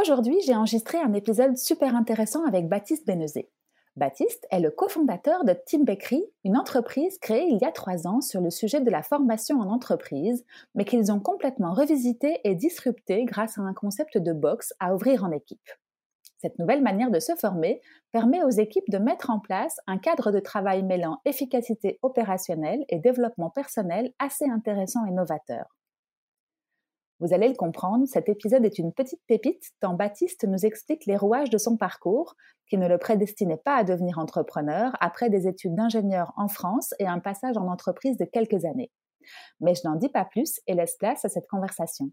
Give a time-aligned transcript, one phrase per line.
[0.00, 3.50] Aujourd'hui, j'ai enregistré un épisode super intéressant avec Baptiste Benezé.
[3.96, 8.20] Baptiste est le cofondateur de Team Bakery, une entreprise créée il y a trois ans
[8.20, 10.44] sur le sujet de la formation en entreprise,
[10.76, 15.24] mais qu'ils ont complètement revisité et disrupté grâce à un concept de box à ouvrir
[15.24, 15.68] en équipe.
[16.36, 17.80] Cette nouvelle manière de se former
[18.12, 23.00] permet aux équipes de mettre en place un cadre de travail mêlant efficacité opérationnelle et
[23.00, 25.77] développement personnel assez intéressant et novateur.
[27.20, 31.16] Vous allez le comprendre, cet épisode est une petite pépite tant Baptiste nous explique les
[31.16, 32.36] rouages de son parcours,
[32.68, 37.08] qui ne le prédestinait pas à devenir entrepreneur après des études d'ingénieur en France et
[37.08, 38.92] un passage en entreprise de quelques années.
[39.60, 42.12] Mais je n'en dis pas plus et laisse place à cette conversation.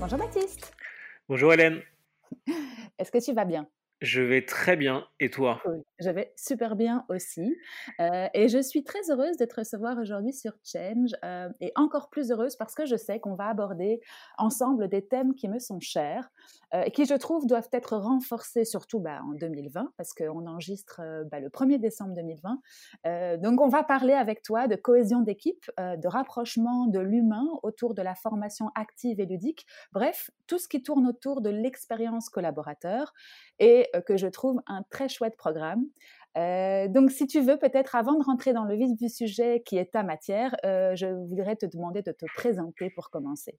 [0.00, 0.72] Bonjour Baptiste.
[1.28, 1.82] Bonjour Hélène.
[2.98, 3.68] Est-ce que tu vas bien?
[4.04, 5.06] Je vais très bien.
[5.20, 5.60] Et toi?
[5.98, 7.56] Je vais super bien aussi.
[8.34, 11.10] Et je suis très heureuse de te recevoir aujourd'hui sur Change.
[11.60, 14.00] Et encore plus heureuse parce que je sais qu'on va aborder
[14.38, 16.30] ensemble des thèmes qui me sont chers
[16.72, 21.40] et qui, je trouve, doivent être renforcés, surtout bah, en 2020, parce qu'on enregistre bah,
[21.40, 23.38] le 1er décembre 2020.
[23.38, 28.02] donc, on va parler avec toi de cohésion d'équipe, de rapprochement de l'humain autour de
[28.02, 29.66] la formation active et ludique.
[29.92, 33.12] Bref, tout ce qui tourne autour de l'expérience collaborateur.
[33.58, 35.84] Et que je trouve un très chouette programme.
[36.36, 39.76] Euh, donc, si tu veux, peut-être avant de rentrer dans le vif du sujet qui
[39.76, 43.58] est ta matière, euh, je voudrais te demander de te présenter pour commencer.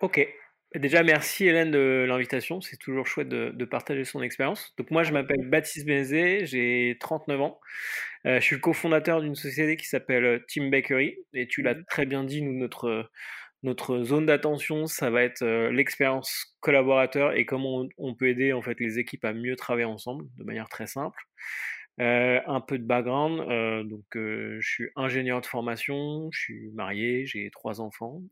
[0.00, 0.26] Ok.
[0.74, 2.60] Déjà, merci Hélène de l'invitation.
[2.60, 4.74] C'est toujours chouette de, partager son expérience.
[4.76, 7.60] Donc, moi, je m'appelle Baptiste Bézé, j'ai 39 ans.
[8.24, 11.16] je suis le cofondateur d'une société qui s'appelle Team Bakery.
[11.32, 13.08] Et tu l'as mmh très bien dit, nous, notre
[13.66, 18.78] notre zone d'attention, ça va être l'expérience collaborateur et comment on, peut aider en fait
[18.80, 21.20] les équipes à mieux travailler ensemble de manière très simple.
[21.98, 27.80] un peu de background, donc je suis ingénieur de formation, je suis marié, j'ai trois
[27.80, 28.22] enfants.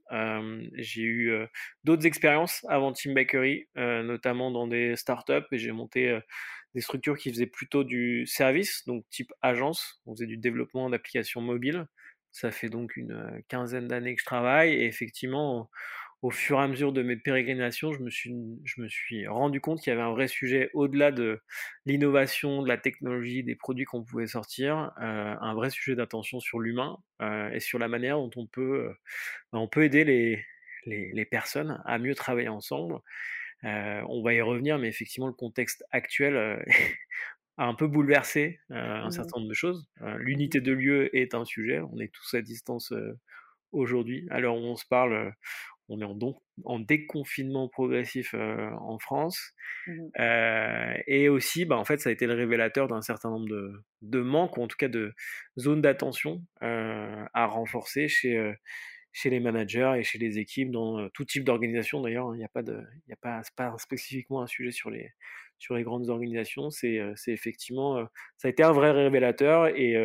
[0.75, 1.47] j'ai eu
[1.83, 6.19] d'autres expériences avant Team Bakery, notamment dans des startups et j'ai monté
[6.75, 10.01] des structures qui faisaient plutôt du service, donc type agence.
[10.07, 11.87] On faisait du développement d'applications mobiles.
[12.35, 15.71] Ça fait donc une quinzaine d'années que je travaille et effectivement,
[16.21, 18.11] au fur et à mesure de mes pérégrinations, je me
[18.89, 21.41] suis, rendu compte qu'il y avait un vrai sujet au-delà de
[21.87, 26.99] l'innovation, de la technologie, des produits qu'on pouvait sortir, un vrai sujet d'attention sur l'humain
[27.53, 28.97] et sur la manière dont on peut,
[29.77, 30.45] aider les,
[30.87, 32.99] les, les, personnes à mieux travailler ensemble.
[33.63, 36.65] on va y revenir, mais effectivement, le contexte actuel
[37.57, 39.87] a un peu bouleversé un mmh certain nombre de choses.
[40.19, 42.93] L'unité de lieu est un sujet, on est tous à distance
[43.73, 44.27] aujourd'hui.
[44.31, 45.33] Alors on se parle,
[45.89, 46.19] on est en,
[46.65, 49.53] en déconfinement progressif en France.
[49.87, 50.09] Mmh
[51.07, 53.73] et aussi, bah, en fait, ça a été le révélateur d'un certain nombre de,
[54.03, 55.13] de, manques, ou en tout cas de
[55.59, 58.55] zones d'attention à renforcer chez
[59.15, 62.35] chez les managers et chez les équipes dans tout type d'organisation d'ailleurs hein.
[62.35, 65.13] il n'y a pas a pas, spécifiquement un sujet sur les
[65.59, 69.97] sur les grandes organisations, c'est effectivement, ça a été un vrai révélateur et,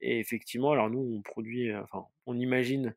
[0.00, 2.94] effectivement, alors nous, on produit, enfin, on imagine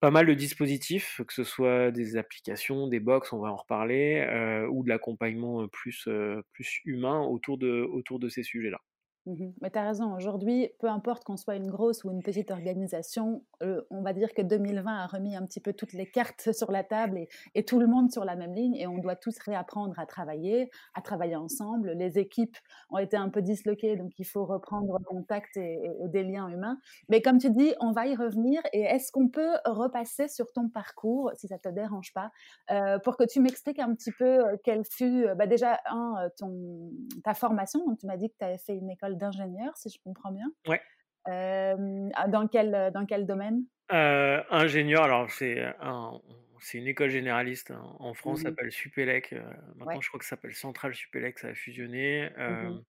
[0.00, 4.26] pas mal de dispositifs, que ce soit des applications, des box, on va en reparler,
[4.70, 6.08] ou de l'accompagnement plus,
[6.52, 8.80] plus humain autour de ces sujets-là.
[9.26, 12.52] Mmh Mais tu as raison, aujourd'hui, peu importe qu'on soit une grosse ou une petite
[12.52, 16.52] organisation, euh, on va dire que 2020 a remis un petit peu toutes les cartes
[16.52, 19.36] sur la table et, tout le monde sur la même ligne et on doit tous
[19.40, 21.90] réapprendre à travailler, à travailler ensemble.
[21.92, 22.56] Les équipes
[22.90, 26.78] ont été un peu disloquées, donc il faut reprendre contact et, des liens humains.
[27.08, 30.68] Mais comme tu dis, on va y revenir et est-ce qu'on peut repasser sur ton
[30.68, 32.30] parcours, si ça te dérange pas,
[32.70, 35.80] euh, pour que tu m'expliques un petit peu euh, quelle fut bah déjà
[36.38, 36.92] ton,
[37.24, 37.84] ta formation.
[37.84, 40.50] Donc tu m'as dit que tu avais fait une école d'ingénieur, si je comprends bien.
[40.66, 40.80] Ouais.
[41.26, 43.64] dans, quel, dans quel domaine?
[43.90, 46.20] Ingénieur, alors c'est un,
[46.74, 49.34] une école généraliste en France, ça mmh s'appelle Supélec.
[49.76, 52.30] maintenant, je crois que ça s'appelle Centrale Supélec, ça a fusionné.
[52.38, 52.80] Mmh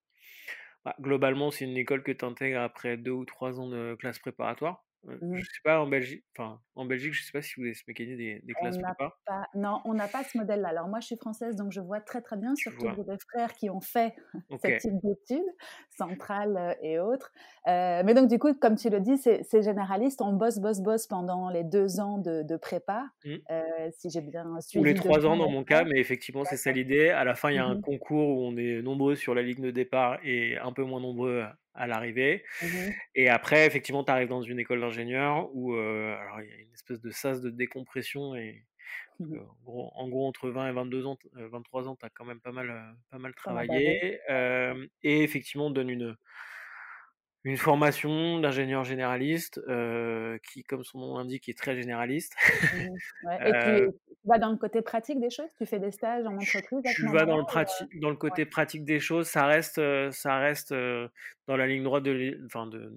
[0.88, 4.20] bah, globalement, c'est une école que tu intègres après deux ou trois ans de classe
[4.20, 4.87] préparatoire.
[5.04, 7.74] Mmh je sais pas en Belgique, enfin en Belgique, je sais pas si vous avez
[7.74, 9.16] ce mécanisme des, des classes prépa.
[9.26, 10.70] Pas, non, on n'a pas ce modèle-là.
[10.70, 13.54] Alors moi, je suis française, donc je vois très très bien, surtout j'ai des frères
[13.54, 14.16] qui ont fait
[14.64, 15.50] ce type d'études,
[15.90, 17.32] centrales et autres.
[17.66, 20.22] mais donc du coup, comme tu le dis, c'est généraliste.
[20.22, 23.36] On bosse, bosse, bosse pendant les deux ans de, prépa, mmh.
[23.92, 24.82] si j'ai bien suivi.
[24.82, 27.10] Ou les trois ans dans mon cas, mais effectivement, c'est ça l'idée.
[27.10, 29.42] À la fin, il y a un mmh concours où on est nombreux sur la
[29.42, 31.46] ligne de départ et un peu moins nombreux
[31.78, 32.44] à l'arrivée.
[32.62, 32.68] Mmh
[33.16, 36.74] et après, effectivement, tu arrives dans une école d'ingénieur où alors, il y a une
[36.74, 38.36] espèce de sas de décompression.
[38.36, 38.64] Et
[39.20, 42.52] mmh en, gros, entre 20 et 22 ans, 23 ans, tu as quand même pas
[42.52, 44.20] mal, pas mal travaillé.
[45.04, 46.16] et effectivement, on donne une,
[47.44, 49.62] une formation d'ingénieur généraliste
[50.44, 52.36] qui, comme son nom l'indique, est très généraliste.
[52.74, 52.88] Mmh
[53.46, 53.88] et
[54.28, 55.50] vas dans le côté pratique des choses?
[55.58, 58.86] Tu fais des stages en entreprise Tu vas dans le, pratique, dans le côté pratique
[58.86, 59.28] des choses.
[59.28, 59.82] Ça reste,
[60.12, 62.94] ça reste dans la ligne droite de, enfin de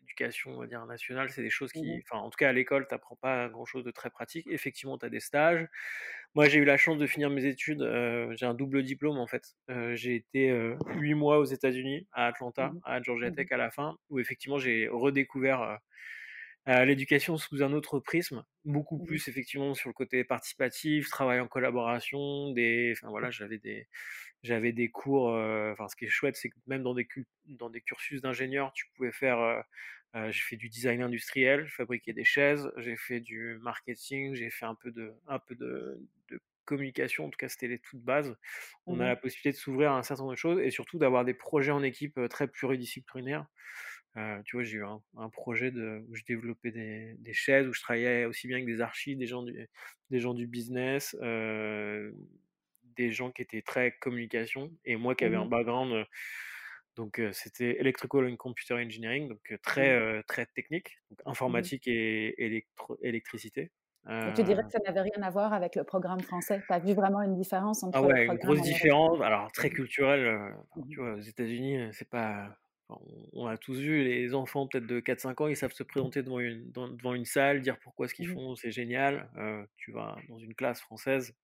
[0.00, 1.30] l'éducation on va dire, nationale.
[1.30, 3.84] C'est des choses qui, mmh enfin, en tout cas à l'école, tu n'apprends pas grand-chose
[3.84, 4.46] de très pratique.
[4.50, 5.66] Effectivement, tu as des stages.
[6.34, 7.82] Moi, j'ai eu la chance de finir mes études.
[8.36, 9.54] j'ai un double diplôme en fait.
[9.94, 10.50] j'ai été
[10.96, 14.18] huit mois aux États-Unis, à Atlanta, mmh à Georgia mmh Tech à la fin, où
[14.18, 15.78] effectivement j'ai redécouvert
[16.66, 21.48] l'éducation sous un autre prisme, beaucoup mmh plus effectivement sur le côté participatif, travail en
[21.48, 22.52] collaboration.
[22.52, 23.88] Des, enfin voilà, j'avais des,
[24.42, 25.28] j'avais des cours.
[25.28, 27.06] Enfin, ce qui est chouette, c'est que même dans des,
[27.46, 29.64] dans des cursus d'ingénieur, tu pouvais faire
[30.30, 34.64] j'ai fait du design industriel, je fabriquais des chaises, j'ai fait du marketing, j'ai fait
[34.64, 36.00] un peu de, un peu de,
[36.64, 38.36] communication, en tout cas c'était les toutes bases.
[38.86, 40.98] On a mmh la possibilité de s'ouvrir à un certain nombre de choses et surtout
[40.98, 43.46] d'avoir des projets en équipe très pluridisciplinaires.
[44.44, 47.80] Tu vois, j'ai eu un, projet de, où je développais des, des, chaises, où je
[47.80, 49.68] travaillais aussi bien avec des archives, des gens du,
[50.10, 55.44] des gens du business, des gens qui étaient très communication et moi qui avais un
[55.44, 56.06] mmh background
[56.96, 60.22] donc c'était Electrical and Computer Engineering, donc très, mmh.
[60.22, 63.70] très technique, donc mmh informatique et électro électricité.
[64.34, 66.62] tu dirais que ça n'avait rien à voir avec le programme français?
[66.66, 70.54] Tu as vu vraiment une différence entre ah ouais, une grosse différence, alors très culturelle.
[70.90, 72.56] Tu vois, aux États-Unis, c'est pas
[72.88, 76.38] on a tous vu les enfants peut-être de 4-5 ans, ils savent se présenter devant
[76.38, 79.28] une, devant une salle, dire pourquoi ce qu'ils mmh font, c'est génial.
[79.76, 81.34] tu vas dans une classe française,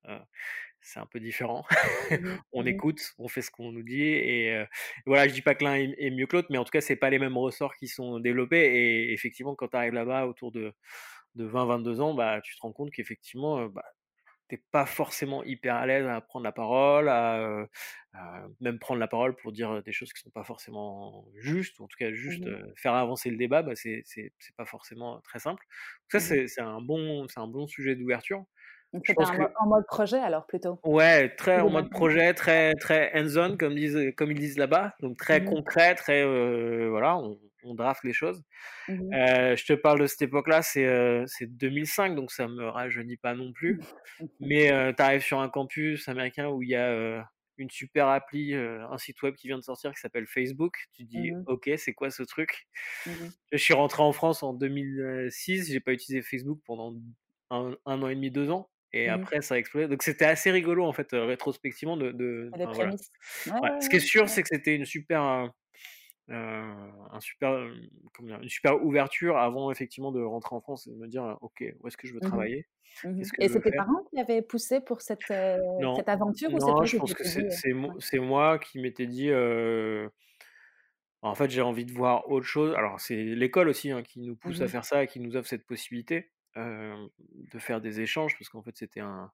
[0.81, 1.65] c'est un peu différent.
[2.11, 2.17] Mmh
[2.53, 4.03] on mmh écoute, on fait ce qu'on nous dit.
[4.03, 4.65] Et
[5.07, 6.97] voilà, je dis pas que l'un est, mieux que l'autre, mais en tout cas, c'est
[6.97, 8.61] pas les mêmes ressorts qui sont développés.
[8.61, 10.73] Et effectivement, quand tu arrives là-bas autour de,
[11.35, 13.85] de 20-22 ans, bah, tu te rends compte qu'effectivement, bah,
[14.57, 17.67] pas forcément hyper à l'aise à prendre la parole, à,
[18.61, 21.87] même prendre la parole pour dire des choses qui sont pas forcément justes, ou en
[21.87, 24.05] tout cas juste mmh faire avancer le débat, bah c'est
[24.57, 25.65] pas forcément très simple.
[26.13, 28.45] Donc ça, mmh c'est un, bon, un bon sujet d'ouverture.
[29.03, 30.79] Je pense en mode projet alors plutôt.
[30.85, 35.17] Ouais, très en mode projet, très très hands-on comme disent comme ils disent là-bas, donc
[35.17, 36.25] très mmh concret, très
[36.89, 38.43] voilà, on, on draft les choses.
[38.89, 43.35] Mmh euh, je te parle de cette époque-là, c'est 2005, donc ça me rajeunit pas
[43.35, 43.81] non plus.
[44.41, 47.25] Mais tu arrives sur un campus américain où il y a
[47.59, 50.77] une super appli, un site web qui vient de sortir qui s'appelle Facebook.
[50.93, 52.67] Tu dis, mmh ok, c'est quoi ce truc?
[53.07, 53.11] Mmh
[53.53, 56.95] Je suis rentré en France en 2006, j'ai pas utilisé Facebook pendant
[57.51, 58.69] un, an et demi, deux ans.
[58.95, 59.89] Et après, ça a explosé.
[59.89, 61.97] Donc, c'était assez rigolo, en fait, rétrospectivement.
[61.97, 65.51] De, de Ce qui est sûr, c'est que c'était une super,
[66.29, 67.53] un super,
[68.21, 71.89] une super ouverture avant effectivement de rentrer en France et de me dire ok où
[71.89, 72.67] est-ce que je veux mmh travailler?
[73.05, 76.99] Mmh et c'est tes parents qui avaient poussé pour cette, cette aventure non, ou je
[76.99, 79.31] pense que c'est moi qui m'étais dit
[81.23, 84.37] en fait j'ai envie de voir autre chose alors c'est l'école aussi hein, qui nous
[84.37, 88.37] pousse à mmh faire ça et qui nous offre cette possibilité de faire des échanges
[88.39, 89.31] parce qu'en fait c'était un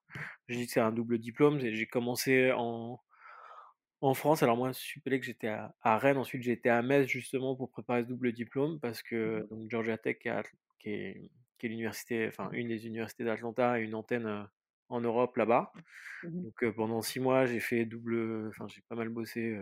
[0.47, 2.99] j'ai dit que c'est un double diplôme j'ai commencé en
[4.01, 7.69] en France, alors moi, je que j'étais à, Rennes, ensuite été à Metz justement pour
[7.69, 10.17] préparer ce double diplôme parce que mmh donc Georgia Tech,
[10.79, 11.29] qui, est,
[11.63, 14.47] l'université, enfin une des universités d'Atlanta, a une antenne
[14.87, 15.71] en Europe là-bas.
[16.23, 19.57] Mmh donc pendant six mois, j'ai fait double, enfin j'ai pas mal bossé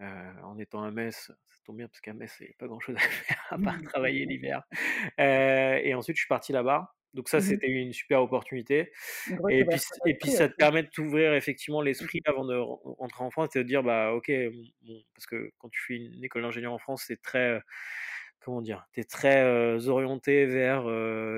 [0.00, 1.30] en étant à Metz.
[1.44, 3.82] Ça tombe bien parce qu'à Metz, il n'y a pas grand-chose à faire à part
[3.82, 4.62] travailler l'hiver.
[5.18, 6.94] et ensuite, je suis parti là-bas.
[7.14, 8.92] Donc ça, mmh c'était une super opportunité.
[9.50, 11.84] et puis, et puis ça te permet de t'ouvrir effectivement mmh.
[11.84, 14.32] l'esprit avant de rentrer en France et de dire, bah ok,
[15.14, 17.60] parce que quand tu fais une école d'ingénieur en France, c'est très,
[18.40, 20.84] comment dire, tu es très orienté vers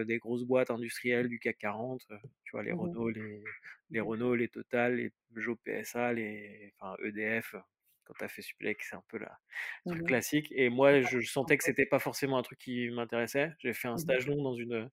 [0.04, 2.02] des grosses boîtes industrielles du CAC 40,
[2.44, 3.42] tu vois, les mmh Renault, les,
[3.90, 7.56] les Renault, les Total, les Peugeot PSA, les enfin, EDF,
[8.04, 9.38] quand tu as fait Supélec, c'est un peu la
[9.86, 10.52] truc classique.
[10.52, 13.52] Et moi, je sentais que c'était pas forcément un truc qui m'intéressait.
[13.58, 14.90] J'ai fait un stage long dans une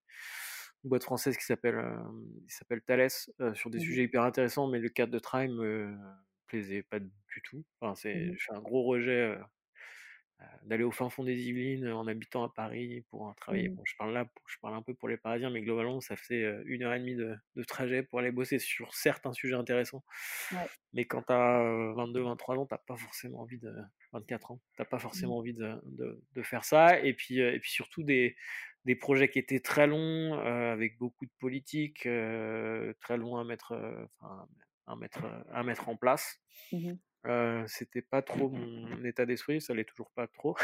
[0.84, 1.82] boîte française qui s'appelle
[2.48, 3.10] s'appelle Thales
[3.54, 5.96] sur des mmh sujets hyper intéressants, mais le cadre de travail me
[6.46, 7.64] plaisait pas du tout.
[7.80, 9.36] Enfin, c'est, mmh je fais un gros rejet
[10.64, 13.68] d'aller au fin fond des Yvelines en habitant à Paris pour travailler.
[13.68, 16.16] Mmh Bon, je parle là, je parle un peu pour les Parisiens, mais globalement, ça
[16.16, 20.04] faisait une heure et demie de, de trajet pour aller bosser sur certains sujets intéressants.
[20.52, 20.66] Ouais.
[20.92, 23.74] Mais quand tu as 22, 23 ans, t'as pas forcément envie de
[24.12, 27.00] 24 ans, t'as pas forcément envie de, de, de faire ça.
[27.00, 28.36] Et puis, et puis surtout des,
[28.84, 33.72] des projets qui étaient très longs, avec beaucoup de politique, très longs à mettre,
[34.20, 34.46] enfin,
[34.86, 35.20] à mettre,
[35.52, 36.40] à mettre en place.
[36.72, 36.92] Mmh
[37.24, 40.56] Euh, c'était pas trop mon état d'esprit, ça l'est toujours pas trop.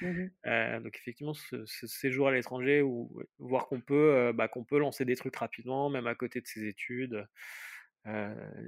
[0.00, 0.26] Mmh
[0.82, 5.04] donc effectivement, ce, ce séjour à l'étranger, ou voir qu'on peut, bah, qu'on peut lancer
[5.04, 7.28] des trucs rapidement, même à côté de ses études,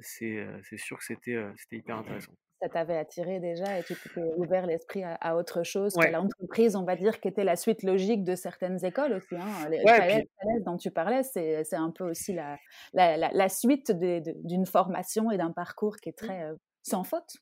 [0.02, 2.36] c'est, sûr que c'était, c'était hyper intéressant.
[2.62, 6.10] Ça t'avait attiré déjà et tu t'étais ouvert l'esprit à, à autre chose que Ouais,
[6.12, 9.34] l'entreprise, on va dire, qui était la suite logique de certaines écoles aussi.
[9.34, 9.68] Hein.
[9.68, 12.56] Les ouais, puis dont tu parlais, c'est un peu aussi la,
[12.92, 17.34] la, la, la suite d'une formation et d'un parcours qui est très euh, sans faute.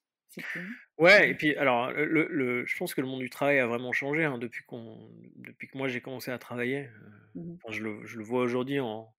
[0.96, 3.92] Ouais, et puis alors, le, le- je pense que le monde du travail a vraiment
[3.92, 4.96] changé hein, depuis qu'on,
[5.36, 6.88] depuis que moi j'ai commencé à travailler.
[7.36, 9.12] Euh, enfin, je le, je le vois aujourd'hui en,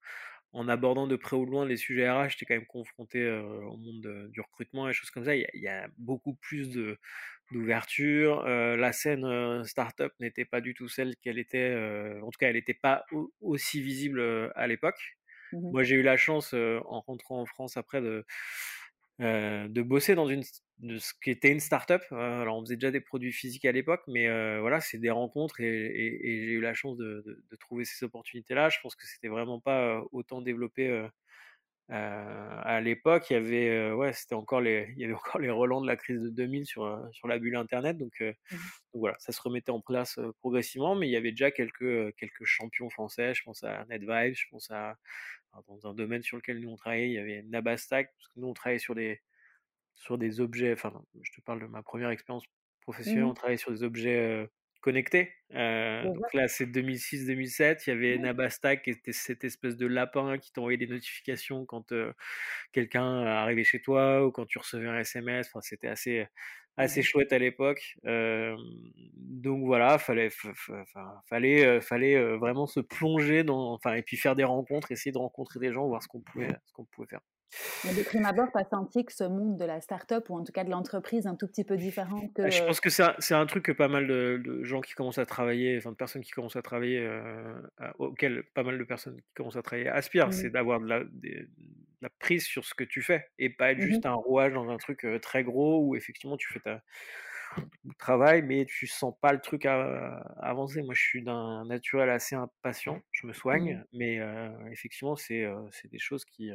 [0.53, 3.41] en abordant de près ou de loin les sujets RH, j'étais quand même confronté euh,
[3.43, 5.35] au monde de- du recrutement et choses comme ça.
[5.35, 6.97] Il y a, il y a beaucoup plus de
[7.51, 8.45] d'ouverture.
[8.45, 11.73] Euh, la scène euh, startup n'était pas du tout celle qu'elle était.
[12.21, 14.21] en tout cas, elle n'était pas au- aussi visible
[14.55, 15.17] à l'époque.
[15.51, 15.71] Mhm.
[15.71, 18.25] Moi, j'ai eu la chance, en rentrant en France après, de,
[19.21, 20.43] euh, de bosser dans une,
[20.79, 22.03] de ce qui était une start-up.
[22.11, 25.11] Euh, alors, on faisait déjà des produits physiques à l'époque, mais euh, voilà, c'est des
[25.11, 28.69] rencontres et, et- et j'ai eu la chance de, de- de trouver ces opportunités-là.
[28.69, 31.07] Je pense que c'était vraiment pas euh, autant développé euh,
[32.63, 33.29] à l'époque.
[33.29, 35.97] Il y avait, ouais, c'était encore les, il y avait encore les relents de la
[35.97, 37.97] crise de 2000 sur, sur la bulle Internet.
[37.97, 38.13] Donc,
[38.51, 38.71] Mhm.
[38.93, 42.45] donc voilà, ça se remettait en place progressivement, mais il y avait déjà quelques, quelques
[42.45, 43.33] champions français.
[43.35, 44.97] Je pense à NetVibes, je pense à
[45.67, 48.47] dans un domaine sur lequel nous on travaillait, il y avait Nabastack, parce que nous
[48.47, 49.21] on travaillait sur des,
[49.95, 52.45] sur des objets, enfin, je te parle de ma première expérience
[52.81, 53.35] professionnelle, on Mhm.
[53.35, 54.49] travaillait sur des objets
[55.53, 58.17] Euh, Je donc là, c'est 2006-2007, il y avait.
[58.17, 62.13] Nabastack, qui était cette espèce de lapin qui t'envoyait des notifications quand euh,
[62.71, 65.47] quelqu'un arrivait chez toi ou quand tu recevais un SMS.
[65.47, 66.27] Enfin, c'était assez,
[66.77, 67.97] assez chouette à l'époque.
[68.05, 68.55] Euh,
[69.15, 74.17] donc voilà, fallait, fa- fa- fa- fallait, fallait vraiment se plonger dans, enfin, et puis
[74.17, 77.07] faire des rencontres, essayer de rencontrer des gens, voir ce qu'on pouvait, ce qu'on pouvait
[77.07, 77.21] faire.
[77.83, 80.43] Mais de prime abord, tu as senti que ce monde de la start-up, ou en
[80.43, 82.41] tout cas de l'entreprise, un tout petit peu différent que...
[82.43, 84.63] Ah, Je euh, pense que c'est un, c'est un truc que pas mal de, de
[84.63, 87.61] gens qui commencent à travailler, enfin de personnes qui commencent à travailler, euh,
[87.99, 90.51] auquel pas mal de personnes qui commencent à travailler aspirent, c'est Mhm.
[90.51, 91.47] d'avoir de la, des- de
[92.01, 93.81] la prise sur ce que tu fais et pas être Mhm.
[93.81, 96.81] juste un rouage dans un truc euh, très gros où effectivement tu fais ta,
[97.83, 100.81] ton travail mais tu sens pas le truc à, à avancer.
[100.83, 105.61] Moi je suis d'un naturel assez impatient, je me soigne, mais euh, effectivement c'est euh,
[105.71, 106.51] c'est des choses qui...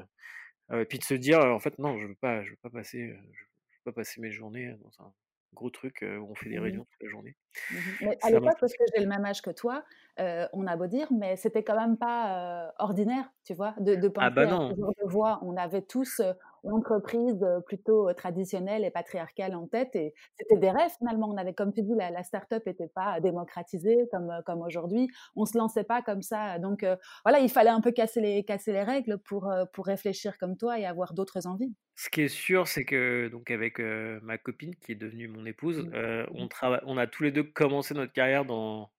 [0.73, 3.08] et puis de se dire, en fait, non, je veux pas, je veux pas passer,
[3.32, 3.46] je veux
[3.85, 5.14] pas passer mes journées dans un
[5.54, 6.61] gros truc où on fait des Mhm.
[6.61, 7.37] réunions toute la journée.
[7.70, 7.96] Mhm.
[8.00, 9.85] Mais à l'époque, parce que j'ai le même âge que toi,
[10.20, 13.96] euh, on a beau dire, mais c'était quand même pas euh, ordinaire, tu vois, de,
[13.96, 15.40] de Ah penser bah à ce genre de voie.
[15.42, 16.23] On avait tous
[16.66, 21.28] l'entreprise euh, plutôt euh, traditionnelle et patriarcale en tête, et c'était des rêves finalement.
[21.30, 25.08] On avait, comme tu dis, la, la start-up n'était pas démocratisée comme, euh, comme aujourd'hui.
[25.37, 26.58] On se lançait pas comme ça.
[26.58, 29.87] Donc euh, voilà, il fallait un peu casser les, casser les règles pour, euh, pour
[29.87, 31.75] réfléchir comme toi et avoir d'autres envies.
[31.94, 35.46] Ce qui est sûr, c'est que donc avec euh, ma copine qui est devenue mon
[35.46, 36.49] épouse, euh, on Mhm.
[36.49, 38.90] travaille, on a tous les deux commencé notre carrière dans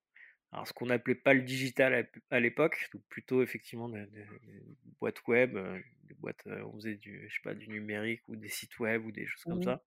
[0.52, 1.94] alors, ce qu'on appelait pas le digital
[2.32, 4.26] à, à l'époque, donc plutôt effectivement des, des-
[5.02, 8.48] boîtes web, euh, des boîtes, on faisait du, je sais pas, du numérique ou des
[8.50, 9.82] sites web ou des choses comme ça.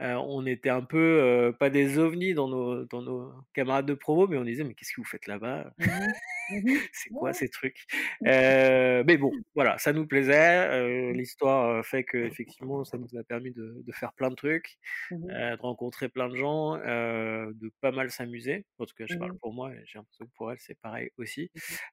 [0.00, 3.94] Euh, on était un peu euh, pas des ovnis dans nos, dans nos camarades de
[3.94, 5.72] promo, mais on disait mais qu'est-ce que vous faites là-bas?
[5.78, 6.12] Mhm.
[6.50, 6.78] Mhm.
[6.92, 7.32] C'est quoi ouais.
[7.32, 7.86] ces trucs?
[8.26, 11.12] Euh, Mais bon, voilà, ça nous plaisait.
[11.12, 14.78] L'histoire fait que effectivement, ça nous a permis de, de faire plein de trucs,
[15.10, 18.66] de rencontrer plein de gens, de pas mal s'amuser.
[18.78, 21.50] En tout cas, je parle pour moi j'ai l'impression que pour elle, c'est pareil aussi.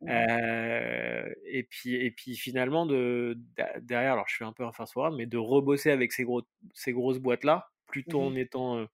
[0.08, 3.38] Et puis, et puis finalement, de,
[3.82, 6.44] derrière, alors je suis un peu un fast forward, mais de rebosser avec ces, gros,
[6.74, 8.36] ces grosses boîtes-là, plutôt en Mhm.
[8.36, 8.86] étant euh,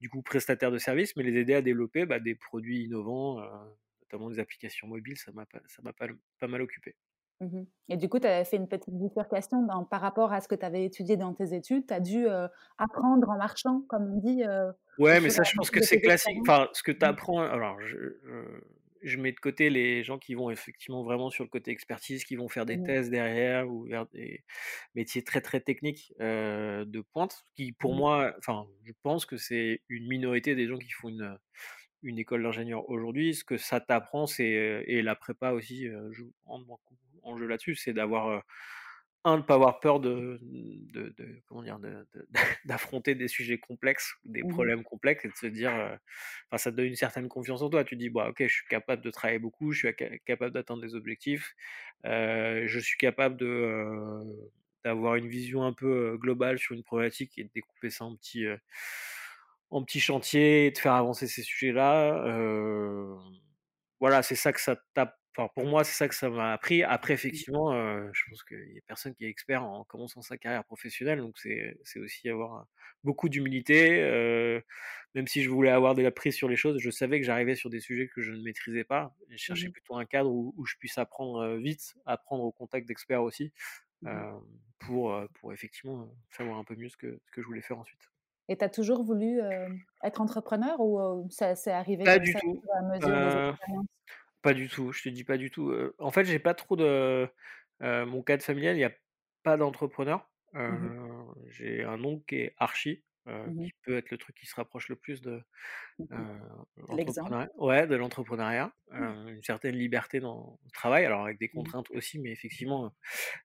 [0.00, 3.48] du coup prestataire de services, mais les aider à développer bah, des produits innovants, euh,
[4.02, 6.96] notamment des applications mobiles, ça m'a pas, ça m'a pas, pas mal occupé.
[7.40, 7.66] Mhm.
[7.88, 10.54] Et du coup, tu avais fait une petite bifurcation dans, par rapport à ce que
[10.54, 11.86] tu avais étudié dans tes études.
[11.86, 12.48] Tu as dû euh,
[12.78, 14.42] apprendre en marchant, comme on dit,
[14.98, 16.36] Ouais, mais ça, je pense que c'est classique.
[16.46, 17.06] Enfin, ce que tu Mhm.
[17.06, 17.96] apprends, alors je,
[19.02, 22.36] je, mets de côté les gens qui vont effectivement vraiment sur le côté expertise, qui
[22.36, 22.80] vont faire des Mhm.
[22.80, 24.44] thèses derrière ou vers des
[24.94, 27.96] métiers très très techniques euh, de pointe, qui pour Mhm.
[27.96, 31.38] moi, enfin, je pense que c'est une minorité des gens qui font une,
[32.02, 33.34] une école d'ingénieur aujourd'hui.
[33.34, 36.62] Ce que ça t'apprend, c'est, et la prépa aussi euh, joue en,
[37.22, 38.44] en jeu là-dessus, c'est d'avoir
[39.24, 41.14] un, de pas avoir peur de, de,
[41.46, 41.78] comment dire,
[42.64, 45.72] d'affronter des sujets complexes, des mmh problèmes complexes, et de se dire,
[46.46, 47.84] enfin, ça te donne une certaine confiance en toi.
[47.84, 50.94] Tu dis, bah, ok, je suis capable de travailler beaucoup, je suis capable d'atteindre des
[50.94, 51.54] objectifs,
[52.04, 54.22] je suis capable de
[54.82, 58.46] d'avoir une vision un peu globale sur une problématique et de découper ça en petits
[59.70, 62.24] en petits chantiers et de faire avancer ces sujets-là.
[64.00, 66.82] voilà, c'est ça que ça tape Enfin, pour moi, c'est ça que ça m'a appris.
[66.82, 67.14] Après, mmh.
[67.14, 67.72] effectivement,
[68.12, 71.38] je pense qu'il y a personne qui est expert en commençant sa carrière professionnelle, donc
[71.38, 72.66] c'est aussi avoir
[73.04, 74.00] beaucoup d'humilité.
[75.14, 77.54] même si je voulais avoir de la prise sur les choses, je savais que j'arrivais
[77.54, 79.14] sur des sujets que je ne maîtrisais pas.
[79.28, 83.22] Je cherchais mmh plutôt un cadre où, je puisse apprendre vite, apprendre au contact d'experts
[83.22, 83.52] aussi,
[84.02, 84.10] mmh
[84.80, 88.00] pour, pour effectivement savoir un peu mieux ce que, ce que je voulais faire ensuite.
[88.48, 89.40] Et tu as toujours voulu
[90.02, 92.60] être entrepreneur ou ça s'est arrivé Pas du tout.
[92.74, 93.56] à mesure
[94.42, 95.72] pas du tout, je te dis pas du tout.
[95.98, 97.28] en fait, j'ai pas trop de.
[97.80, 98.92] mon cadre familial, il n'y a
[99.42, 100.26] pas d'entrepreneur.
[100.52, 101.06] Mmh
[101.48, 104.88] j'ai un oncle qui est archi, mmh qui peut être le truc qui se rapproche
[104.88, 105.42] le plus de
[106.88, 107.48] l'entrepreneuriat.
[107.56, 108.72] Ouais, de l'entrepreneuriat.
[108.90, 109.28] Mmh.
[109.28, 112.92] une certaine liberté dans le travail, alors avec des contraintes aussi, mais effectivement,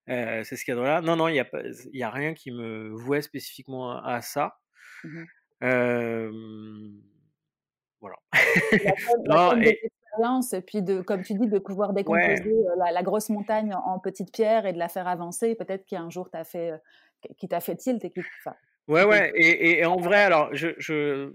[0.07, 1.01] c'est ce cadre-là.
[1.01, 1.49] Non, non, il n'y a,
[1.93, 4.59] y a rien qui me vouait spécifiquement à, ça.
[8.01, 8.17] voilà.
[9.25, 9.79] non, et
[10.65, 14.65] puis de, comme tu dis, de pouvoir décomposer euh, la, grosse montagne en, petites pierres
[14.65, 15.55] et de la faire avancer.
[15.55, 16.77] Peut-être qu'un jour t'a fait, euh,
[17.37, 18.55] qui t'a fait tilt et qui, enfin,
[18.87, 19.31] ouais, ouais.
[19.35, 21.33] Et, et, en vrai, alors, je, je,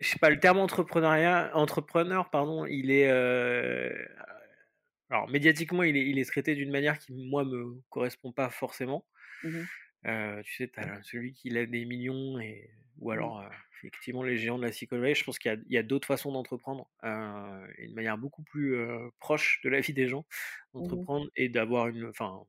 [0.00, 3.90] je sais pas, le terme entrepreneuriat, entrepreneur, pardon, il est, euh,
[5.10, 9.04] alors médiatiquement, il est, il est traité d'une manière qui moi me correspond pas forcément.
[9.42, 9.62] Mmh
[10.04, 12.70] tu sais, tu as celui qui lève des millions et
[13.00, 13.12] ou mmh.
[13.12, 13.44] alors
[13.78, 15.14] effectivement les géants de la Valley.
[15.14, 18.76] Je pense qu'il y a, d'autres façons d'entreprendre, euh, une manière beaucoup plus
[19.18, 20.24] proche de la vie des gens
[20.74, 22.06] mmh d'entreprendre et d'avoir une.
[22.06, 22.44] Enfin,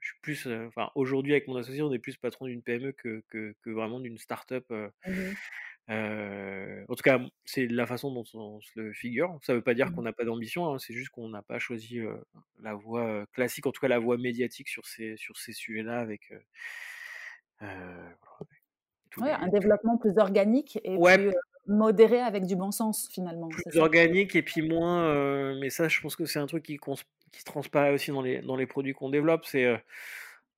[0.00, 0.46] je suis plus.
[0.66, 4.18] Enfin, aujourd'hui avec mon associé, on est plus patron d'une PME que, que, vraiment d'une
[4.18, 4.64] start-up.
[4.70, 5.32] Mmh
[5.88, 9.38] en tout cas, c'est la façon dont on se le figure.
[9.42, 11.58] Ça ne veut pas dire qu'on n'a pas d'ambition, hein, c'est juste qu'on n'a pas
[11.58, 12.00] choisi
[12.60, 16.32] la voie classique, en tout cas la voie médiatique sur ces, sur ces sujets-là avec.
[19.18, 21.32] Ouais, un développement plus organique et plus
[21.66, 23.48] modéré avec du bon sens finalement.
[23.48, 25.54] Plus organique et puis moins.
[25.58, 28.40] mais ça, je pense que c'est un truc qui, qui se transparaît aussi dans les,
[28.42, 29.44] dans les produits qu'on développe.
[29.44, 29.82] C'est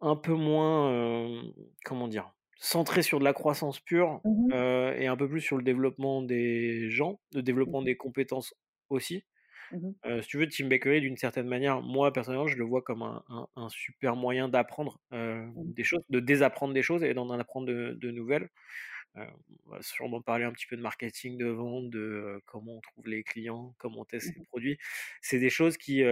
[0.00, 1.42] un peu moins.
[1.84, 2.32] comment dire?
[2.58, 4.52] Centré sur de la croissance pure mmh
[4.98, 8.54] et un peu plus sur le développement des gens, le développement mmh des compétences
[8.90, 9.24] aussi.
[9.72, 13.02] Mmh si tu veux, Team Bakery, d'une certaine manière, moi personnellement, je le vois comme
[13.02, 15.72] un, super moyen d'apprendre mmh.
[15.72, 18.48] des choses, de désapprendre des choses et d'en apprendre de, nouvelles.
[19.16, 23.08] On va sûrement parler un petit peu de marketing, de vente, de comment on trouve
[23.08, 24.78] les clients, comment on teste les produits.
[25.22, 26.02] C'est des choses qui,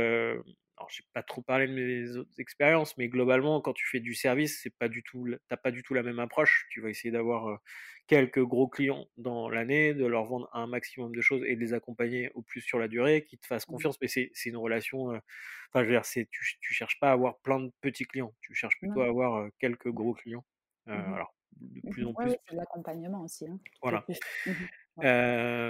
[0.76, 4.14] alors j'ai pas trop parlé de mes autres expériences, mais globalement, quand tu fais du
[4.14, 6.66] service, c'est pas du tout, t'as pas du tout la même approche.
[6.70, 7.60] Tu vas essayer d'avoir
[8.06, 11.72] quelques gros clients dans l'année, de leur vendre un maximum de choses et de les
[11.72, 13.72] accompagner au plus sur la durée, qui te fassent mmh.
[13.72, 14.00] confiance.
[14.00, 15.08] Mais c'est une relation.
[15.08, 18.34] enfin, je veux dire, c'est tu, tu cherches pas à avoir plein de petits clients.
[18.40, 20.44] Tu cherches plutôt à avoir quelques gros clients.
[20.86, 22.34] Mmh alors, de mmh plus en plus.
[22.48, 23.46] c'est l'accompagnement aussi.
[23.46, 24.04] Hein, voilà.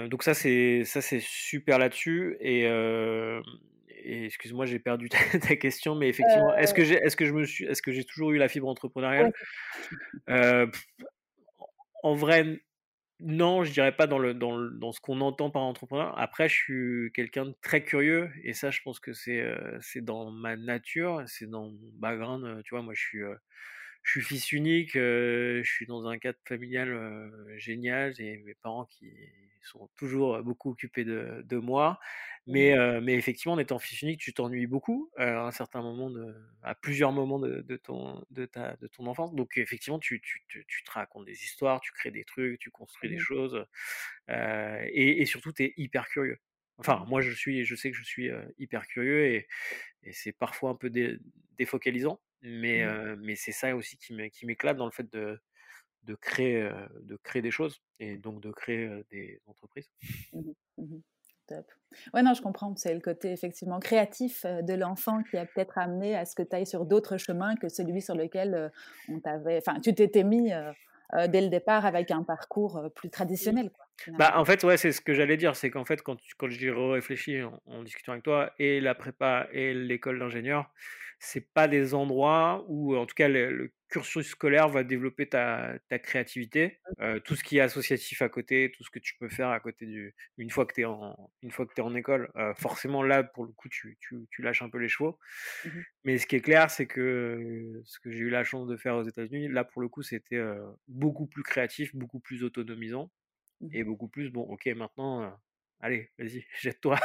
[0.07, 2.67] donc ça c'est ça c'est super là-dessus et
[4.07, 5.09] excuse-moi, j'ai perdu
[5.41, 8.03] ta, question, mais effectivement, est-ce que j'ai, est-ce que je me suis, est-ce que j'ai
[8.03, 9.33] toujours eu la fibre entrepreneuriale?
[12.03, 12.61] En vrai,
[13.19, 16.17] non, je dirais pas dans le dans, dans ce qu'on entend par entrepreneur.
[16.17, 19.43] Après, je suis quelqu'un de très curieux et ça, je pense que c'est
[19.81, 22.61] c'est dans ma nature, c'est dans mon background.
[22.63, 23.23] Tu vois, moi, je suis
[24.07, 29.11] je suis fils unique, je suis dans un cadre familial génial, j'ai mes parents qui
[29.63, 31.99] sont toujours beaucoup occupés de, de moi.
[32.47, 36.09] Mmh mais, mais effectivement, en étant fils unique, tu t'ennuies beaucoup à un certain moment,
[36.09, 39.35] de, à plusieurs moments de, de, ton, de, ta, de ton enfance.
[39.35, 43.09] Donc effectivement, tu, tu, tu, te racontes des histoires, tu crées des trucs, tu construis
[43.09, 43.65] des mmh choses.
[44.29, 46.37] et, et, surtout, tu es hyper curieux.
[46.77, 49.47] Enfin, moi, je, suis, je sais que je suis hyper curieux et,
[50.03, 50.89] et c'est parfois un peu
[51.57, 52.21] défocalisant.
[52.41, 53.15] Mais, mmh.
[53.21, 55.39] mais c'est ça aussi qui m'éclate dans le fait de,
[56.03, 56.69] de, créer,
[57.01, 59.89] de créer des choses et donc de créer des entreprises.
[60.33, 60.97] Mmh mmh
[61.47, 61.65] Top.
[62.13, 62.75] Ouais, non, je comprends.
[62.75, 66.53] C'est le côté effectivement créatif de l'enfant qui a peut-être amené à ce que tu
[66.53, 68.69] ailles sur d'autres chemins que celui sur lequel
[69.07, 69.57] on t'avait.
[69.57, 70.51] Enfin, tu t'étais mis
[71.29, 73.71] dès le départ avec un parcours plus traditionnel.
[73.71, 73.87] Quoi.
[74.07, 76.69] Bah, en fait, ouais, c'est ce que j'allais dire, c'est qu'en fait, quand, quand j'y
[76.69, 80.71] réfléchis en, en, discutant avec toi, et la prépa et l'école d'ingénieur,
[81.19, 85.99] c'est pas des endroits où, en tout cas, le, cursus scolaire va développer ta, ta
[85.99, 89.49] créativité, euh, tout ce qui est associatif à côté, tout ce que tu peux faire
[89.49, 92.29] à côté du, une fois que tu es en, une fois que es en école,
[92.35, 95.17] euh, forcément là, pour le coup, tu, tu, tu lâches un peu les chevaux.
[95.65, 95.69] Mmh
[96.03, 98.95] Mais ce qui est clair, c'est que ce que j'ai eu la chance de faire
[98.95, 103.11] aux États-Unis, là, pour le coup, c'était euh, beaucoup plus créatif, beaucoup plus autonomisant.
[103.61, 105.35] Mmh et beaucoup plus, bon, ok, maintenant,
[105.79, 106.99] allez, vas-y, jette-toi.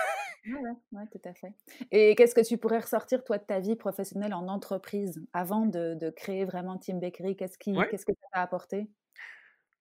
[0.45, 0.55] Oui,
[0.93, 1.53] ouais, tout à fait.
[1.91, 5.95] Et qu'est-ce que tu pourrais ressortir, toi, de ta vie professionnelle en entreprise avant de,
[5.95, 7.37] de créer vraiment Team Bakery?
[7.37, 8.89] Qu'est-ce qui, qu'est-ce que ça t'a apporté?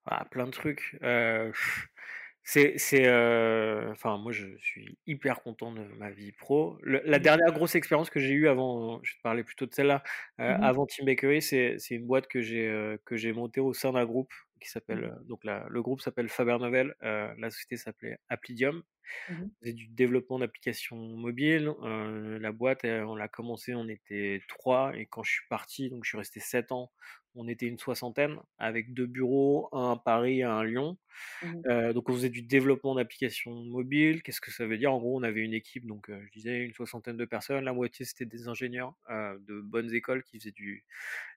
[0.05, 0.97] Ah, Plein de trucs.
[1.03, 1.51] Euh,
[2.43, 6.77] c'est, c'est, euh, enfin, moi, je suis hyper content de ma vie pro.
[6.83, 7.21] la mmh.
[7.21, 10.03] dernière grosse expérience que j'ai eue avant, je vais te parler plutôt de celle-là,
[10.39, 13.73] euh, mmh avant Team Bakery, c'est, c'est une boîte que j'ai, que j'ai montée au
[13.73, 17.77] sein d'un groupe qui s'appelle, mmh donc la, le groupe s'appelle Faber Novel, la société
[17.77, 18.83] s'appelait Applidium.
[19.29, 21.73] Mmh c'est du développement d'applications mobiles.
[21.81, 26.09] la boîte, on l'a commencé, on était trois, et quand je suis parti, donc je
[26.09, 26.91] suis resté sept ans,
[27.33, 30.97] on était une soixantaine, avec deux bureaux, un à Paris, un à Lyon.
[31.43, 34.23] Mmh donc on faisait du développement d'applications mobiles.
[34.23, 34.93] Qu'est-ce que ça veut dire?
[34.93, 37.65] En gros, on avait une équipe, donc je disais une soixantaine de personnes.
[37.65, 40.85] La moitié c'était des ingénieurs de bonnes écoles qui faisaient du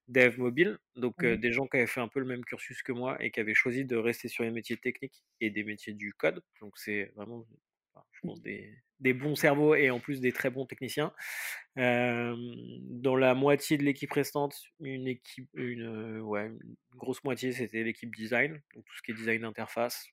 [0.08, 3.16] dev mobile, donc des gens qui avaient fait un peu le même cursus que moi
[3.22, 6.42] et qui avaient choisi de rester sur les métiers techniques et des métiers du code.
[6.60, 7.46] Donc c'est vraiment
[8.12, 11.12] je pense, des, bons cerveaux et en plus des très bons techniciens.
[11.76, 18.14] dans la moitié de l'équipe restante, une équipe, une, ouais, une grosse moitié, c'était l'équipe
[18.14, 20.06] design, donc tout ce qui est design d'interface,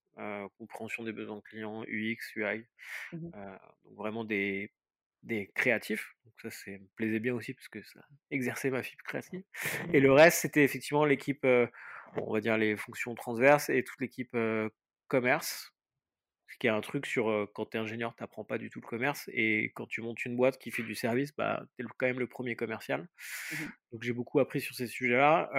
[0.58, 2.66] compréhension des besoins clients, UX, UI,
[3.14, 3.32] mmh
[3.84, 4.72] donc vraiment des,
[5.24, 6.16] des créatifs.
[6.26, 9.44] Donc ça, c'est me plaisait bien aussi parce que ça exerçait ma fibre créative.
[9.94, 14.36] Et le reste, c'était effectivement l'équipe, on va dire les fonctions transverses et toute l'équipe
[15.08, 15.74] commerce
[16.52, 18.82] ce qui est un truc sur quand tu es ingénieur, tu n'apprends pas du tout
[18.82, 19.30] le commerce.
[19.34, 22.20] Et quand tu montes une boîte qui fait du service, bah, tu es quand même
[22.20, 23.08] le premier commercial.
[23.52, 23.56] Mmh
[23.94, 25.50] Donc j'ai beaucoup appris sur ces sujets-là.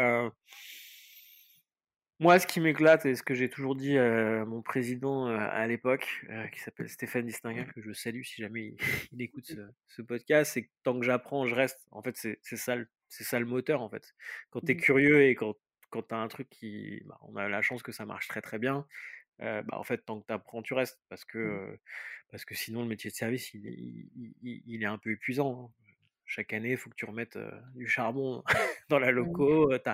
[2.22, 6.24] Moi, ce qui m'éclate et ce que j'ai toujours dit à mon président à l'époque,
[6.52, 8.76] qui s'appelle Stéphane Distinguin, que je salue si jamais
[9.12, 9.52] il, écoute
[9.88, 11.80] ce, podcast, c'est que tant que j'apprends, je reste.
[11.90, 12.76] En fait, c'est ça,
[13.08, 13.82] ça le moteur.
[13.82, 14.14] En fait.
[14.50, 15.54] Quand tu es mmh curieux et quand,
[15.90, 17.02] quand tu as un truc qui.
[17.06, 18.86] Bah, on a la chance que ça marche très très bien
[19.38, 21.00] bah, en fait, tant que tu apprends, tu restes.
[21.08, 21.78] Parce que, mmh.
[22.30, 24.08] parce que sinon, le métier de service, il,
[24.42, 25.72] il, est un peu épuisant.
[26.34, 27.38] Chaque année, il faut que tu remettes
[27.74, 28.42] du charbon
[28.88, 29.70] dans la loco.
[29.76, 29.90] Tu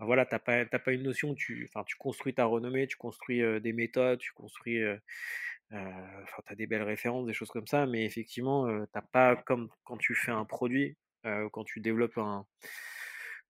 [0.00, 1.36] voilà, n'as pas, pas une notion.
[1.36, 4.84] Tu, tu construis ta renommée, tu construis des méthodes, tu construis.
[5.70, 7.86] Enfin, tu as des belles références, des choses comme ça.
[7.86, 12.44] Mais effectivement, tu pas, comme quand tu fais un produit, quand tu développes un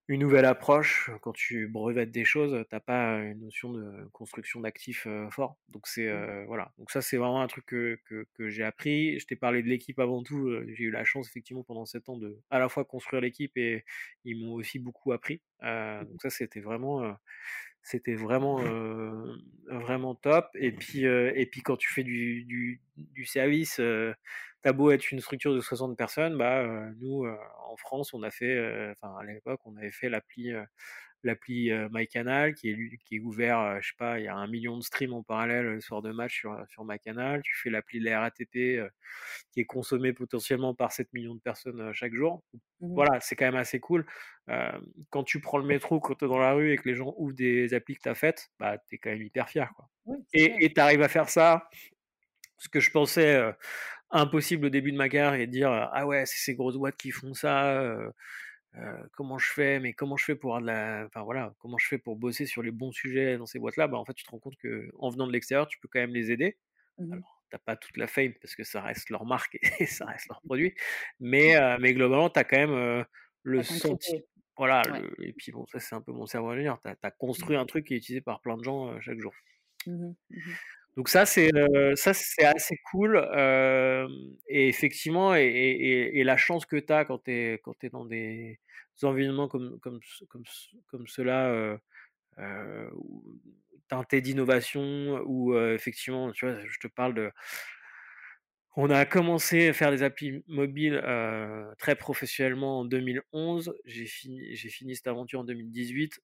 [0.09, 1.11] une nouvelle approche.
[1.21, 5.59] Quand tu brevettes des choses, t'as pas une notion de construction d'actifs fort.
[5.69, 6.47] Donc c'est mmh.
[6.47, 6.73] voilà.
[6.79, 7.99] Donc ça c'est vraiment un truc que,
[8.35, 9.19] que, j'ai appris.
[9.21, 10.51] Je t'ai parlé de l'équipe avant tout.
[10.69, 13.85] J'ai eu la chance effectivement pendant sept ans de à la fois construire l'équipe et
[14.25, 15.43] ils m'ont aussi beaucoup appris.
[15.63, 16.05] Mmh.
[16.05, 17.17] donc ça c'était vraiment
[17.83, 18.61] c'était vraiment
[19.69, 20.49] vraiment top.
[20.55, 22.81] Et puis et puis quand tu fais du,
[23.25, 23.81] service
[24.63, 26.67] t'as beau être une structure de 60 personnes, bah,
[27.01, 28.59] nous, en France, on a fait,
[29.03, 30.53] à l'époque, on avait fait l'appli,
[31.25, 34.77] l'appli MyCanal qui est, qui est ouvert, je sais pas, il y a un million
[34.77, 37.43] de streams en parallèle le soir de match sur, sur MyCanal.
[37.43, 38.81] Tu fais l'appli de la RATP
[39.53, 42.43] qui est consommée potentiellement par 7 millions de personnes chaque jour.
[42.81, 44.07] Mmh voilà, c'est quand même assez cool.
[45.11, 47.15] quand tu prends le métro, quand tu es dans la rue et que les gens
[47.17, 49.73] ouvrent des applis que tu as faites, bah, tu es quand même hyper fier.
[49.75, 49.89] Quoi.
[50.33, 51.69] et tu arrives à faire ça.
[52.57, 53.41] Ce que je pensais
[54.11, 56.97] impossible au début de ma carrière et de dire ah ouais c'est ces grosses boîtes
[56.97, 58.11] qui font ça euh,
[58.77, 61.89] euh, comment je fais mais comment je fais pour de la enfin voilà comment je
[61.89, 64.25] fais pour bosser sur les bons sujets dans ces boîtes là bah en fait tu
[64.25, 66.59] te rends compte que en venant de l'extérieur tu peux quand même les aider.
[66.99, 70.05] Mmh alors t'as pas toute la fame parce que ça reste leur marque et ça
[70.05, 70.75] reste leur produit
[71.19, 73.07] mais euh, mais globalement tu as quand même
[73.43, 74.21] le sentiment
[74.59, 74.83] voilà
[75.23, 77.61] et puis bon ça c'est un peu mon cerveau ingénieur tu as, construit mmh.
[77.61, 79.33] un truc qui est utilisé par plein de gens chaque jour.
[79.87, 80.13] Mmh
[80.99, 81.53] donc ça c'est
[81.95, 83.19] ça c'est assez cool
[84.49, 88.59] et effectivement et, la chance que tu as quand tu es quand dans des
[89.05, 90.43] environnements comme comme comme
[90.89, 91.79] comme cela
[92.41, 92.91] euh,
[93.89, 97.31] teintés d'innovation où effectivement tu vois je te parle de
[98.75, 101.01] on a commencé à faire des applis mobiles
[101.79, 103.75] très professionnellement en 2011.
[103.85, 106.21] J'ai fini, j'ai fini cette aventure en 2018.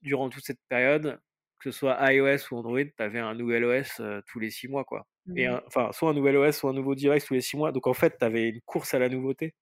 [0.00, 1.18] durant toute cette période,
[1.62, 4.84] que ce soit iOS ou Android, tu avais un nouvel OS tous les six mois,
[4.84, 5.06] quoi.
[5.36, 7.70] Et mmh enfin, soit un nouvel OS, soit un nouveau device tous les six mois.
[7.72, 9.54] Donc en fait, tu avais une course à la nouveauté,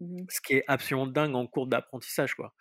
[0.00, 2.54] mmh ce qui est absolument dingue en cours d'apprentissage, quoi.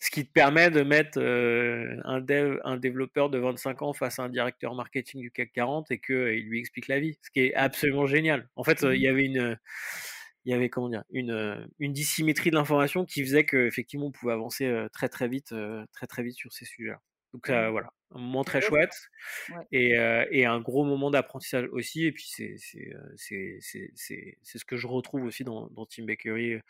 [0.00, 4.24] ce qui te permet de mettre un dev, un développeur de 25 ans face à
[4.24, 7.54] un directeur marketing du CAC 40 et qu'il lui explique la vie, ce qui est
[7.54, 8.48] absolument génial.
[8.56, 9.58] En fait, il y avait une,
[10.44, 14.32] il y avait comment dire, une, une dissymétrie de l'information qui faisait qu'effectivement on pouvait
[14.32, 15.54] avancer très très vite,
[15.92, 17.00] très très vite sur ces sujets-là.
[17.32, 17.68] Donc mmh.
[17.68, 18.94] voilà, un moment très chouette
[19.72, 19.94] et,
[20.30, 22.06] et, un gros moment d'apprentissage aussi.
[22.06, 26.60] Et puis c'est ce que je retrouve aussi dans, dans Team Bakery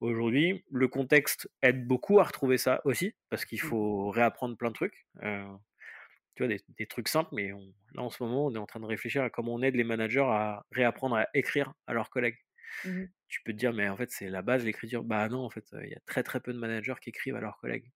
[0.00, 0.64] aujourd'hui.
[0.70, 3.68] Le contexte aide beaucoup à retrouver ça aussi parce qu'il mmh.
[3.68, 5.06] faut réapprendre plein de trucs.
[5.20, 7.50] tu vois, des, des, trucs simples, mais
[7.94, 9.84] là en ce moment, on est en train de réfléchir à comment on aide les
[9.84, 12.38] managers à réapprendre à écrire à leurs collègues.
[12.84, 15.04] Mmh tu peux te dire, mais en fait, c'est la base, l'écriture.
[15.04, 17.40] Bah non, en fait, il y a très très peu de managers qui écrivent à
[17.40, 17.90] leurs collègues.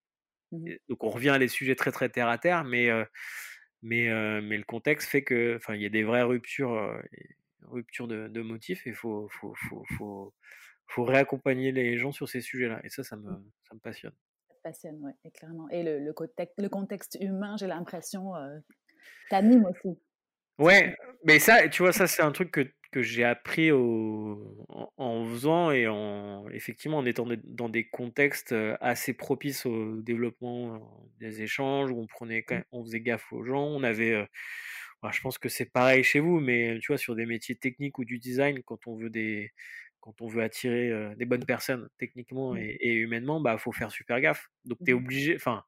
[0.52, 2.88] Mmh donc on revient à des sujets très très terre à terre, mais,
[3.82, 4.08] mais,
[4.40, 7.00] mais le contexte fait que, enfin, il y a des vraies ruptures,
[7.62, 10.34] ruptures de, motifs et il faut, faut, faut, faut,
[10.88, 12.80] faut réaccompagner les gens sur ces sujets-là.
[12.82, 13.50] Et ça, ça me, mmh.
[13.68, 14.14] ça me passionne.
[14.48, 15.68] Ça te passionne, oui, clairement.
[15.70, 18.32] Et le, le, contexte, le contexte humain, j'ai l'impression,
[19.28, 19.98] t'anime aussi.
[20.58, 25.24] Ouais, mais ça, tu vois, ça, c'est un truc que que j'ai appris au, en,
[25.26, 31.90] faisant et en effectivement en étant dans des contextes assez propices au développement des échanges
[31.90, 32.62] où on prenait mmh.
[32.72, 34.26] on faisait gaffe aux gens on avait
[35.02, 37.98] bah, je pense que c'est pareil chez vous mais tu vois sur des métiers techniques
[37.98, 39.52] ou du design quand on veut des
[40.00, 42.58] quand on veut attirer des bonnes personnes techniquement mmh.
[42.58, 44.96] et, humainement bah faut faire super gaffe donc tu es mmh.
[44.96, 45.64] obligé enfin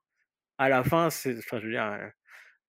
[0.58, 2.12] à la fin c'est enfin je veux dire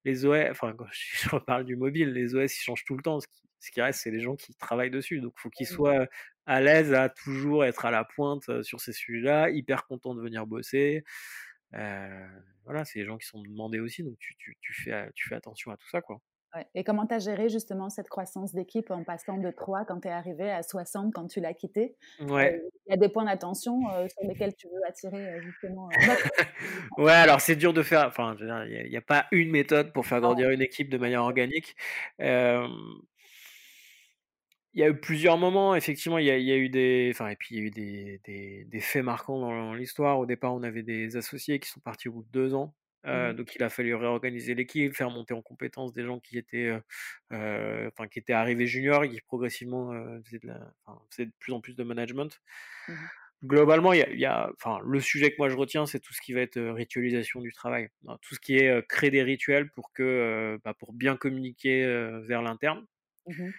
[0.05, 3.19] les OS, enfin quand je reparle du mobile, les OS ils changent tout le temps.
[3.19, 5.21] Ce qui, ce qui reste, c'est les gens qui travaillent dessus.
[5.21, 6.07] Donc, il faut qu'ils soient
[6.45, 10.45] à l'aise à toujours être à la pointe sur ces sujets-là, hyper contents de venir
[10.45, 11.03] bosser.
[11.75, 12.27] Euh,
[12.65, 14.03] voilà, c'est les gens qui sont demandés aussi.
[14.03, 16.19] Donc, tu, tu, tu, fais, tu fais attention à tout ça, quoi.
[16.75, 20.07] Et comment tu as géré justement cette croissance d'équipe en passant de 3 quand tu
[20.07, 22.61] es arrivé à 60 quand tu l'as quitté Ouais.
[22.85, 25.89] Il y a des points d'attention sur lesquels tu veux attirer justement.
[26.97, 28.07] ouais, alors c'est dur de faire.
[28.07, 31.75] Enfin, il n'y a, pas une méthode pour faire grandir une équipe de manière organique.
[32.21, 32.67] Euh,
[34.73, 37.11] il y a eu plusieurs moments, effectivement, il y a, il y a eu des,
[37.13, 40.19] enfin, et puis il y a eu des, des, des faits marquants dans l'histoire.
[40.19, 42.73] Au départ, on avait des associés qui sont partis au bout de deux ans.
[43.05, 46.37] Euh, mmh donc il a fallu réorganiser l'équipe, faire monter en compétence des gens qui
[46.37, 46.79] étaient, euh,
[47.33, 51.25] euh enfin qui étaient arrivés juniors et qui progressivement euh, faisaient, de la, enfin, faisaient
[51.25, 52.41] de plus en plus de management.
[52.87, 52.93] Mmh
[53.45, 55.99] Globalement, il y a, il y a, enfin, le sujet que moi je retiens, c'est
[55.99, 57.89] tout ce qui va être ritualisation du travail,
[58.21, 61.85] tout ce qui est créer des rituels pour que, bah, pour bien communiquer
[62.25, 62.85] vers l'interne.
[63.27, 63.49] Mmh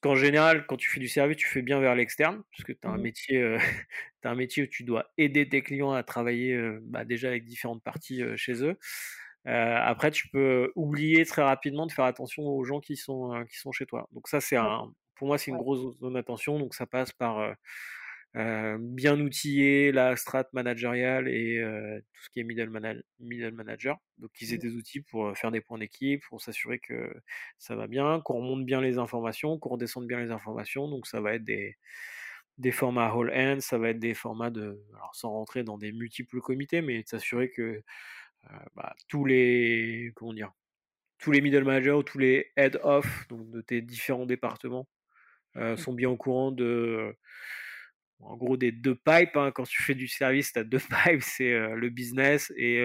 [0.00, 2.86] qu'en général, quand tu fais du service, tu fais bien vers l'externe, parce que tu
[2.86, 3.58] as, un mmh métier, euh,
[4.24, 7.82] un métier où tu dois aider tes clients à travailler euh, bah, déjà avec différentes
[7.82, 8.76] parties euh, chez eux.
[9.44, 13.72] après, tu peux oublier très rapidement de faire attention aux gens qui sont, qui sont
[13.72, 14.08] chez toi.
[14.12, 16.58] Donc ça, c'est un, pour moi, c'est une grosse zone d'attention.
[16.58, 17.54] Donc ça passe par
[18.36, 22.70] euh, bien outiller la strat managériale et euh, tout ce qui est middle,
[23.18, 23.98] middle manager.
[24.18, 24.60] Donc qu'ils aient mmh.
[24.60, 27.14] des outils pour euh, faire des points d'équipe, pour s'assurer que
[27.58, 30.86] ça va bien, qu'on remonte bien les informations, qu'on redescende bien les informations.
[30.86, 31.76] Donc ça va être des,
[32.58, 35.92] des formats whole end, ça va être des formats de, alors sans rentrer dans des
[35.92, 37.82] multiples comités, mais de s'assurer que
[38.74, 40.52] bah, tous les, comment dire,
[41.18, 44.86] tous les middle managers ou tous les head off, donc de tes différents départements,
[45.54, 45.76] mmh.
[45.76, 47.16] sont bien au courant de
[48.20, 49.36] en gros des deux pipes.
[49.36, 49.50] Hein.
[49.52, 52.78] Quand tu fais du service, tu as deux pipes, c'est le business et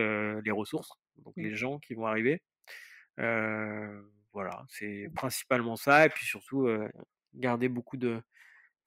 [0.44, 2.42] les ressources, donc les gens qui vont arriver.
[3.18, 6.06] voilà, c'est principalement ça.
[6.06, 6.68] Et puis surtout,
[7.34, 8.22] garder beaucoup de...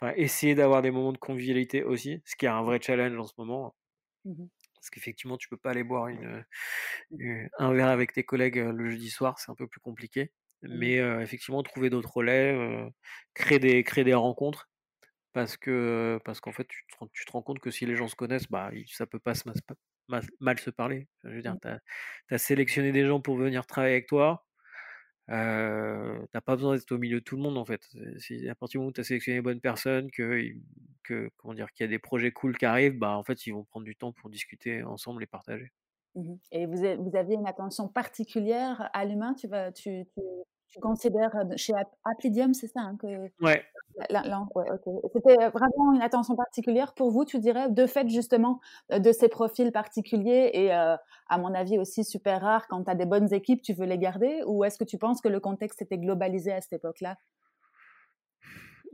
[0.01, 3.27] Enfin, essayer d'avoir des moments de convivialité aussi, ce qui est un vrai challenge en
[3.27, 3.77] ce moment.
[4.25, 6.45] Mmh Parce qu'effectivement, tu peux pas aller boire une,
[7.59, 10.33] un verre avec tes collègues le jeudi soir, c'est un peu plus compliqué.
[10.63, 12.91] Mmh Mais effectivement, trouver d'autres relais,
[13.35, 14.69] créer, des, créer des rencontres
[15.35, 18.09] parce que parce qu'en fait, tu te, tu te, rends compte que si les gens
[18.09, 19.43] se connaissent, bah, ça peut pas se,
[20.41, 21.09] mal, se parler.
[21.25, 21.79] je veux dire, mmh.
[22.29, 24.47] tu as, sélectionné des gens pour venir travailler avec toi.
[25.31, 27.83] Euh, t'as pas besoin d'être au milieu de tout le monde en fait.
[28.19, 30.41] Si, à partir du moment où tu as sélectionné les bonnes personnes, que,
[31.03, 33.53] que comment dire, qu'il y a des projets cool qui arrivent, bah en fait ils
[33.53, 35.73] vont prendre du temps pour discuter ensemble et partager.
[36.15, 39.35] Mmh et vous, aviez une attention particulière à l'humain?
[39.35, 40.21] Tu vas, tu, tu,
[40.81, 41.73] considères chez
[42.05, 43.63] Applidium, c'est ça hein, que Ouais.
[45.13, 48.61] C'était vraiment une attention particulière pour vous, tu dirais, de fait justement
[48.91, 50.99] de ces profils particuliers et à
[51.39, 54.43] mon avis aussi super rare quand tu as des bonnes équipes, tu veux les garder?
[54.47, 57.17] Ou est-ce que tu penses que le contexte était globalisé à cette époque-là?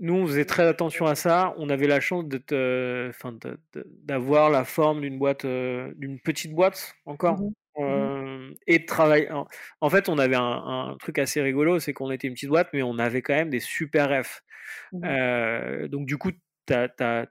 [0.02, 1.54] Nous, on faisait très attention à ça.
[1.58, 2.24] On avait la chance
[4.02, 7.38] d'avoir la forme d'une boîte, d'une petite boîte encore.
[7.38, 8.10] Mmh mmh
[8.66, 9.28] et de travailler.
[9.80, 12.68] En, fait, on avait un, un truc assez rigolo, c'est qu'on était une petite boîte,
[12.72, 14.42] mais on avait quand même des super refs.
[14.92, 16.30] Mmh donc du coup,
[16.66, 17.26] tu as,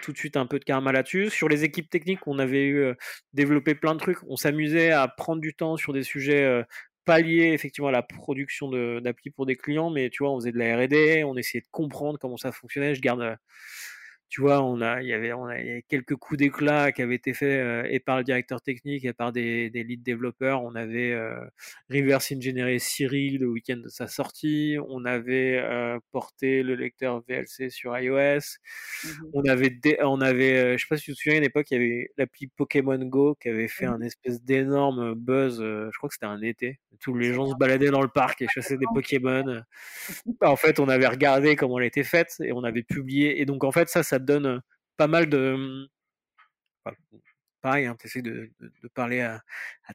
[0.00, 1.30] tout de suite un peu de karma là-dessus.
[1.30, 2.94] Sur les équipes techniques, on avait eu
[3.32, 4.22] développé plein de trucs.
[4.28, 6.64] On s'amusait à prendre du temps sur des sujets
[7.04, 10.52] pas liés effectivement à la production d'appli pour des clients, mais tu vois, on faisait
[10.52, 12.94] de la R&D, on essayait de comprendre comment ça fonctionnait.
[12.94, 13.36] Je garde
[14.28, 15.56] tu vois, on a, il y avait, on a,
[15.88, 19.32] quelques coups d'éclat qui avaient été faits euh, et par le directeur technique et par
[19.32, 20.62] des, des lead développeurs.
[20.62, 21.38] On avait euh,
[21.90, 24.76] reverse engineeré Siri le week-end de sa sortie.
[24.88, 28.40] On avait euh, porté le lecteur VLC sur iOS.
[29.04, 31.66] Mmh on avait, on avait, je sais pas si tu te souviens, à une époque,
[31.70, 35.58] il y avait l'appli Pokémon Go qui avait fait un espèce d'énorme buzz.
[35.60, 36.80] je crois que c'était un été.
[37.00, 39.62] Tous les gens se baladaient dans le parc et chassaient des Pokémon.
[40.42, 43.40] en fait, on avait regardé comment elle était faite et on avait publié.
[43.40, 44.62] Et donc, en fait, ça, ça donne
[44.96, 45.88] pas mal de.
[47.60, 48.50] pareil, hein, tu essaies de,
[48.94, 49.42] parler à,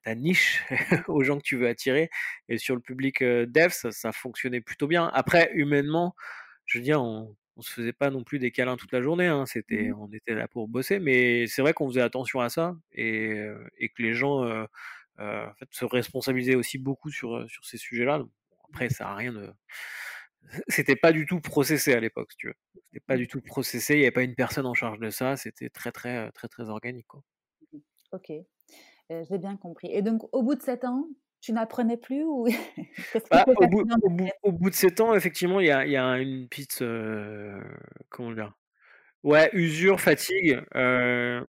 [0.04, 0.64] ta niche,
[1.08, 2.10] aux gens que tu veux attirer.
[2.50, 5.08] Et sur le public dev, ça, fonctionnait plutôt bien.
[5.14, 6.16] Après, humainement,
[6.66, 9.28] je veux dire, on, on se faisait pas non plus des câlins toute la journée.
[9.28, 9.46] Hein.
[9.46, 12.76] C'était, mmh on était là pour bosser, mais c'est vrai qu'on faisait attention à ça
[12.94, 13.46] et,
[13.96, 14.46] que les gens
[15.20, 18.24] en fait, se responsabilisaient aussi beaucoup sur, sur ces sujets-là.
[18.70, 19.52] Après, ça a rien de
[20.68, 22.56] c'était pas du tout processé à l'époque, tu veux.
[22.86, 25.36] C'était pas du tout processé, il n'y avait pas une personne en charge de ça,
[25.38, 27.08] c'était très, très, très, très organique.
[27.08, 27.22] Quoi.
[27.74, 27.80] Mmh
[28.12, 28.32] ok,
[29.12, 29.90] euh, j'ai bien compris.
[29.92, 31.08] Et donc, au bout de 7 ans,
[31.42, 32.46] tu n'apprenais plus ou
[33.32, 33.86] bah, au, bout,
[34.44, 36.82] au, bout, de 7 ans, effectivement, il y a, y a, une petite.
[36.82, 37.62] Euh,
[38.10, 38.54] comment dire?
[39.24, 40.62] Ouais, usure, fatigue.
[40.76, 41.44] Euh,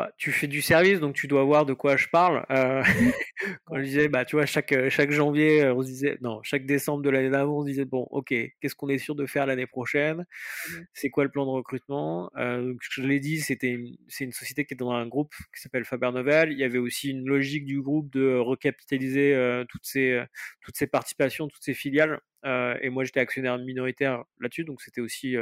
[0.00, 2.46] bah, tu fais du service, donc tu dois voir de quoi je parle.
[2.50, 2.82] Euh,
[3.66, 6.40] quand je disais, bah, tu vois, chaque, euh, chaque janvier, euh, on se disait, non,
[6.42, 9.26] chaque décembre de l'année d'avant, on se disait, bon, ok, qu'est-ce qu'on est sûr de
[9.26, 10.24] faire l'année prochaine?
[10.70, 12.30] Mmh C'est quoi le plan de recrutement?
[12.34, 16.12] Je l'ai dit, c'était c'est une société qui est dans un groupe qui s'appelle Faber
[16.12, 16.52] Novel.
[16.52, 19.36] Il y avait aussi une logique du groupe de recapitaliser
[19.68, 20.22] toutes, ces,
[20.62, 22.20] toutes ces participations, toutes ces filiales.
[22.44, 25.36] et moi, j'étais actionnaire minoritaire là-dessus, donc c'était aussi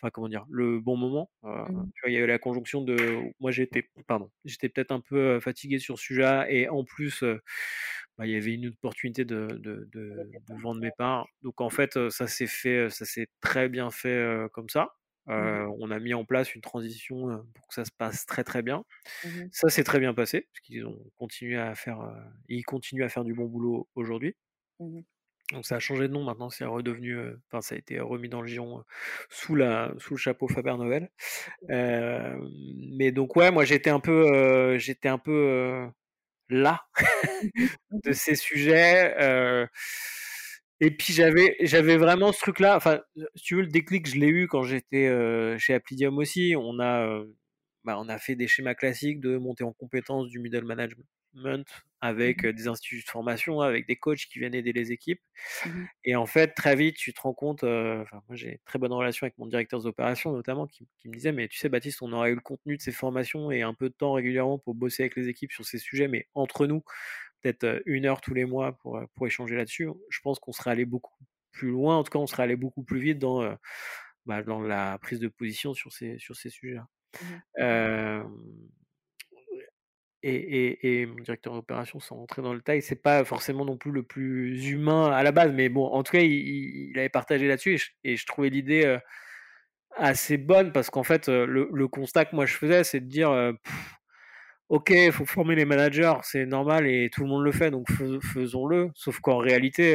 [0.00, 1.30] enfin comment dire, le bon moment.
[1.42, 1.90] Mmh.
[2.06, 2.96] il y avait la conjonction de,
[3.40, 7.24] moi j'étais, pardon, j'étais peut-être un peu fatigué sur ce sujet et en plus,
[8.16, 10.30] bah, il y avait une opportunité de, de, de,
[10.62, 11.26] vendre mes parts.
[11.42, 14.94] Donc en fait, ça s'est fait, ça s'est très bien fait comme ça.
[15.26, 18.62] Mmh on a mis en place une transition pour que ça se passe très très
[18.62, 18.84] bien.
[19.24, 21.98] Mmh ça s'est très bien passé parce qu'ils ont continué à faire,
[22.48, 24.34] ils continuent à faire du bon boulot aujourd'hui.
[25.52, 28.42] Donc ça a changé de nom maintenant, c'est redevenu, enfin ça a été remis dans
[28.42, 28.84] le giron
[29.30, 31.10] sous la sous le chapeau Faber Novel.
[31.68, 35.88] mais donc ouais, moi j'étais un peu j'étais un peu
[36.50, 36.82] là
[38.04, 39.14] de ces sujets.
[40.80, 42.76] et puis j'avais j'avais vraiment ce truc-là.
[42.76, 43.00] Enfin,
[43.34, 45.10] si tu veux le déclic, je l'ai eu quand j'étais
[45.58, 46.54] chez Applidium aussi.
[46.58, 47.22] On a
[47.84, 51.06] bah, on a fait des schémas classiques de montée en compétences du middle management
[52.00, 55.20] avec mmh des instituts de formation, avec des coachs qui viennent aider les équipes.
[55.66, 58.92] Mmh et en fait, très vite, tu te rends compte, enfin, moi j'ai très bonne
[58.92, 62.30] relation avec mon directeur d'opération notamment, qui, me disait, mais tu sais Baptiste, on aurait
[62.30, 65.16] eu le contenu de ces formations et un peu de temps régulièrement pour bosser avec
[65.16, 66.82] les équipes sur ces sujets, mais entre nous,
[67.42, 70.84] peut-être une heure tous les mois pour, pour échanger là-dessus, je pense qu'on serait allé
[70.84, 71.14] beaucoup
[71.52, 73.56] plus loin, en tout cas on serait allé beaucoup plus vite dans,
[74.26, 76.86] bah, dans la prise de position sur ces, sur ces sujets-là.
[77.58, 78.22] Mmh
[80.28, 84.02] et, mon directeur d'opération, sans rentrer dans le détail, c'est pas forcément non plus le
[84.02, 88.16] plus humain à la base, mais bon, en tout cas, il, avait partagé là-dessus et,
[88.16, 88.98] je, trouvais l'idée
[89.96, 93.30] assez bonne parce qu'en fait, le, constat que moi je faisais, c'est de dire
[94.68, 97.86] Ok, il faut former les managers, c'est normal et tout le monde le fait, donc
[98.22, 98.90] faisons-le.
[98.94, 99.92] Sauf qu'en réalité,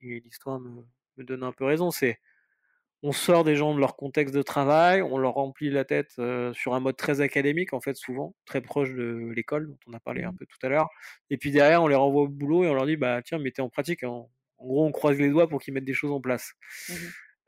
[0.00, 2.18] et, l'histoire me donne un peu raison, c'est
[3.06, 6.12] on sort des gens de leur contexte de travail, on leur remplit la tête
[6.54, 10.00] sur un mode très académique, en fait, souvent, très proche de l'école, dont on a
[10.00, 10.36] parlé un mmh.
[10.38, 10.88] peu tout à l'heure.
[11.28, 13.60] Et puis derrière, on les renvoie au boulot et on leur dit, bah tiens, mettez
[13.60, 14.04] en pratique.
[14.04, 16.54] En, gros, on croise les doigts pour qu'ils mettent des choses en place.
[16.88, 16.94] Mmh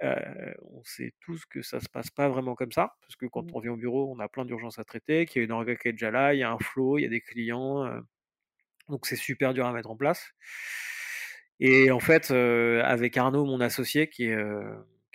[0.03, 3.55] on sait tous que ça se passe pas vraiment comme ça, parce que quand mmh.
[3.55, 5.75] on vient au bureau, on a plein d'urgences à traiter, qu'il y a une orga
[5.75, 7.91] qui est déjà là, il y a un flow, il y a des clients,
[8.91, 10.33] donc c'est super dur à mettre en place.
[11.61, 14.37] Et en fait, avec Arnaud, mon associé, qui est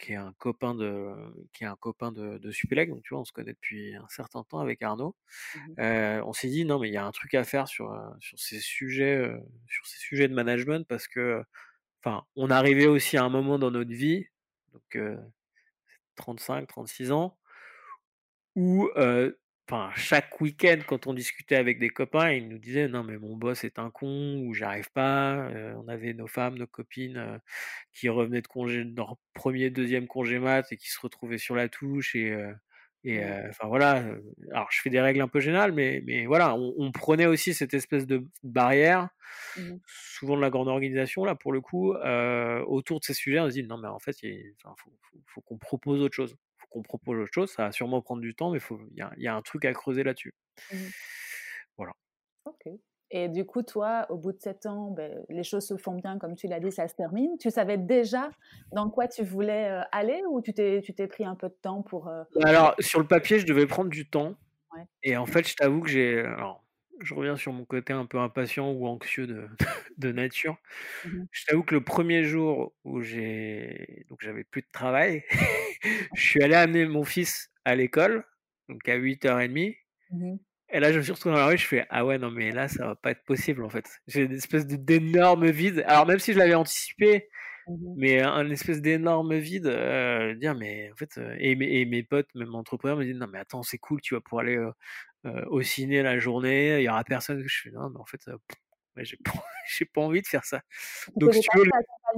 [0.01, 1.13] qui est un copain de
[1.53, 4.07] qui est un copain de, de Supélec, donc tu vois, on se connaît depuis un
[4.09, 5.15] certain temps avec Arnaud.
[5.55, 8.39] Mmh on s'est dit non, mais il y a un truc à faire sur sur
[8.39, 9.31] ces sujets
[9.67, 11.43] sur ces sujets de management parce que
[12.03, 14.25] enfin, on arrivait aussi à un moment dans notre vie,
[14.73, 14.97] donc
[16.15, 17.37] 35, 36 ans,
[18.55, 18.89] où
[19.71, 23.36] enfin, chaque week-end, quand on discutait avec des copains, ils nous disaient non mais mon
[23.38, 25.49] boss est un con ou j'arrive pas.
[25.77, 27.39] on avait nos femmes, nos copines
[27.93, 31.55] qui revenaient de congé, de leur premier, deuxième congé mat et qui se retrouvaient sur
[31.55, 32.38] la touche et
[33.03, 34.03] Et enfin voilà,
[34.51, 37.73] alors je fais des règles un peu générales, mais, mais voilà, on, prenait aussi cette
[37.73, 39.10] espèce de barrière,
[39.57, 41.93] mmh souvent de la grande organisation, là pour le coup,
[42.67, 44.53] autour de ces sujets, on se dit non, mais en fait, il
[45.25, 46.36] faut, qu'on propose autre chose.
[46.71, 49.36] Qu'on propose autre chose, ça va sûrement prendre du temps, mais il y, y a,
[49.36, 50.34] un truc à creuser là-dessus.
[50.71, 50.77] Mmh
[51.78, 51.93] voilà.
[52.45, 52.72] Ok.
[53.13, 56.17] Et du coup, toi, au bout de sept ans, ben, les choses se font bien,
[56.17, 57.38] comme tu l'as dit, ça se termine.
[57.39, 58.30] Tu savais déjà
[58.72, 61.57] dans quoi tu voulais euh, aller ou tu t'es, tu t'es pris un peu de
[61.61, 62.07] temps pour...
[62.07, 64.36] Euh, bah, alors, sur le papier, je devais prendre du temps.
[65.03, 66.19] Et en fait, je t'avoue que j'ai...
[66.22, 66.63] Alors,
[67.01, 69.47] je reviens sur mon côté un peu impatient ou anxieux de,
[69.97, 70.57] de nature.
[71.05, 75.23] Mmh je t'avoue que le premier jour où j'ai donc j'avais plus de travail,
[76.15, 78.23] je suis allé amener mon fils à l'école,
[78.69, 79.77] donc à 8h30.
[80.73, 82.51] Et là, je me suis retrouvé dans la rue, je fais Ah ouais, non, mais
[82.51, 83.85] là, ça va pas être possible en fait.
[84.07, 85.83] J'ai une espèce d'énorme vide.
[85.87, 87.27] Alors, même si je l'avais anticipé,
[87.68, 92.03] mmh mais un espèce d'énorme vide, euh, dire, mais en fait, et, mes, et, mes
[92.03, 94.57] potes, même entrepreneurs, me disent Non, mais attends, c'est cool, tu vas pouvoir aller
[95.26, 97.43] euh, au ciné la journée, il y aura personne.
[97.45, 98.22] Je fais Non, mais en fait,
[98.97, 99.32] j'ai pas,
[99.93, 100.62] pas envie de faire ça.
[101.16, 101.66] Donc, si tu veux.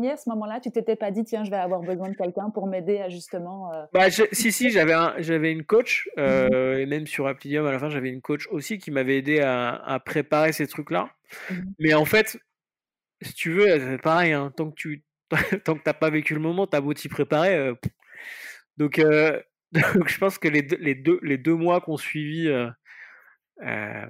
[0.09, 2.65] À ce moment-là, tu t'étais pas dit, tiens, je vais avoir besoin de quelqu'un pour
[2.65, 3.71] m'aider à justement.
[3.73, 6.21] Euh bah, si, si, j'avais, j'avais une coach, mmh
[6.79, 10.01] et même sur Applidium, à la fin, j'avais une coach aussi qui m'avait aidé à,
[10.03, 11.11] préparer ces trucs-là.
[11.49, 12.39] Mmh Mais en fait,
[13.21, 15.03] si tu veux, c'est pareil, hein, tant que tu
[15.65, 17.55] tant que t'as pas vécu le moment, t'as beau t'y préparer.
[17.55, 17.75] Euh,
[18.77, 18.99] donc,
[19.71, 22.49] donc, je pense que les deux, les deux, les deux mois qu'on suivi,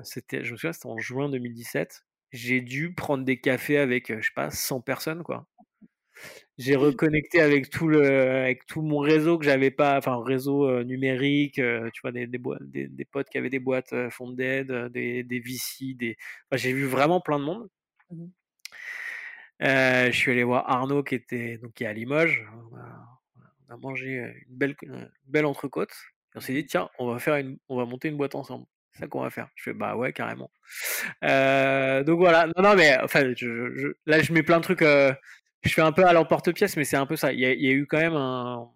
[0.04, 2.04] c'était, je me souviens, c'était en juin 2017
[2.34, 5.48] j'ai dû prendre des cafés avec, je sais pas, 100 personnes, quoi.
[6.58, 11.56] J'ai reconnecté avec tout le, avec tout mon réseau que j'avais pas, enfin réseau numérique,
[11.56, 12.40] tu vois, des, des,
[12.88, 16.16] des, potes qui avaient des boîtes euh, d'aide, des, des VC, des,
[16.50, 17.70] enfin, j'ai vu vraiment plein de monde.
[18.12, 18.28] Mmh
[19.64, 22.46] je suis allé voir Arnaud qui était donc qui est à Limoges.
[22.72, 22.78] On
[23.74, 25.94] a, mangé une belle, une belle entrecôte.
[26.36, 28.66] on s'est dit tiens, on va faire une, on va monter une boîte ensemble.
[28.94, 29.50] C'est ça qu'on va faire.
[29.56, 30.52] Je fais bah ouais carrément.
[31.24, 32.48] Euh, donc voilà.
[32.56, 34.84] Non non mais enfin je, là je mets plein de trucs.
[34.84, 35.14] Euh,
[35.64, 37.34] je fais un peu à l'emporte-pièce, mais c'est un peu ça.
[37.34, 38.70] Il y, a, eu quand même un.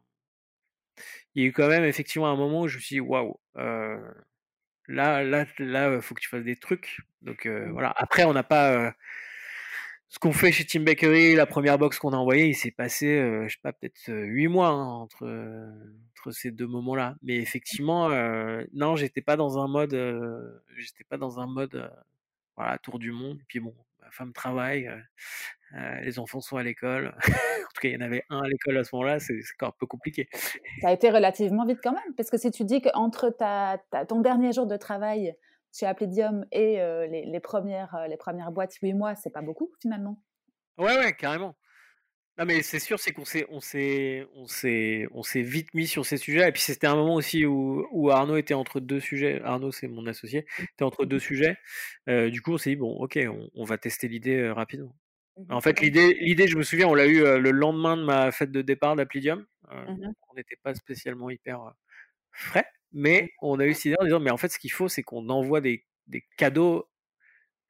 [1.35, 3.39] Il y a eu quand même effectivement un moment où je me suis dit waouh.
[3.57, 3.99] Euh,
[4.87, 6.99] là là là faut que tu fasses des trucs.
[7.21, 7.71] Donc mmh.
[7.71, 7.93] voilà.
[7.97, 8.95] Après on n'a pas
[10.09, 13.07] ce qu'on fait chez Team Bakery, la première box qu'on a envoyée, il s'est passé,
[13.07, 15.25] euh, je sais pas, peut-être huit mois hein, entre,
[16.13, 17.15] entre ces deux moments-là.
[17.21, 19.93] Mais effectivement, euh, non, j'étais pas dans un mode,
[20.77, 21.91] j'étais pas dans un mode,
[22.55, 23.39] voilà, tour du monde.
[23.49, 24.89] Puis bon, ma femme travaille,
[26.01, 27.13] les enfants sont à l'école.
[27.67, 29.69] en tout cas, il y en avait un à l'école à ce moment-là, c'est encore
[29.69, 30.29] un peu compliqué.
[30.81, 33.77] Ça a été relativement vite quand même, parce que si tu dis qu'entre ta,
[34.07, 35.35] ton dernier jour de travail
[35.73, 40.21] chez Applidium et les, premières, les premières boîtes, 8 mois, c'est pas beaucoup finalement?
[40.77, 41.55] Ouais, ouais, carrément.
[42.37, 45.87] Non, mais c'est sûr, c'est qu'on s'est, on s'est, on s'est, on s'est vite mis
[45.87, 46.47] sur ces sujets.
[46.47, 49.41] Et puis c'était un moment aussi où, où Arnaud était entre deux sujets.
[49.41, 51.57] Arnaud, c'est mon associé, était entre deux sujets.
[52.07, 53.17] du coup, on s'est dit bon, ok,
[53.55, 54.95] on, va tester l'idée rapidement.
[55.37, 58.31] Mmh en fait, l'idée, l'idée, je me souviens, on l'a eu le lendemain de ma
[58.31, 59.45] fête de départ d'Applidium.
[59.71, 61.73] Mmh on n'était pas spécialement hyper
[62.31, 62.67] frais.
[62.93, 65.03] Mais on a eu cette idée en disant, mais en fait, ce qu'il faut, c'est
[65.03, 66.87] qu'on envoie des, des, cadeaux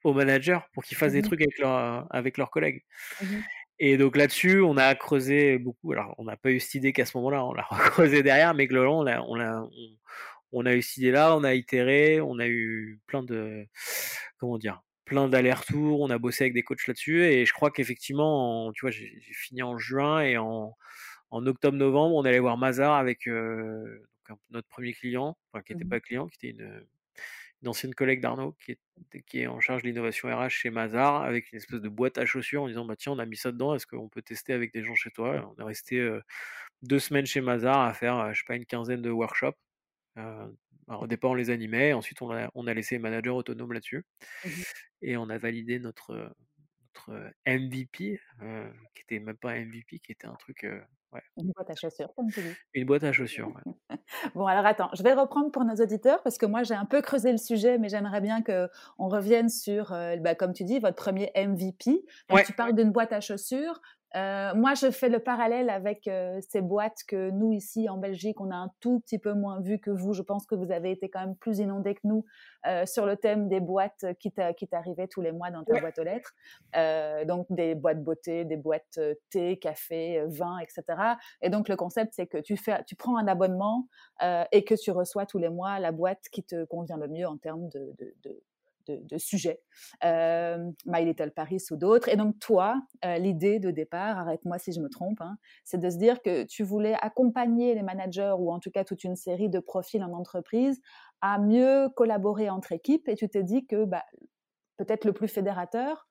[0.04, 2.84] aux managers pour qu'ils fassent des mmh trucs avec, leur, avec leurs collègues.
[3.20, 3.38] Mmh
[3.80, 5.92] et donc là-dessus, on a creusé beaucoup.
[5.92, 8.66] Alors, on n'a pas eu cette idée qu'à ce moment-là, on l'a creusé derrière, mais
[8.66, 9.68] globalement, on a, on a,
[10.52, 13.66] on, a eu cette idée-là, on a itéré, on a eu plein de,
[14.38, 18.72] comment dire, plein d'allers-retours, on a bossé avec des coachs là-dessus, et je crois qu'effectivement,
[18.72, 20.76] tu vois, j'ai fini en juin, et en,
[21.30, 24.02] en octobre-novembre, on allait voir Mazar avec euh,
[24.50, 26.86] notre premier client, enfin qui n'était mmh pas client, qui était une,
[27.66, 31.50] ancienne collègue d'Arnaud qui est, qui est en charge de l'innovation RH chez Mazar avec
[31.52, 33.74] une espèce de boîte à chaussures en disant bah tiens on a mis ça dedans
[33.74, 35.52] est-ce qu'on peut tester avec des gens chez toi?
[35.56, 36.08] On est resté
[36.82, 39.58] deux semaines chez Mazar à faire je sais pas une quinzaine de workshops
[40.86, 44.04] au départ on les animait ensuite on a, on a laissé les managers autonomes là-dessus
[44.44, 44.48] mmh
[45.02, 46.32] et on a validé notre
[47.06, 48.20] notre MVP
[48.94, 50.64] qui était même pas MVP qui était un truc
[51.36, 52.54] une boîte à chaussures, comme tu dis.
[52.74, 53.52] Une boîte à chaussures,
[54.34, 57.00] bon, alors attends, je vais reprendre pour nos auditeurs parce que moi j'ai un peu
[57.02, 60.96] creusé le sujet, mais j'aimerais bien qu'on revienne sur, euh, bah, comme tu dis, votre
[60.96, 62.04] premier MVP.
[62.44, 63.80] Tu parles d'une boîte à chaussures.
[64.16, 68.40] Euh, moi, je fais le parallèle avec euh, ces boîtes que nous, ici en Belgique,
[68.40, 70.14] on a un tout petit peu moins vu que vous.
[70.14, 72.24] Je pense que vous avez été quand même plus inondés que nous
[72.66, 76.04] euh, sur le thème des boîtes qui t'arrivaient tous les mois dans ta boîte aux
[76.04, 76.34] lettres.
[77.26, 78.98] donc, des boîtes beauté, des boîtes
[79.30, 80.82] thé, café, vin, etc.
[81.42, 83.88] Et donc, le concept, c'est que tu, fais, tu prends un abonnement
[84.52, 87.36] et que tu reçois tous les mois la boîte qui te convient le mieux en
[87.36, 87.94] termes de,
[88.24, 88.42] de,
[89.16, 89.60] sujets,
[90.02, 92.08] My Little Paris ou d'autres.
[92.08, 95.96] Et donc toi, l'idée de départ, arrête-moi si je me trompe, hein, c'est de se
[95.96, 99.60] dire que tu voulais accompagner les managers ou en tout cas toute une série de
[99.60, 100.80] profils en entreprise
[101.20, 103.08] à mieux collaborer entre équipes.
[103.08, 104.04] Et tu t'es dit que bah,
[104.76, 106.08] peut-être le plus fédérateur,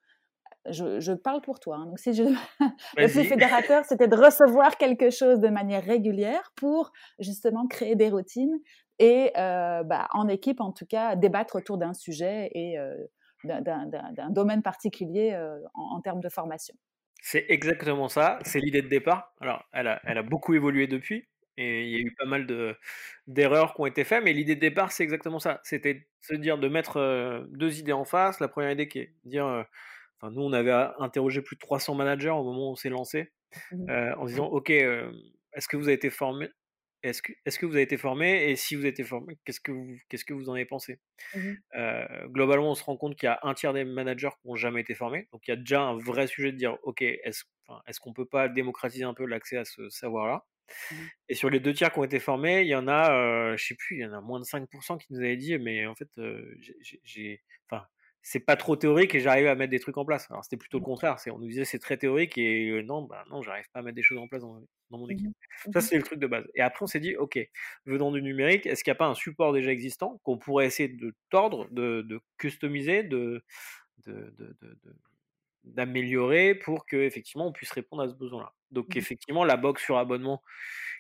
[0.70, 1.78] je, parle pour toi.
[1.78, 1.86] Hein.
[1.86, 2.24] Donc, si je,
[2.98, 8.10] le plus fédérateur, c'était de recevoir quelque chose de manière régulière pour justement créer des
[8.10, 8.60] routines
[9.00, 12.96] et euh, bah, en équipe, en tout cas, débattre autour d'un sujet et euh,
[13.44, 16.76] d'un domaine particulier euh, en, termes de formation.
[17.22, 18.40] C'est exactement ça.
[18.44, 19.34] C'est l'idée de départ.
[19.42, 21.28] Alors, elle a, elle a beaucoup évolué depuis.
[21.60, 22.46] Et il y a eu pas mal
[23.26, 25.60] d'erreurs qui ont été faites, mais l'idée de départ, c'est exactement ça.
[25.64, 28.40] C'était de se dire de mettre deux idées en face.
[28.40, 29.66] La première idée qui est de dire
[30.20, 33.32] Enfin, nous, on avait interrogé plus de 300 managers au moment où on s'est lancé,
[33.72, 36.50] mmh euh, en disant, OK, est-ce que vous avez été formé
[37.04, 39.60] est-ce que, est que, vous avez été formé et si vous avez été formé, qu'est-ce
[39.60, 41.00] que vous, qu'est-ce que vous en avez pensé?
[41.36, 41.54] Mmh
[42.28, 44.82] Globalement, on se rend compte qu'il y a un tiers des managers qui n'ont jamais
[44.82, 45.28] été formés.
[45.32, 47.44] Donc, il y a déjà un vrai sujet de dire, OK, est-ce,
[48.00, 50.46] qu'on peut pas démocratiser un peu l'accès à ce savoir-là?
[50.92, 50.96] Mmh
[51.30, 53.76] Et sur les deux tiers qui ont été formés, il y en a, je sais
[53.76, 56.10] plus, il y en a moins de 5% qui nous avaient dit, mais en fait,
[57.04, 57.86] j'ai, enfin,
[58.30, 60.30] c'est pas trop théorique et j'arrive à mettre des trucs en place.
[60.30, 60.86] Alors c'était plutôt le mmh.
[60.86, 63.84] contraire, c'est on nous disait c'est très théorique et non, bah non, j'arrive pas à
[63.84, 64.60] mettre des choses en place dans,
[64.90, 65.32] mon mmh équipe.
[65.72, 66.46] Ça mmh c'est le truc de base.
[66.54, 67.40] Et après on s'est dit ok,
[67.86, 70.90] venant du numérique, est-ce qu'il n'y a pas un support déjà existant qu'on pourrait essayer
[70.90, 73.46] de tordre, de, de customiser, de,
[75.64, 78.54] d'améliorer pour que effectivement on puisse répondre à ce besoin-là?
[78.72, 80.42] Donc effectivement la box sur abonnement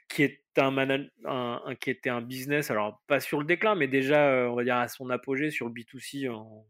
[0.07, 4.49] qui est un, un, qui était un business alors pas sur le déclin mais déjà
[4.49, 6.65] on va dire à son apogée sur le B2C en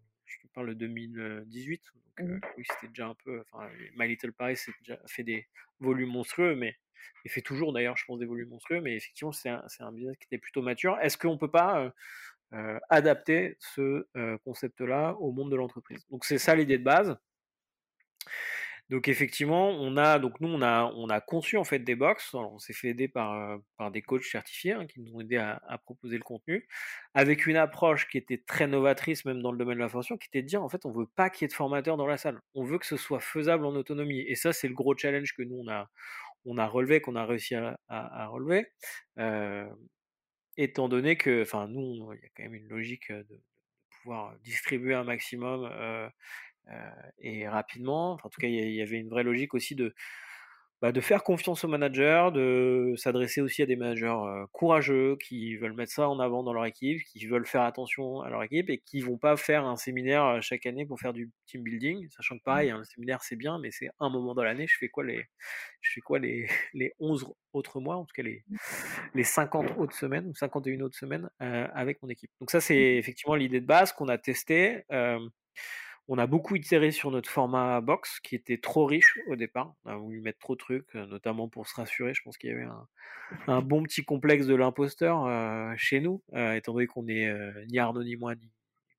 [0.64, 1.82] le 2018.
[1.94, 3.44] Donc, mmh oui, c'était déjà un peu.
[3.52, 5.48] Enfin, My Little Paris déjà fait des
[5.80, 6.76] volumes monstrueux, mais
[7.26, 8.82] il fait toujours d'ailleurs, je pense, des volumes monstrueux.
[8.82, 10.98] Mais effectivement, c'est un, un, business qui était plutôt mature.
[11.02, 11.94] Est-ce qu'on peut pas
[12.90, 14.08] adapter ce
[14.44, 16.06] concept-là au monde de l'entreprise?
[16.10, 17.18] Donc, c'est ça l'idée de base.
[18.90, 22.34] Donc effectivement, on a donc nous on a on a conçu en fait des box.
[22.34, 25.36] on s'est fait aider par euh, par des coachs certifiés hein, qui nous ont aidé
[25.38, 26.66] à, proposer le contenu
[27.14, 30.28] avec une approche qui était très novatrice même dans le domaine de la formation, qui
[30.28, 32.18] était de dire en fait on veut pas qu'il y ait de formateurs dans la
[32.18, 32.40] salle.
[32.56, 34.22] On veut que ce soit faisable en autonomie.
[34.22, 35.90] Et ça c'est le gros challenge que nous on a
[36.46, 38.68] on a relevé, qu'on a réussi à, relever.
[39.20, 39.68] Euh,
[40.58, 43.42] étant donné que, enfin, nous, il y a quand même une logique de,
[44.02, 46.08] pouvoir distribuer un maximum euh,
[47.20, 48.14] et rapidement.
[48.24, 49.94] en tout cas, il y, avait une vraie logique aussi de,
[50.80, 54.16] bah, de faire confiance aux managers, de s'adresser aussi à des managers
[54.52, 58.30] courageux qui veulent mettre ça en avant dans leur équipe, qui veulent faire attention à
[58.30, 61.64] leur équipe et qui vont pas faire un séminaire chaque année pour faire du team
[61.64, 62.44] building, sachant que mmh.
[62.44, 64.68] pareil, un séminaire c'est bien, mais c'est un moment dans l'année.
[64.68, 65.26] Je fais quoi les,
[65.82, 68.58] je fais quoi les, les 11 autres mois, en tout cas les, mmh.
[69.16, 72.30] les 50 autres semaines ou 51 autres semaines avec mon équipe.
[72.40, 73.00] Donc ça c'est mmh.
[73.00, 74.84] effectivement l'idée de base qu'on a testé.
[76.10, 79.74] On a beaucoup itéré sur notre format box qui était trop riche au départ.
[79.84, 82.14] On a voulu mettre trop de trucs, euh, notamment pour se rassurer.
[82.14, 82.68] Je pense qu'il y avait
[83.48, 87.30] un, bon petit complexe de l'imposteur euh, chez nous, euh, étant donné qu'on est
[87.68, 88.50] ni Arnaud ni moi ni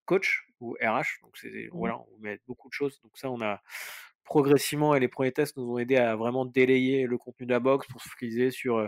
[0.05, 1.23] coach ou RH.
[1.23, 1.71] Donc c'est mmh.
[1.73, 3.01] voilà, on met beaucoup de choses.
[3.03, 3.63] Donc ça, on a
[4.25, 7.61] progressivement et les premiers tests nous ont aidé à vraiment délayer le contenu de la
[7.61, 8.87] box pour se focaliser sur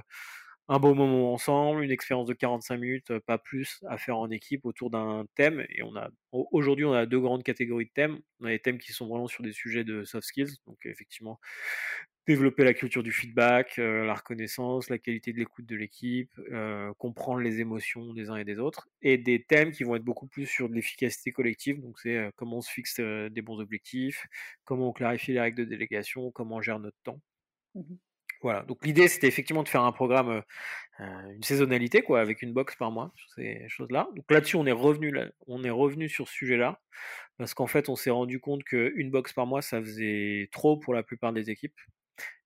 [0.72, 4.64] un beau moment ensemble, une expérience de 45 minutes, pas plus, à faire en équipe
[4.64, 5.66] autour d'un thème.
[5.68, 8.20] Et on a aujourd'hui, on a deux grandes catégories de thèmes.
[8.38, 11.40] On a des thèmes qui sont vraiment sur des sujets de soft skills, donc effectivement
[12.26, 16.30] développer la culture du feedback, la reconnaissance, la qualité de l'écoute de l'équipe,
[16.98, 20.28] comprendre les émotions des uns et des autres, et des thèmes qui vont être beaucoup
[20.28, 21.80] plus sur de l'efficacité collective.
[21.80, 24.24] Donc c'est comment on se fixe des bons objectifs,
[24.62, 27.20] comment on clarifie les règles de délégation, comment on gère notre temps.
[27.74, 27.94] Mmh
[28.42, 30.42] voilà, donc l'idée c'était effectivement de faire un programme,
[30.98, 34.08] une saisonnalité quoi, avec une box par mois, sur ces choses-là.
[34.16, 35.12] Donc là-dessus on est revenu,
[35.46, 36.80] on est revenu sur ce sujet-là,
[37.36, 40.94] parce qu'en fait on s'est rendu compte qu'une box par mois ça faisait trop pour
[40.94, 41.78] la plupart des équipes.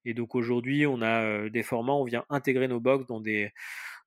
[0.04, 3.52] Et donc aujourd'hui on a des formats, on vient intégrer nos box dans des,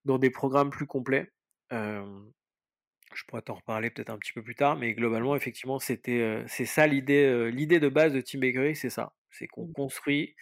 [0.05, 1.31] dans des programmes plus complets.
[1.71, 6.65] je pourrais t'en reparler peut-être un petit peu plus tard, mais globalement effectivement c'était, c'est
[6.65, 9.73] ça l'idée, l'idée de base de Team Bakery, c'est ça, c'est qu'on mmh.
[9.73, 10.35] construit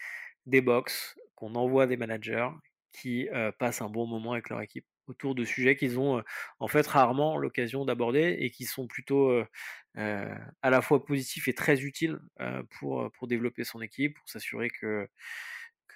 [0.46, 2.50] des box qu'on envoie des managers
[2.92, 3.28] qui
[3.60, 6.24] passent un bon moment avec leur équipe autour de sujets qu'ils ont
[6.60, 9.32] en fait rarement l'occasion d'aborder et qui sont plutôt
[9.96, 12.20] à la fois positifs et très utiles
[12.80, 15.10] pour, pour développer son équipe, pour s'assurer que,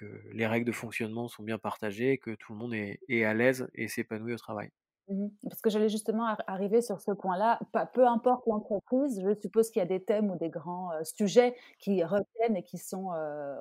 [0.00, 3.68] que les règles de fonctionnement sont bien partagées, que tout le monde est, à l'aise
[3.74, 4.70] et s'épanouit au travail.
[5.08, 7.60] Mmh Parce que j'allais justement arriver sur ce point-là.
[7.92, 12.02] Peu importe l'entreprise, je suppose qu'il y a des thèmes ou des grands sujets qui
[12.02, 13.10] reviennent et qui sont,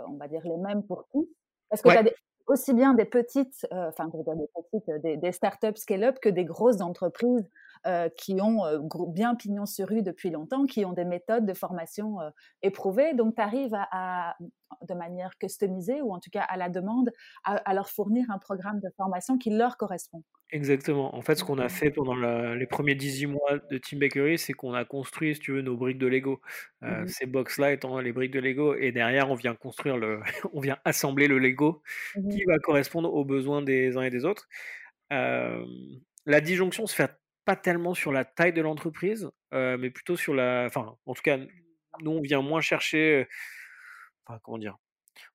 [0.07, 1.27] on va dire, les mêmes pour tous.
[1.69, 2.03] Parce que tu as
[2.47, 6.81] aussi bien des petites, euh, enfin, des, petites, des, des startups scale-up que des grosses
[6.81, 7.47] entreprises
[8.17, 8.63] qui ont
[9.07, 12.17] bien pignon sur rue depuis longtemps, qui ont des méthodes de formation
[12.61, 13.13] éprouvées.
[13.13, 14.35] Donc, tu arrives à,
[14.87, 17.11] de manière customisée ou en tout cas à la demande,
[17.43, 20.23] à, leur fournir un programme de formation qui leur correspond.
[20.51, 21.15] Exactement.
[21.15, 24.53] En fait, ce qu'on a fait pendant les premiers 18 mois de Team Bakery, c'est
[24.53, 26.41] qu'on a construit, si tu veux, nos briques de Lego.
[26.81, 30.21] Mmh ces box-là étant les briques de Lego, et derrière, on vient construire le,
[30.53, 31.81] on vient assembler le Lego
[32.15, 34.47] mmh qui va correspondre aux besoins des uns et des autres.
[35.09, 37.11] la disjonction se fait
[37.49, 41.39] pas tellement sur la taille de l'entreprise, mais plutôt sur la, enfin, en tout cas,
[42.03, 43.27] nous on vient moins chercher,
[44.23, 44.77] enfin, comment dire,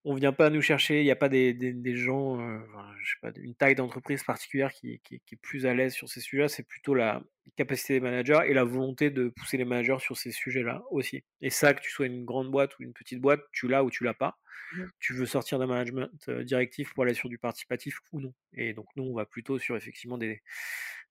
[0.04, 2.60] on vient pas nous chercher, il n'y a pas des, gens, euh,
[3.02, 6.46] je sais pas, une taille d'entreprise particulière qui, est plus à l'aise sur ces sujets,
[6.46, 7.20] c'est plutôt la
[7.56, 11.24] capacité des managers et la volonté de pousser les managers sur ces sujets-là aussi.
[11.40, 13.90] Et ça, que tu sois une grande boîte ou une petite boîte, tu l'as ou
[13.90, 14.38] tu l'as pas.
[14.76, 14.84] Mmh.
[15.00, 18.32] Tu veux sortir d'un management directif pour aller sur du participatif ou non.
[18.52, 20.42] Et donc nous, on va plutôt sur effectivement des,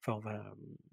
[0.06, 0.42] enfin, on va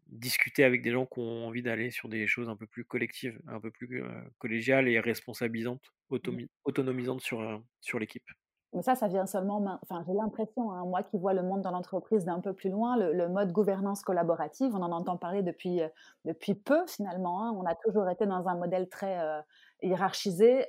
[0.07, 3.39] discuter avec des gens qui ont envie d'aller sur des choses un peu plus collectives,
[3.47, 4.03] un peu plus
[4.38, 6.45] collégiales et responsabilisantes, mmh.
[6.66, 8.26] autonomisantes sur, sur l'équipe.
[8.74, 11.72] Mais ça, ça vient seulement, enfin, j'ai l'impression, hein, moi qui vois le monde dans
[11.72, 15.82] l'entreprise d'un peu plus loin, le, mode gouvernance collaborative, on en entend parler depuis,
[16.24, 17.43] depuis peu finalement.
[17.43, 17.53] Hein.
[17.57, 19.18] on a toujours été dans un modèle très
[19.82, 20.68] hiérarchisé.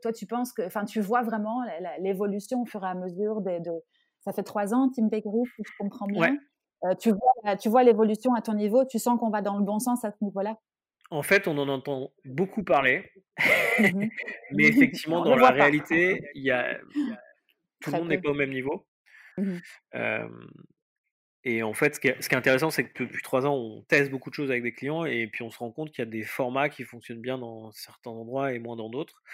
[0.00, 1.62] toi, tu penses que, enfin, tu vois vraiment
[1.98, 3.72] l'évolution au fur et à mesure des, de,
[4.24, 6.38] ça fait trois ans, Team Bakery, si je comprends bien?
[6.84, 9.64] Euh, tu vois, tu vois l'évolution à ton niveau, tu sens qu'on va dans le
[9.64, 10.56] bon sens à ce niveau-là?
[11.10, 13.10] En fait, on en entend beaucoup parler,
[13.78, 14.06] mmh
[14.52, 16.78] mais effectivement, dans la réalité, il y a,
[17.80, 18.86] tout le monde n'est pas au même niveau.
[19.36, 19.58] Mmh
[21.44, 24.30] et en fait, ce qui est, intéressant, c'est que depuis trois ans, on teste beaucoup
[24.30, 26.22] de choses avec des clients et puis on se rend compte qu'il y a des
[26.22, 29.24] formats qui fonctionnent bien dans certains endroits et moins dans d'autres.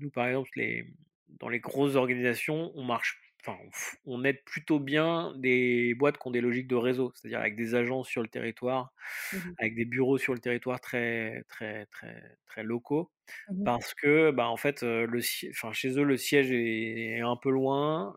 [0.00, 0.92] nous, par exemple, les,
[1.38, 3.58] dans les grosses organisations, on marche enfin,
[4.06, 7.74] on aide plutôt bien des boîtes qui ont des logiques de réseau, c'est-à-dire avec des
[7.74, 8.92] agences sur le territoire,
[9.32, 13.10] mmh avec des bureaux sur le territoire très très très très locaux,
[13.50, 15.20] mmh parce que bah en fait le
[15.50, 18.16] enfin chez eux le siège est, un peu loin.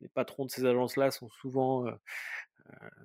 [0.00, 1.86] les patrons de ces agences-là sont souvent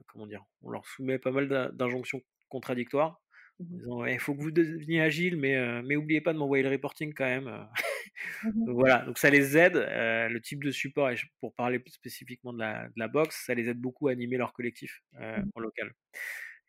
[0.08, 3.23] comment dire, on leur soumet pas mal d'injonctions contradictoires.
[3.60, 7.14] Mmh il faut que vous deveniez agile, mais, mais oubliez pas de m'envoyer le reporting
[7.14, 7.48] quand même.
[8.44, 11.94] Mmh voilà, donc ça les aide, euh, le type de support, et pour parler plus
[11.94, 15.38] spécifiquement de la, de la box, ça les aide beaucoup à animer leur collectif euh,
[15.38, 15.50] mmh.
[15.56, 15.92] en local.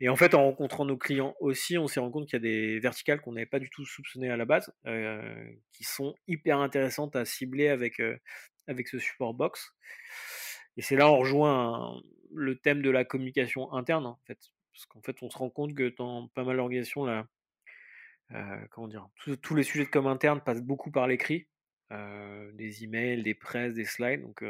[0.00, 2.48] Et en fait, en rencontrant nos clients aussi, on s'est rendu compte qu'il y a
[2.50, 6.58] des verticales qu'on n'avait pas du tout soupçonnées à la base, euh, qui sont hyper
[6.58, 8.00] intéressantes à cibler avec,
[8.66, 9.72] avec ce support box.
[10.76, 12.00] Et c'est là on rejoint
[12.34, 14.38] le thème de la communication interne, en fait.
[14.74, 17.26] Parce qu'en fait, on se rend compte que dans pas mal d'organisations, là,
[18.70, 19.08] comment dire,
[19.40, 21.46] tous les sujets de com interne passent beaucoup par l'écrit,
[22.54, 24.22] des emails, des presses, des slides.
[24.22, 24.42] Donc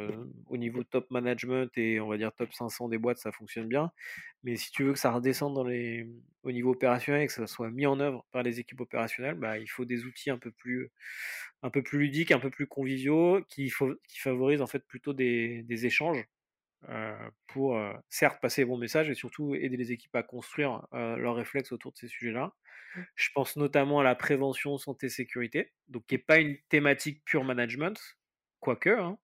[0.46, 3.90] au niveau top management et on va dire top 500 des boîtes, ça fonctionne bien.
[4.44, 6.08] Mais si tu veux que ça redescende dans les,
[6.42, 9.58] au niveau opérationnel et que ça soit mis en œuvre par les équipes opérationnelles, bah,
[9.58, 10.90] il faut des outils un peu plus,
[11.62, 16.24] un peu plus ludiques, un peu plus conviviaux, qui, favorisent en fait plutôt des échanges
[17.46, 21.72] pour certes passer les bons messages et surtout aider les équipes à construire leurs réflexes
[21.72, 22.52] autour de ces sujets-là.
[22.96, 23.00] Mmh.
[23.14, 27.98] Je pense notamment à la prévention santé-sécurité, donc qui n'est pas une thématique pure management,
[28.60, 28.90] quoique.
[28.90, 29.18] Hein,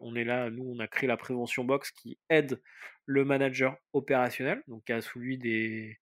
[0.00, 2.60] on est là, nous, on a créé la prévention box qui aide
[3.06, 5.98] le manager opérationnel, donc qui a sous lui des,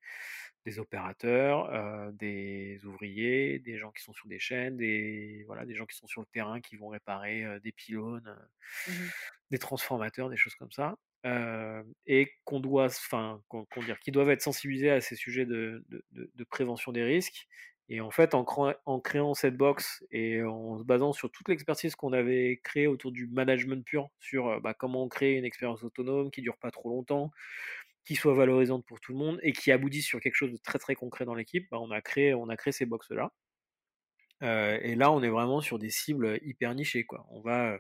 [0.65, 5.87] des opérateurs, des ouvriers, des gens qui sont sur des chaînes, des, voilà, des gens
[5.87, 8.35] qui sont sur le terrain, qui vont réparer des pylônes,
[8.89, 8.93] mmh
[9.51, 10.97] des transformateurs, des choses comme ça.
[12.07, 16.31] et qu'on doit, enfin, qu'on, dire, qui doivent être sensibilisés à ces sujets de, de,
[16.35, 17.47] de, prévention des risques.
[17.89, 18.45] Et en fait, en,
[18.87, 23.13] en, créant cette box et en se basant sur toute l'expertise qu'on avait créée autour
[23.13, 27.31] du management pur, sur bah, comment créer une expérience autonome qui dure pas trop longtemps,
[28.05, 30.79] qui soit valorisante pour tout le monde et qui aboutisse sur quelque chose de très
[30.79, 33.33] très concret dans l'équipe, bah, on, a créé, on a créé ces box-là.
[34.43, 37.05] Euh, et là, on est vraiment sur des cibles hyper nichées.
[37.05, 37.27] Quoi.
[37.31, 37.79] On, va,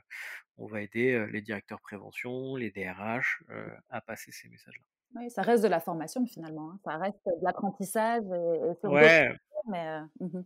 [0.56, 3.42] on va aider les directeurs prévention, les DRH
[3.90, 4.84] à passer ces messages-là.
[5.16, 6.70] Oui, ça reste de la formation finalement.
[6.70, 6.80] Hein.
[6.84, 8.24] Ça reste de l'apprentissage.
[8.24, 9.36] Et, ouais.
[9.68, 10.40] mais, mmh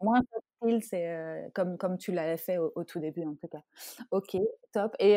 [0.00, 0.20] moins
[0.80, 3.62] c'est comme, comme tu l'avais fait au, tout début en tout cas.
[4.10, 4.36] Ok,
[4.72, 4.94] top.
[4.98, 5.14] Et,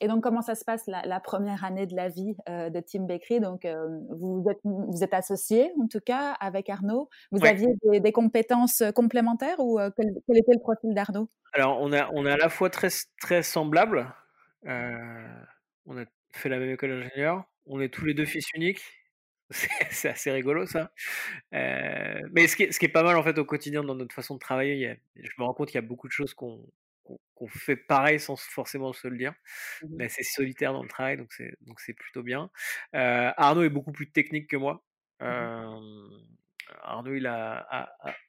[0.00, 3.40] et donc comment ça se passe la, première année de la vie de Team Bakery?
[3.40, 3.66] Donc
[4.10, 7.08] vous êtes, vous êtes associé en tout cas avec Arnaud.
[7.32, 7.68] Vous aviez
[8.00, 11.28] des, compétences complémentaires ou quel, était le profil d'Arnaud?
[11.54, 12.88] Alors on a, on a à la fois très,
[13.20, 14.06] très semblable.
[14.64, 14.68] on
[15.98, 17.44] a fait la même école d'ingénieur.
[17.66, 18.82] On est tous les deux fils uniques.
[19.90, 20.92] c'est assez rigolo ça.
[21.52, 24.14] mais ce qui, est, ce qui, est, pas mal en fait au quotidien dans notre
[24.14, 26.62] façon de travailler, je me rends compte qu'il y a beaucoup de choses qu'on
[27.48, 29.34] fait pareil sans forcément se le dire.
[29.82, 32.50] Mmh Mais c'est solitaire dans le travail, donc c'est donc c'est plutôt bien.
[32.94, 34.84] Euh, Arnaud est beaucoup plus technique que moi.
[35.20, 35.78] Mmh
[36.82, 37.66] Arnaud, il a,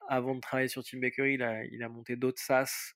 [0.07, 2.93] avant de travailler sur Team Bakery, il a, il a monté d'autres SaaS,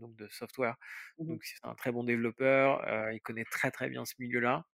[0.00, 0.76] donc de software.
[1.18, 2.82] Mmh Donc c'est un très bon développeur.
[3.12, 4.64] il connaît très très bien ce milieu-là.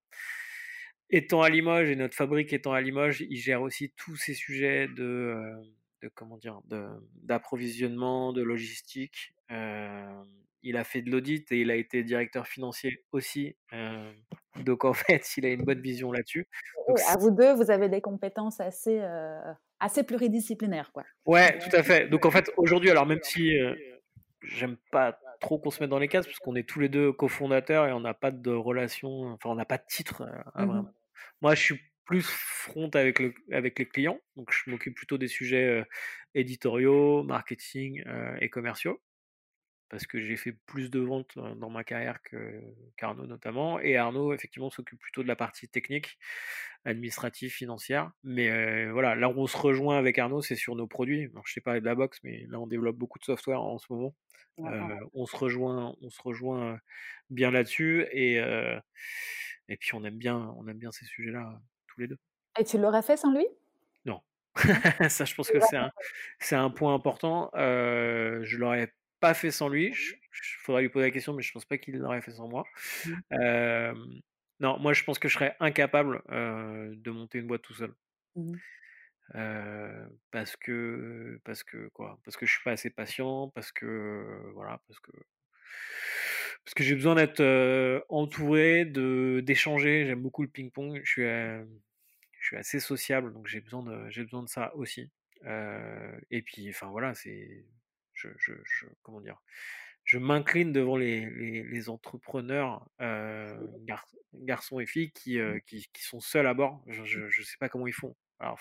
[1.15, 4.89] Étant à Limoges et notre fabrique étant à Limoges, il gère aussi tous ces sujets
[4.89, 5.37] de,
[6.03, 6.61] de comment dire,
[7.23, 9.35] d'approvisionnement, de, logistique.
[9.51, 13.57] il a fait de l'audit et il a été directeur financier aussi.
[14.65, 16.49] donc en fait, il a une bonne vision là-dessus.
[17.09, 19.03] à vous deux, vous avez des compétences assez
[19.81, 21.05] assez pluridisciplinaires, quoi.
[21.27, 22.09] Ouais, tout à fait.
[22.09, 23.53] Donc en fait, aujourd'hui, alors même si
[24.41, 27.13] j'aime pas trop qu'on se mette dans les cases, parce qu'on est tous les deux
[27.13, 30.25] cofondateurs et on n'a pas de relation, enfin on n'a pas de titre.
[30.57, 30.89] Mmh
[31.41, 35.29] Moi, je suis plus front avec, le, avec les clients, donc je m'occupe plutôt des
[35.29, 35.85] sujets
[36.35, 38.03] éditoriaux, marketing
[38.41, 39.01] et commerciaux
[39.93, 42.21] parce que j'ai fait plus de ventes dans ma carrière
[42.97, 43.79] qu'Arnaud notamment.
[43.79, 46.19] Et Arnaud, effectivement, s'occupe plutôt de la partie technique,
[46.87, 48.11] administrative, financière.
[48.25, 51.29] Mais voilà, là où on se rejoint avec Arnaud, c'est sur nos produits.
[51.33, 53.77] Alors, je sais pas de la box, mais là, on développe beaucoup de software en
[53.77, 54.15] ce moment.
[54.57, 56.81] on se rejoint, on se rejoint
[57.29, 58.07] bien là-dessus.
[58.13, 58.41] Et,
[59.69, 62.19] et puis, on aime bien, on aime bien ces sujets-là tous les deux.
[62.59, 63.47] Et tu l'aurais fait sans lui?
[64.05, 64.21] Non.
[65.09, 65.91] Ça, je pense que c'est un,
[66.39, 67.51] c'est un point important.
[67.55, 69.95] je l'aurais pas fait sans lui.
[69.95, 72.65] Il faudrait lui poser la question, mais je pense pas qu'il l'aurait fait sans moi.
[73.07, 74.21] Mmh.
[74.61, 77.95] non, moi je pense que je serais incapable de monter une boîte tout seul.
[78.37, 78.57] Mmh
[80.31, 82.19] parce que parce que quoi?
[82.25, 85.13] Parce que je suis pas assez patient, parce que voilà, parce que
[86.65, 87.43] parce que j'ai besoin d'être
[88.09, 90.07] entouré, de d'échanger.
[90.07, 91.01] J'aime beaucoup le ping-pong.
[91.05, 91.23] Je suis
[92.41, 95.11] je suis assez sociable, donc j'ai besoin de j'ai besoin de ça aussi.
[95.45, 97.65] et puis enfin voilà, c'est
[98.15, 98.55] je,
[99.03, 99.41] comment dire,
[100.05, 103.57] je m'incline devant les, les, entrepreneurs, euh,
[104.35, 105.61] garçons et filles, qui, mmh.
[105.67, 106.83] qui, qui, sont seuls à bord.
[106.87, 108.17] Je ne sais pas comment ils font.
[108.41, 108.61] Alors,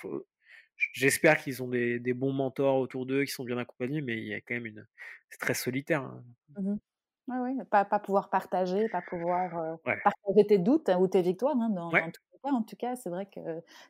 [0.94, 4.26] j'espère qu'ils ont des, des, bons mentors autour d'eux, qui sont bien accompagnés, mais il
[4.26, 4.88] y a quand même une.
[5.30, 6.02] C'est très solitaire.
[6.02, 6.24] Hein.
[6.58, 6.76] Mmh
[7.32, 11.22] oui, oui, pas, pas pouvoir partager, pas pouvoir euh, partager tes doutes hein, ou tes
[11.22, 11.92] victoires hein, dans,
[12.44, 13.40] en tout cas, c'est vrai que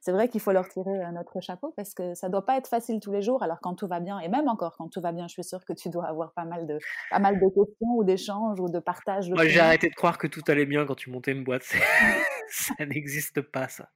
[0.01, 2.99] c'est vrai qu'il faut leur tirer notre chapeau parce que ça doit pas être facile
[2.99, 3.43] tous les jours.
[3.43, 5.63] Alors quand tout va bien, et même encore quand tout va bien, je suis sûre
[5.63, 6.77] que tu dois avoir pas mal de
[7.09, 9.29] pas mal de questions ou d'échanges ou de partages.
[9.29, 11.63] Moi, j'ai arrêté de croire que tout allait bien quand tu montais une boîte.
[12.49, 13.89] ça n'existe pas, ça.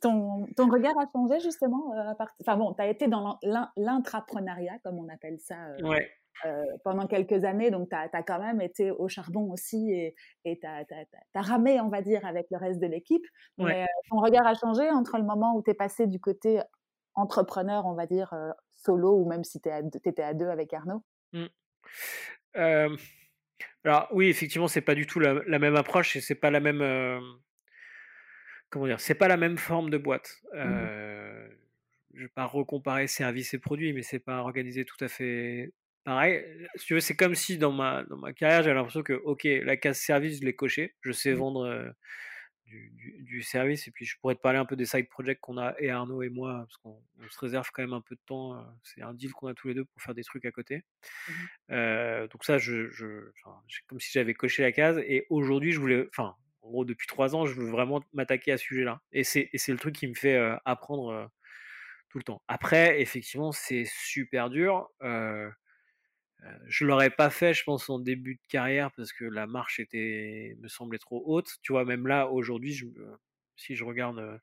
[0.00, 2.36] Ton, ton, regard a changé justement à partir.
[2.40, 3.38] Enfin bon, tu as été dans
[3.76, 5.56] l'intrapreneuriat, comme on appelle ça.
[5.82, 6.10] ouais.
[6.44, 9.90] Euh, pendant quelques années, donc tu as, quand même été au charbon aussi
[10.44, 13.24] et tu as, ramé, on va dire, avec le reste de l'équipe.
[13.58, 16.60] Mais euh, ton regard a changé entre le moment où tu es passé du côté
[17.14, 19.70] entrepreneur, on va dire, euh, solo, ou même si tu
[20.04, 21.02] étais à deux avec Arnaud?
[21.32, 21.46] Mmh.
[23.84, 26.80] Alors oui, effectivement, c'est pas du tout la, même approche et c'est pas la même...
[28.68, 30.36] comment dire C'est pas la même forme de boîte.
[30.52, 30.86] Mmh
[32.16, 35.72] je vais pas recomparer services et produits, mais c'est pas organisé tout à fait
[36.06, 36.42] pareil,
[36.76, 39.42] si tu veux, c'est comme si dans ma, dans ma carrière, j'avais l'impression que, ok,
[39.44, 41.36] la case service, je l'ai coché, je sais mmh.
[41.36, 41.94] vendre
[42.64, 45.58] du, du, service, et puis je pourrais te parler un peu des side projects qu'on
[45.58, 48.64] a, et Arnaud et moi, parce qu'on se réserve quand même un peu de temps,
[48.84, 50.84] c'est un deal qu'on a tous les deux pour faire des trucs à côté.
[51.28, 53.30] Mmh donc ça, je, je
[53.88, 57.34] comme si j'avais coché la case, et aujourd'hui, je voulais, enfin, en gros, depuis trois
[57.34, 59.00] ans, je veux vraiment m'attaquer à ce sujet-là.
[59.12, 61.30] Et c'est le truc qui me fait apprendre
[62.08, 62.42] tout le temps.
[62.48, 64.88] Après, effectivement, c'est super dur.
[65.02, 65.50] Euh,
[66.66, 70.56] je l'aurais pas fait, je pense, en début de carrière parce que la marche était,
[70.60, 71.56] me semblait trop haute.
[71.62, 72.78] Tu vois, même là, aujourd'hui,
[73.56, 74.40] si je regarde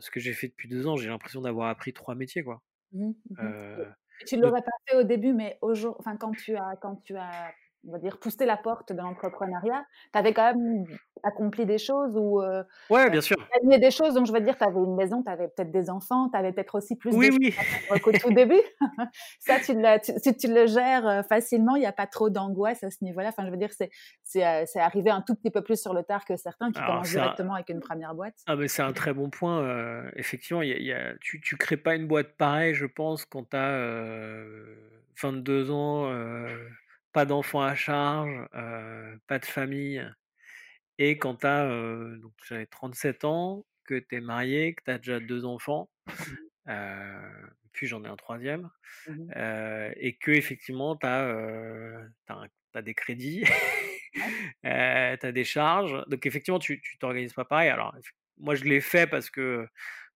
[0.00, 2.62] ce que j'ai fait depuis deux ans, j'ai l'impression d'avoir appris trois métiers, quoi.
[2.92, 3.84] Mmh, mmh
[4.26, 7.52] tu ne l'aurais pas fait au début, mais enfin, quand tu as, quand tu as
[7.86, 10.84] on va dire, pousser la porte de l'entrepreneuriat, tu avais quand même
[11.22, 13.36] accompli des choses ou euh, ouais, bien sûr.
[13.54, 14.14] gagné des choses.
[14.14, 16.52] Donc, je veux dire, tu avais une maison, tu avais peut-être des enfants, tu avais
[16.52, 18.00] peut-être aussi plus oui, de oui.
[18.00, 18.60] qu'au tout début.
[19.40, 22.82] Ça, tu le, si tu le gères euh, facilement, il n'y a pas trop d'angoisse
[22.84, 23.28] à ce niveau-là.
[23.28, 23.90] Enfin, je veux dire, c'est,
[24.22, 26.80] c'est, euh, c'est arrivé un tout petit peu plus sur le tard que certains qui
[26.80, 28.34] commencent directement avec une première boîte.
[28.46, 29.50] Ah, mais c'est un très bon point.
[30.16, 33.50] effectivement, y a, y a, tu ne crées pas une boîte pareille, je pense, quand
[33.50, 34.44] tu as
[35.22, 36.10] 22 ans
[37.12, 38.46] pas d'enfants à charge,
[39.26, 40.04] pas de famille.
[40.98, 41.66] Et quand tu as,
[42.18, 46.72] donc j'avais 37 ans, que tu es marié, que tu as déjà deux enfants, mmh.
[47.72, 48.70] puis j'en ai un troisième,
[49.08, 49.32] mmh
[49.96, 53.44] et que effectivement tu as, des crédits,
[54.62, 56.04] tu as des charges.
[56.06, 57.68] Donc effectivement, tu t'organises pas pareil.
[57.68, 57.94] Alors,
[58.38, 59.66] moi, je l'ai fait parce que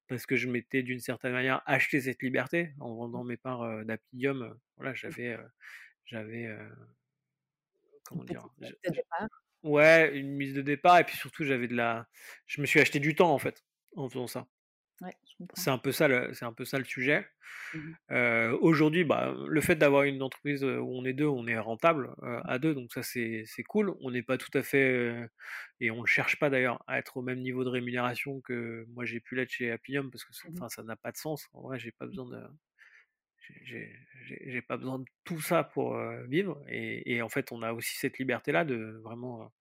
[0.07, 3.29] parce que je m'étais d'une certaine manière acheté cette liberté en vendant mmh.
[3.29, 4.57] mes parts d'Apidium.
[4.77, 5.37] Voilà, j'avais
[6.05, 6.49] j'avais
[8.05, 9.29] comment dire de départ?
[9.63, 12.07] Ouais, une mise de départ et puis surtout j'avais de la
[12.47, 13.65] je me suis acheté du temps en fait
[13.97, 14.47] en faisant ça.
[15.55, 17.27] C'est un peu ça le c'est un peu ça le sujet.
[17.75, 17.93] Mmh
[18.61, 22.59] aujourd'hui, bah, le fait d'avoir une entreprise, où on est deux, on est rentable, à
[22.59, 23.95] deux, donc ça c'est cool.
[24.01, 25.29] On n'est pas tout à fait,
[25.81, 29.05] et on ne cherche pas d'ailleurs à être au même niveau de rémunération que moi
[29.05, 31.49] j'ai pu l'être chez Appium parce que mmh ça n'a pas de sens.
[31.53, 32.41] En vrai, j'ai pas besoin de
[33.65, 38.19] j'ai pas besoin de tout ça pour, vivre et en fait, on a aussi cette
[38.19, 39.53] liberté-là de vraiment,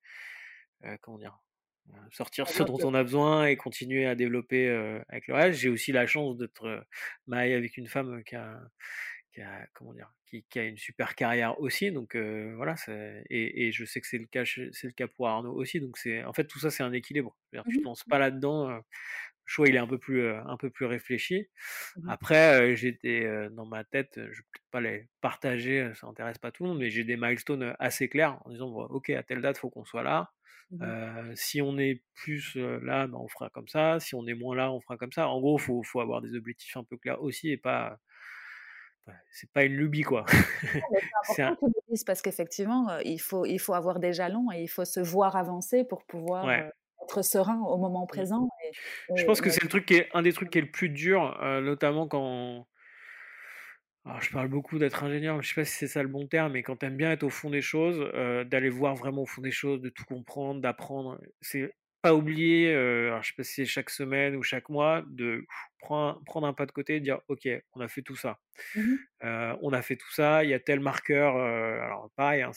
[1.02, 1.40] comment dire?
[2.12, 4.70] sortir ce dont on a besoin et continuer à développer
[5.10, 5.60] avec le reste.
[5.60, 6.86] J'ai aussi la chance d'être
[7.28, 8.60] marié avec une femme qui a,
[9.34, 11.92] qui a comment dire, qui, qui, a une super carrière aussi.
[11.92, 12.76] Donc voilà,
[13.30, 15.80] et, et, je sais que c'est le cas, c'est le cas pour Arnaud aussi.
[15.80, 17.36] Donc c'est, en fait, tout ça c'est un équilibre.
[17.70, 18.82] Tu ne lances pas là-dedans.
[19.46, 21.48] Le choix il est un peu plus, un peu plus réfléchi.
[21.98, 26.52] Mmh Après, j'étais dans ma tête, je ne vais pas les partager, ça n'intéresse pas
[26.52, 29.58] tout le monde, mais j'ai des milestones assez clairs en disant ok à telle date
[29.58, 30.32] faut qu'on soit là.
[30.72, 34.00] Mmh si on est plus là, ben, on fera comme ça.
[34.00, 35.28] Si on est moins là, on fera comme ça.
[35.28, 38.00] En gros, il faut, faut, avoir des objectifs un peu clairs aussi et pas.
[39.32, 40.26] C'est pas une lubie, quoi.
[41.24, 44.68] C'est important que tu parce qu'effectivement, il faut, il faut avoir des jalons et il
[44.68, 46.46] faut se voir avancer pour pouvoir
[47.04, 48.08] être serein au moment mmh.
[48.08, 48.50] présent.
[49.16, 50.90] Je pense que c'est le truc qui est un des trucs qui est le plus
[50.90, 52.66] dur, notamment quand,
[54.06, 56.54] alors, je parle beaucoup d'être ingénieur, je sais pas si c'est ça le bon terme,
[56.54, 59.26] mais quand tu aimes bien être au fond des choses, euh, d'aller voir vraiment au
[59.26, 63.44] fond des choses, de tout comprendre, d'apprendre, c'est pas oublier, euh, alors je sais pas
[63.44, 65.46] si c'est chaque semaine ou chaque mois, de
[65.80, 68.40] prendre, prendre un pas de côté et dire ok, on a fait tout ça.
[68.76, 72.52] Mmh euh, on a fait tout ça, il y a tel marqueur, alors pareil, hein,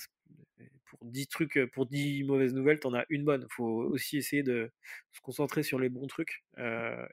[0.86, 3.42] pour 10 trucs, pour 10 mauvaises nouvelles, tu en as une bonne.
[3.42, 4.70] Il faut aussi essayer de
[5.12, 6.44] se concentrer sur les bons trucs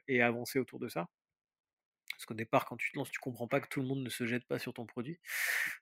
[0.08, 1.08] et avancer autour de ça.
[2.14, 4.08] Parce qu'au départ, quand tu te lances, tu comprends pas que tout le monde ne
[4.08, 5.18] se jette pas sur ton produit.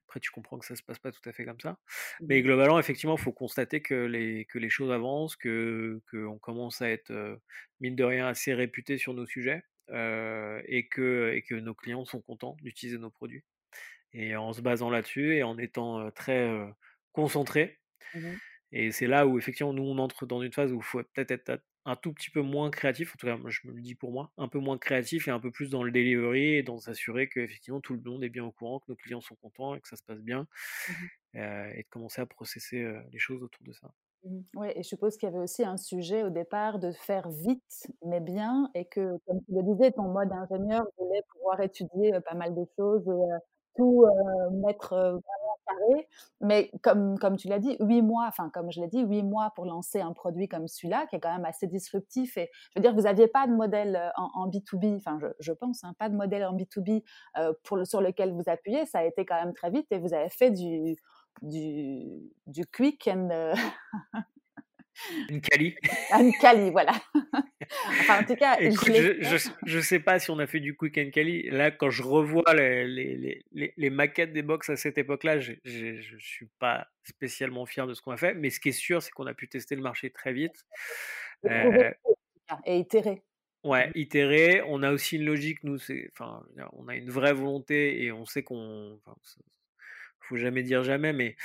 [0.07, 1.79] Après, tu comprends que ça se passe pas tout à fait comme ça.
[2.21, 2.45] Mais mmh.
[2.45, 6.91] globalement, effectivement, il faut constater que les, que les choses avancent, que qu'on commence à
[6.91, 7.39] être,
[7.81, 12.23] mine de rien, assez réputé sur nos sujets et, que, et que nos clients sont
[12.23, 13.45] contents d'utiliser nos produits.
[14.15, 16.51] Et en se basant là-dessus et en étant très
[17.13, 17.79] concentrés.
[18.15, 18.39] Mmh
[18.73, 21.31] et c'est là où, effectivement, nous, on entre dans une phase où il faut peut-être
[21.31, 24.13] être un tout petit peu moins créatif, en tout cas je me le dis pour
[24.13, 27.29] moi, un peu moins créatif et un peu plus dans le delivery et dans s'assurer
[27.29, 29.81] que effectivement tout le monde est bien au courant, que nos clients sont contents et
[29.81, 30.47] que ça se passe bien
[30.89, 33.93] mmh euh, et de commencer à processer euh, les choses autour de ça.
[34.25, 37.29] Mmh oui, et je suppose qu'il y avait aussi un sujet au départ de faire
[37.29, 42.13] vite mais bien et que comme tu le disais, ton mode ingénieur voulait pouvoir étudier
[42.25, 43.09] pas mal de choses
[43.77, 44.05] tout
[44.53, 46.09] mettre vraiment carré.
[46.41, 49.53] Mais comme, comme tu l'as dit, huit mois, enfin comme je l'ai dit, huit mois
[49.55, 52.37] pour lancer un produit comme celui-là, qui est quand même assez disruptif.
[52.37, 55.85] Et je veux dire, vous n'aviez pas de modèle en, B2B, enfin je, je pense,
[55.85, 57.03] hein, pas de modèle en B2B
[57.63, 58.87] pour le, sur lequel vous appuyez.
[58.87, 60.97] Ça a été quand même très vite et vous avez fait du,
[61.43, 63.53] du, du quick and
[65.29, 65.75] Une Cali.
[66.19, 66.93] Une Cali, voilà.
[68.01, 71.11] enfin, en tout cas, je, ne sais pas si on a fait du quick and
[71.13, 71.49] Cali.
[71.51, 75.53] Là, quand je revois les, les, les, les maquettes des box à cette époque-là, je
[75.65, 78.35] ne suis pas spécialement fier de ce qu'on a fait.
[78.35, 80.67] Mais ce qui est sûr, c'est qu'on a pu tester le marché très vite.
[81.47, 81.91] Euh,
[82.67, 83.23] et itérer.
[83.65, 84.63] Ouais, itérer.
[84.67, 85.79] On a aussi une logique, nous,
[86.13, 88.99] enfin, on a une vraie volonté et on sait qu'on,
[90.23, 91.37] faut jamais dire jamais, mais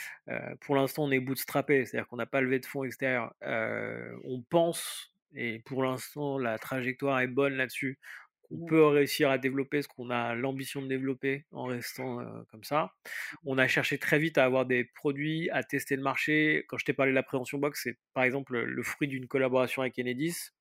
[0.62, 3.34] pour l'instant, on est bootstrappé, c'est-à-dire qu'on n'a pas levé de fonds extérieurs.
[3.44, 8.00] on pense, et pour l'instant, la trajectoire est bonne là-dessus,
[8.44, 12.84] qu'on peut réussir à développer ce qu'on a l'ambition de développer en restant comme ça.
[12.84, 13.36] Mmh.
[13.46, 16.64] On a cherché très vite à avoir des produits, à tester le marché.
[16.70, 19.82] Quand je t'ai parlé de la prévention box, c'est par exemple le fruit d'une collaboration
[19.82, 20.52] avec Enedis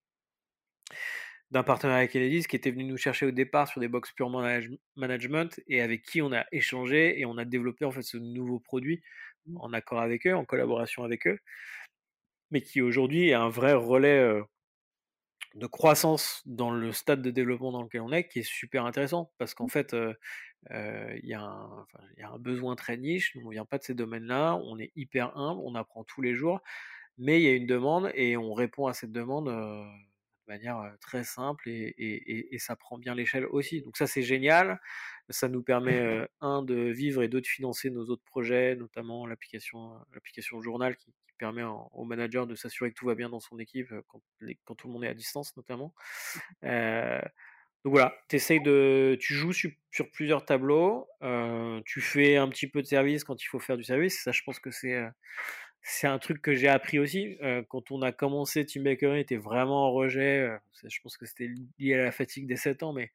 [1.50, 4.42] d'un partenaire avec Enedis qui était venu nous chercher au départ sur des box purement
[4.96, 8.58] management et avec qui on a échangé et on a développé en fait ce nouveau
[8.58, 9.02] produit
[9.46, 9.58] mmh.
[9.60, 11.38] en accord avec eux, en collaboration avec eux,
[12.50, 14.40] mais qui aujourd'hui est un vrai relais
[15.54, 19.32] de croissance dans le stade de développement dans lequel on est, qui est super intéressant
[19.38, 19.70] parce qu'en mmh.
[19.70, 19.96] fait
[20.70, 24.56] il y, y, a un besoin très niche, on ne vient pas de ces domaines-là,
[24.64, 26.60] on est hyper humble, on apprend tous les jours,
[27.18, 29.48] mais il y a une demande et on répond à cette demande
[30.48, 33.82] manière très simple et, ça prend bien l'échelle aussi.
[33.82, 34.80] Donc ça c'est génial.
[35.28, 39.94] Ça nous permet un de vivre et deux de financer nos autres projets, notamment l'application
[40.12, 43.92] l'application journal qui, permet au manager de s'assurer que tout va bien dans son équipe
[44.08, 44.22] quand,
[44.64, 45.94] quand, tout le monde est à distance notamment.
[46.62, 49.70] donc voilà, de, tu joues sur,
[50.12, 51.06] plusieurs tableaux,
[51.84, 54.22] tu fais un petit peu de service quand il faut faire du service.
[54.22, 54.98] Ça, je pense que c'est
[55.88, 57.38] c'est un truc que j'ai appris aussi.
[57.68, 60.50] quand on a commencé Team Bakery, était vraiment en rejet.
[60.84, 63.12] je pense que c'était lié à la fatigue des 7 ans, mais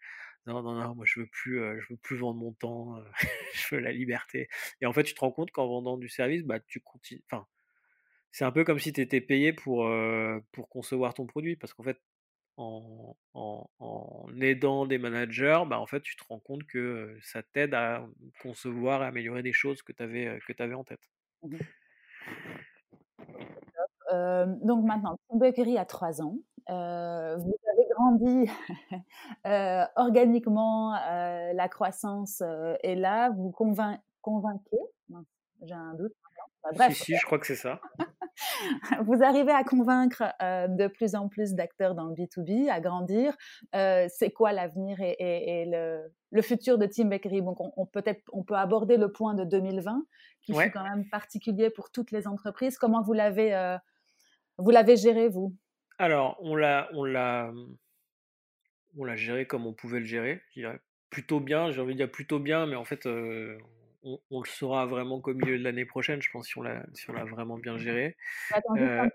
[0.48, 2.96] non, non, non, moi je veux plus, je veux plus vendre mon temps,
[3.54, 4.48] je veux la liberté.
[4.80, 7.46] Et en fait, tu te rends compte qu'en vendant du service, bah, tu continues, enfin,
[8.32, 9.90] c'est un peu comme si tu étais payé pour,
[10.52, 11.56] pour concevoir ton produit.
[11.58, 12.00] Parce qu'en fait,
[12.58, 17.74] en, en, aidant des managers, bah, en fait, tu te rends compte que ça t'aide
[17.74, 18.08] à
[18.42, 21.02] concevoir et améliorer des choses que tu avais, en tête.
[22.28, 22.56] Mmh
[24.64, 26.36] donc maintenant, Tim Bakery a trois ans.
[26.68, 28.50] vous avez grandi
[29.96, 32.42] organiquement, la croissance
[32.84, 33.30] est là.
[33.30, 34.80] Vous convainquez,
[35.62, 36.14] j'ai un doute.
[36.74, 36.94] bref.
[36.94, 37.80] Si, si, je crois que c'est ça.
[39.06, 43.36] vous arrivez à convaincre de plus en plus d'acteurs dans le B2B, à grandir.
[43.74, 45.66] c'est quoi l'avenir et,
[46.32, 47.42] le, futur de Team Bakery?
[47.42, 50.06] Donc, on, peut-être, on peut aborder le point de 2020,
[50.42, 52.78] qui est quand même particulier pour toutes les entreprises.
[52.78, 53.78] Comment vous l'avez,
[54.58, 55.56] vous l'avez géré, vous?
[55.98, 57.52] Alors, on l'a, on l'a,
[58.98, 60.42] on l'a géré comme on pouvait le gérer.
[60.50, 60.80] Je dirais
[61.10, 61.72] plutôt bien.
[61.72, 63.06] J'ai envie de dire plutôt bien, mais en fait,
[64.04, 67.06] on, le saura vraiment qu'au milieu de l'année prochaine, je pense, si on l'a si
[67.08, 68.16] vraiment bien géré.
[68.78, 69.08] Euh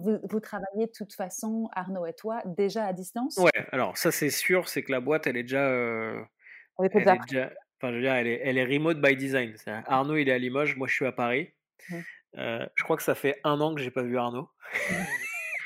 [0.00, 3.36] vous, travaillez de toute façon, Arnaud et toi, déjà à distance?
[3.36, 5.66] Ouais, alors ça c'est sûr, c'est que la boîte, elle est déjà...
[5.66, 6.22] Euh,
[6.78, 9.54] elle, est déjà enfin, je veux dire, elle est, elle est remote by design.
[9.86, 11.52] Arnaud, il est à Limoges, moi je suis à Paris.
[11.90, 11.96] Mmh.
[12.36, 14.48] Euh, je crois que ça fait un an que j'ai pas vu Arnaud.
[14.90, 14.94] Mmh.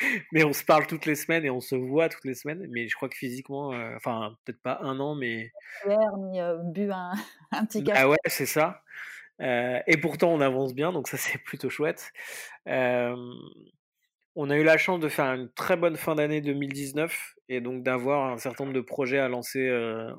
[0.32, 2.66] mais on se parle toutes les semaines et on se voit toutes les semaines.
[2.70, 5.52] Mais je crois que physiquement, euh, enfin, peut-être pas un an, mais.
[5.86, 7.12] Ni euh, bu un,
[7.52, 8.00] un, petit café.
[8.00, 8.82] Ah ouais, c'est ça.
[9.40, 12.12] Euh, et pourtant, on avance bien, donc ça, c'est plutôt chouette.
[12.66, 17.82] on a eu la chance de faire une très bonne fin d'année 2019 et donc
[17.82, 19.70] d'avoir un certain nombre de projets à lancer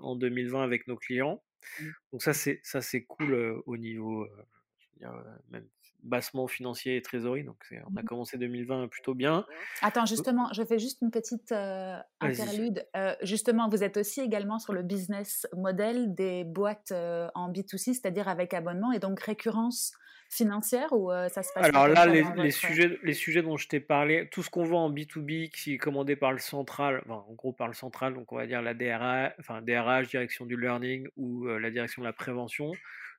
[0.01, 1.41] en 2020 avec nos clients.
[1.79, 1.86] Mmh.
[2.11, 4.27] Donc ça, c'est ça, c'est cool au niveau
[5.49, 5.67] même
[6.04, 7.43] bassement financier et trésorerie.
[7.43, 9.45] Donc, on a mmh commencé 2020 plutôt bien.
[9.82, 11.54] Attends, justement, je fais juste une petite
[12.20, 12.86] interlude.
[13.22, 18.54] justement, vous êtes aussi également sur le business model des boîtes en B2C, c'est-à-dire avec
[18.54, 19.93] abonnement et donc récurrence
[20.30, 24.28] financière ou ça se passe Alors là, les, sujets, les sujets dont je t'ai parlé,
[24.32, 27.68] tout ce qu'on vend en B2B qui est commandé par le central, en gros par
[27.68, 31.72] le central, donc on va dire la DRH, enfin DRH, direction du learning ou la
[31.72, 32.72] direction de la prévention,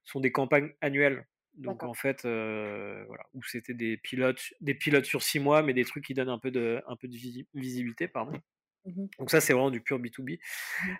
[0.04, 1.24] sont des campagnes annuelles.
[1.56, 5.84] Donc en fait, voilà, où c'était des pilotes, des pilotes sur six mois, mais des
[5.84, 7.16] trucs qui donnent un peu de, un peu de
[7.54, 8.32] visibilité, pardon.
[8.86, 10.38] Mmh donc ça, c'est vraiment du pur B2B.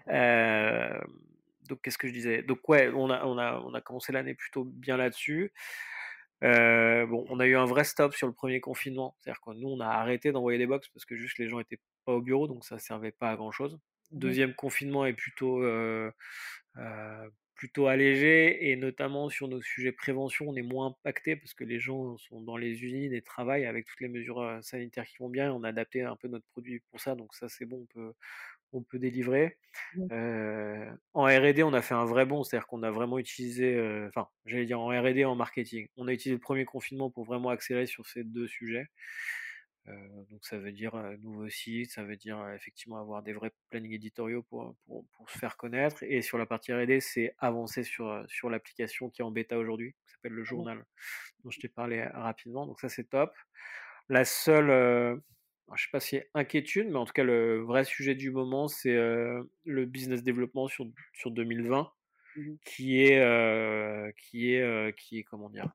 [0.07, 1.69] Mmh.
[1.69, 2.43] donc qu'est-ce que je disais?
[2.43, 5.53] Donc ouais, on a, on a, on a commencé l'année plutôt bien là-dessus.
[6.41, 9.81] bon, on a eu un vrai stop sur le premier confinement, c'est-à-dire que nous, on
[9.81, 12.65] a arrêté d'envoyer des box parce que juste les gens étaient pas au bureau, donc
[12.65, 13.75] ça servait pas à grand chose.
[13.75, 15.63] Mmh Deuxième confinement est plutôt
[17.65, 21.81] plutôt allégé et notamment sur nos sujets prévention, on est moins impacté parce que les
[21.81, 25.51] gens sont dans les usines et travaillent avec toutes les mesures sanitaires qui vont bien.
[25.51, 28.13] On a adapté un peu notre produit pour ça, donc ça c'est bon, on peut,
[28.75, 29.57] on peut délivrer.
[29.97, 30.09] Mmh.
[31.15, 34.67] en R&D, on a fait un vrai bon, c'est-à-dire qu'on a vraiment utilisé, enfin, j'allais
[34.67, 38.07] dire en R&D, en marketing, on a utilisé le premier confinement pour vraiment accélérer sur
[38.07, 38.89] ces deux sujets.
[39.89, 43.93] Euh, donc ça veut dire nouveau site, ça veut dire effectivement avoir des vrais plannings
[43.93, 46.03] éditoriaux pour, pour, pour, se faire connaître.
[46.03, 49.93] Et sur la partie R&D, c'est avancer sur, sur l'application qui est en bêta aujourd'hui,
[50.07, 50.85] qui s'appelle le mmh journal,
[51.45, 52.67] dont je t'ai parlé rapidement.
[52.67, 53.33] Donc ça c'est top.
[54.09, 55.17] La seule, euh,
[55.75, 58.69] je sais pas si c'est inquiétude, mais en tout cas le vrai sujet du moment,
[58.69, 61.91] c'est le business développement sur, sur 2020.
[62.37, 65.71] Mmh qui est qui est qui est comment dire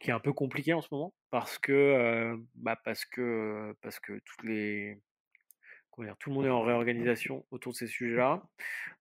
[0.00, 4.20] qui est un peu compliqué en ce moment parce que bah parce que parce que
[4.24, 5.00] toutes les
[6.04, 8.42] dire, tout le monde est en réorganisation autour de ces sujets-là.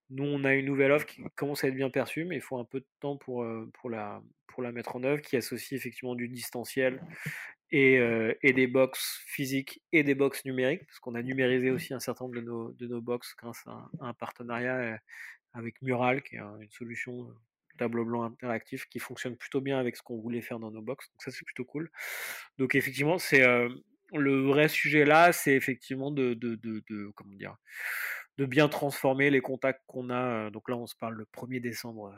[0.10, 2.58] Nous, on a une nouvelle offre qui commence à être bien perçue, mais il faut
[2.58, 6.16] un peu de temps pour, pour, la, pour la mettre en œuvre, qui associe effectivement
[6.16, 7.02] du distanciel
[7.72, 8.00] et,
[8.41, 12.26] et des box physiques et des box numériques, parce qu'on a numérisé aussi un certain
[12.26, 15.00] nombre de nos, de nos box grâce à un partenariat
[15.54, 17.34] avec Mural, qui est une solution
[17.78, 21.10] tableau blanc interactif qui fonctionne plutôt bien avec ce qu'on voulait faire dans nos box.
[21.12, 21.89] Donc ça c'est plutôt cool.
[22.58, 23.45] Donc effectivement c'est
[24.14, 27.56] le vrai sujet là, c'est effectivement de, de, de, comment dire
[28.38, 30.52] de bien transformer les contacts qu'on a.
[30.52, 32.16] Donc là on se parle le 1er décembre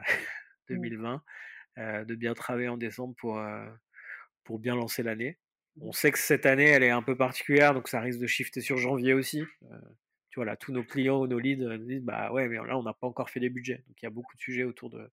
[0.69, 1.21] 2020,
[1.77, 2.05] mmh.
[2.05, 3.41] de bien travailler en décembre pour
[4.43, 5.37] pour bien lancer l'année.
[5.79, 5.93] On mmh.
[5.93, 8.77] sait que cette année elle est un peu particulière, donc ça risque de shifter sur
[8.77, 9.43] janvier aussi
[10.39, 12.77] tu vois, là, tous nos clients ou nos leads nous disent bah ouais, mais là,
[12.77, 13.83] on n'a pas encore fait les budgets.
[13.87, 15.11] Donc il y a beaucoup de sujets autour de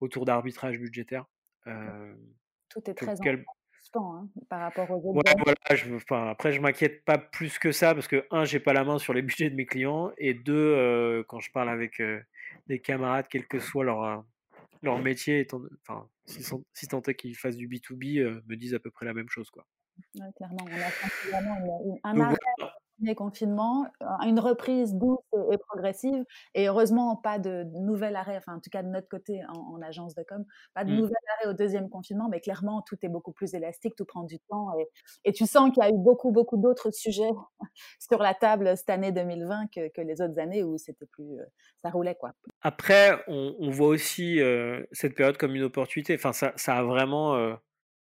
[0.00, 1.26] autour d'arbitrage budgétaire.
[1.64, 5.28] Tout est très important hein, par rapport aux autres.
[5.28, 8.60] Ouais, voilà, je, enfin, après, je m'inquiète pas plus que ça parce que, un, j'ai
[8.60, 12.00] pas la main sur les budgets de mes clients et deux, quand je parle avec
[12.68, 14.24] des camarades, quel que soit leur,
[14.82, 15.46] leur métier,
[15.82, 16.44] enfin, si,
[16.74, 19.50] si tant est qu'ils fassent du B2B, me disent à peu près la même chose.
[19.50, 19.66] Quoi.
[20.36, 22.36] clairement, on a vraiment un arrêt
[23.00, 23.86] premier confinement,
[24.26, 25.18] une reprise douce
[25.50, 26.24] et, progressive,
[26.54, 30.14] et heureusement pas de, nouvel arrêt, enfin en tout cas de notre côté en, agence
[30.14, 30.44] de com,
[30.74, 30.96] pas de mmh.
[30.96, 34.38] nouvel arrêt au deuxième confinement, mais clairement tout est beaucoup plus élastique, tout prend du
[34.38, 34.68] temps,
[35.24, 37.30] et, tu sens qu'il y a eu beaucoup beaucoup d'autres sujets
[37.98, 41.38] sur la table cette année 2020 que, les autres années où c'était plus,
[41.82, 42.32] ça roulait quoi.
[42.62, 44.40] Après, on, voit aussi
[44.92, 46.14] cette période comme une opportunité.
[46.14, 47.56] Enfin, ça, ça a vraiment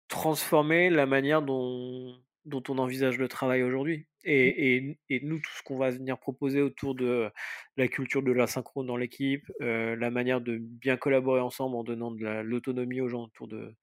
[0.09, 2.15] transformé la manière dont
[2.47, 3.99] dont on envisage le travail aujourd'hui.
[3.99, 4.29] Mmh.
[4.29, 7.31] Et, et, nous, tout ce qu'on va venir proposer autour de
[7.77, 12.11] la culture de l'asynchrone dans l'équipe, euh, la manière de bien collaborer ensemble en donnant
[12.11, 13.75] de l'autonomie aux gens autour de,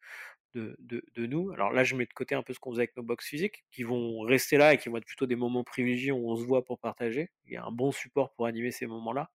[0.55, 0.75] de,
[1.15, 1.51] de, nous.
[1.51, 3.63] Alors là, je mets de côté un peu ce qu'on faisait avec nos box physiques,
[3.71, 6.45] qui vont rester là et qui vont être plutôt des moments privilégiés où on se
[6.45, 7.31] voit pour partager.
[7.45, 9.31] Il y a un bon support pour animer ces moments-là.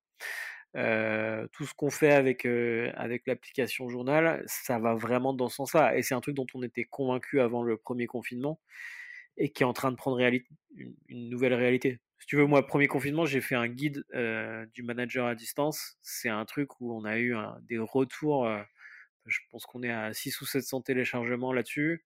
[0.76, 5.56] Euh, tout ce qu'on fait avec, euh, avec l'application journal, ça va vraiment dans ce
[5.56, 5.96] sens-là.
[5.96, 8.60] Et c'est un truc dont on était convaincu avant le premier confinement
[9.38, 12.00] et qui est en train de prendre une, nouvelle réalité.
[12.18, 15.96] Si tu veux, moi, premier confinement, j'ai fait un guide euh, du manager à distance.
[16.02, 18.46] C'est un truc où on a eu des retours.
[18.46, 18.60] Euh,
[19.26, 22.04] je pense qu'on est à 6 ou 700 téléchargements là-dessus.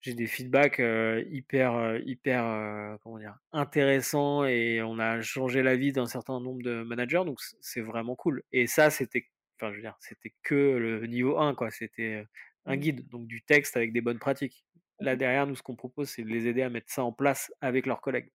[0.00, 5.92] J'ai des feedbacks euh, hyper, hyper, comment dire, intéressants et on a changé la vie
[5.92, 7.22] d'un certain nombre de managers.
[7.26, 8.42] Donc, c'est vraiment cool.
[8.52, 11.70] Et ça, c'était, enfin, je veux dire, c'était que le niveau 1, quoi.
[11.70, 12.26] C'était
[12.66, 12.80] un mmh.
[12.80, 14.64] guide, donc du texte avec des bonnes pratiques.
[15.00, 17.52] Là, derrière, nous, ce qu'on propose, c'est de les aider à mettre ça en place
[17.60, 18.30] avec leurs collègues.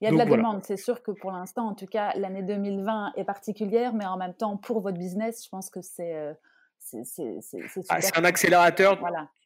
[0.00, 2.42] Il y a de la demande, c'est sûr que pour l'instant, en tout cas, l'année
[2.42, 6.32] 2020 est particulière, mais en même temps, pour votre business, je pense que c'est euh,
[7.88, 9.02] ah, c'est un accélérateur.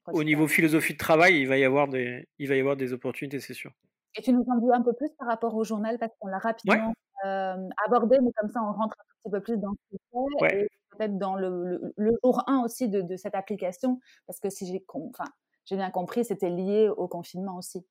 [0.08, 2.92] Au niveau philosophie de travail, il va y avoir des, il va y avoir des
[2.92, 3.72] opportunités, c'est sûr.
[4.16, 6.38] Et tu nous en dis un peu plus par rapport au journal, parce qu'on l'a
[6.38, 6.92] rapidement
[7.24, 10.02] euh, abordé, mais comme ça, on rentre un petit peu plus dans ce que
[10.40, 14.50] c'est, et peut-être dans le, le, jour 1 aussi de, de cette application, parce que
[14.50, 15.30] si j'ai, enfin,
[15.66, 17.84] j'ai bien compris, c'était lié au confinement aussi.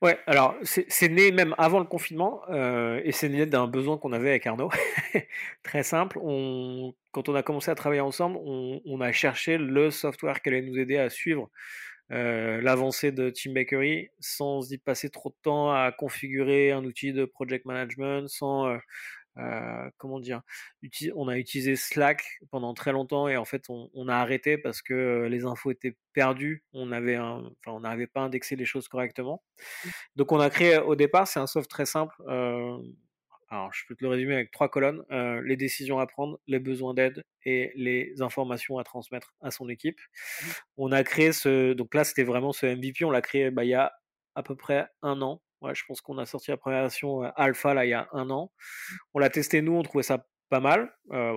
[0.00, 4.12] Ouais, alors c'est né même avant le confinement euh, et c'est né d'un besoin qu'on
[4.12, 4.70] avait avec Arnaud.
[5.64, 6.18] Très simple.
[7.10, 10.78] Quand on a commencé à travailler ensemble, on, a cherché le software qui allait nous
[10.78, 11.50] aider à suivre
[12.12, 17.12] euh, l'avancée de Team Bakery sans y passer trop de temps à configurer un outil
[17.12, 18.78] de project management, sans euh,
[19.38, 20.42] euh, comment dire,
[21.14, 24.92] on a utilisé Slack pendant très longtemps et en fait on, a arrêté parce que
[24.92, 29.42] euh, les infos étaient perdues, on avait enfin on n'avait pas indexé les choses correctement.
[29.84, 29.88] Mmh.
[30.16, 32.14] Donc on a créé au départ, c'est un soft très simple.
[32.28, 32.76] Euh,
[33.48, 35.02] alors je peux te le résumer avec trois colonnes
[35.44, 39.98] les décisions à prendre, les besoins d'aide et les informations à transmettre à son équipe.
[39.98, 40.46] Mmh.
[40.76, 43.70] On a créé ce, donc là c'était vraiment ce MVP, on l'a créé bah, il
[43.70, 43.92] y a
[44.34, 45.40] à peu près un an
[45.72, 48.52] Je pense qu'on a sorti la première version alpha là il y a un an.
[49.14, 50.92] On l'a testé nous, on trouvait ça pas mal.
[51.12, 51.34] Euh,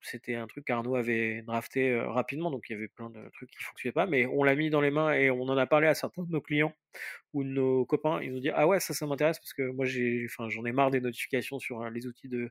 [0.00, 3.62] c'était un truc qu'Arnaud avait drafté rapidement, donc il y avait plein de trucs qui
[3.62, 5.94] fonctionnaient pas, mais on l'a mis dans les mains et on en a parlé à
[5.94, 6.72] certains de nos clients
[7.32, 8.20] ou de nos copains.
[8.22, 10.90] Ils nous dit ah ouais ça ça m'intéresse parce que moi j'ai, j'en ai marre
[10.90, 12.50] des notifications sur les outils de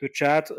[0.00, 0.52] de chat.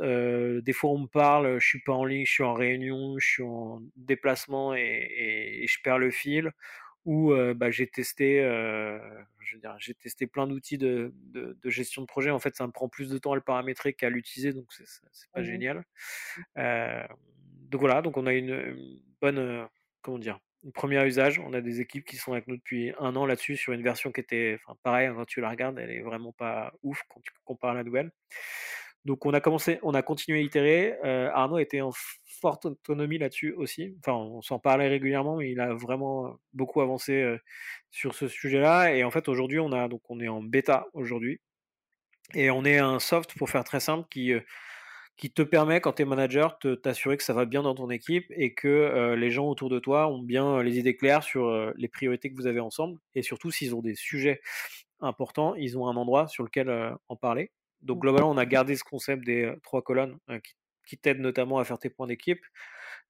[0.62, 3.28] des fois, on me parle, je suis pas en ligne, je suis en réunion, je
[3.28, 6.54] suis en déplacement et je perds le fil
[7.06, 12.01] où bah, j'ai testé, je veux dire, j'ai testé plein d'outils de, de, de, gestion
[12.01, 12.30] de projet.
[12.30, 14.88] En fait, ça me prend plus de temps à le paramétrer qu'à l'utiliser, donc c'est,
[14.88, 15.84] c'est pas mmh génial.
[16.58, 17.06] Euh,
[17.70, 19.68] donc voilà, donc on a une, bonne,
[20.01, 21.39] comment dire, une première usage.
[21.39, 24.12] On a des équipes qui sont avec nous depuis un an là-dessus sur une version
[24.12, 27.22] qui était, enfin pareil, hein, quand tu la regardes, elle est vraiment pas ouf quand
[27.22, 28.12] tu compares à la nouvelle.
[29.06, 30.95] Donc on a commencé, on a continué à itérer.
[31.04, 31.91] Euh, Arnaud était en
[32.26, 33.95] forte autonomie là-dessus aussi.
[33.99, 37.38] Enfin, on s'en parlait régulièrement, mais il a vraiment beaucoup avancé euh,
[37.91, 38.95] sur ce sujet-là.
[38.95, 41.41] Et en fait, aujourd'hui, on a donc on est en bêta aujourd'hui,
[42.34, 44.41] et on est un soft pour faire très simple qui euh,
[45.18, 47.89] qui te permet, quand tu es manager, de t'assurer que ça va bien dans ton
[47.91, 51.88] équipe et que les gens autour de toi ont bien les idées claires sur les
[51.88, 52.97] priorités que vous avez ensemble.
[53.14, 54.41] Et surtout, s'ils ont des sujets
[55.01, 57.51] importants, ils ont un endroit sur lequel en parler.
[57.84, 60.54] Donc globalement, on a gardé ce concept des trois colonnes qui,
[60.86, 62.42] qui t'aident notamment à faire tes points d'équipe.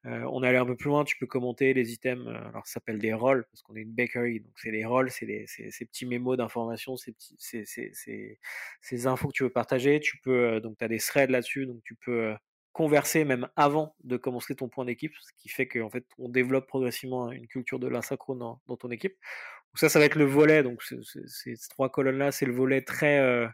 [0.06, 3.00] on est allé un peu plus loin, tu peux commenter les items, alors ça s'appelle
[3.00, 6.38] des rôles, parce qu'on est une bakery, donc c'est les rôles, c'est ces petits mémos
[6.38, 10.00] d'informations, ces, ces, infos que tu veux partager.
[10.00, 12.36] Tu peux, donc tu as des threads là-dessus, donc tu peux
[12.74, 16.68] converser même avant de commencer ton point d'équipe, ce qui fait qu'en fait on développe
[16.68, 19.14] progressivement une culture de l'asynchrone dans, dans, ton équipe.
[19.14, 23.48] Donc ça, ça va être le volet, donc ces trois colonnes-là, c'est le volet très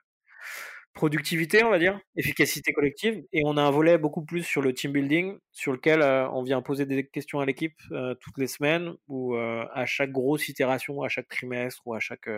[0.93, 4.73] productivité, on va dire, efficacité collective, et on a un volet beaucoup plus sur le
[4.73, 8.47] team building, sur lequel euh, on vient poser des questions à l'équipe euh, toutes les
[8.47, 12.29] semaines, ou euh, à chaque grosse itération, à chaque trimestre, ou à chaque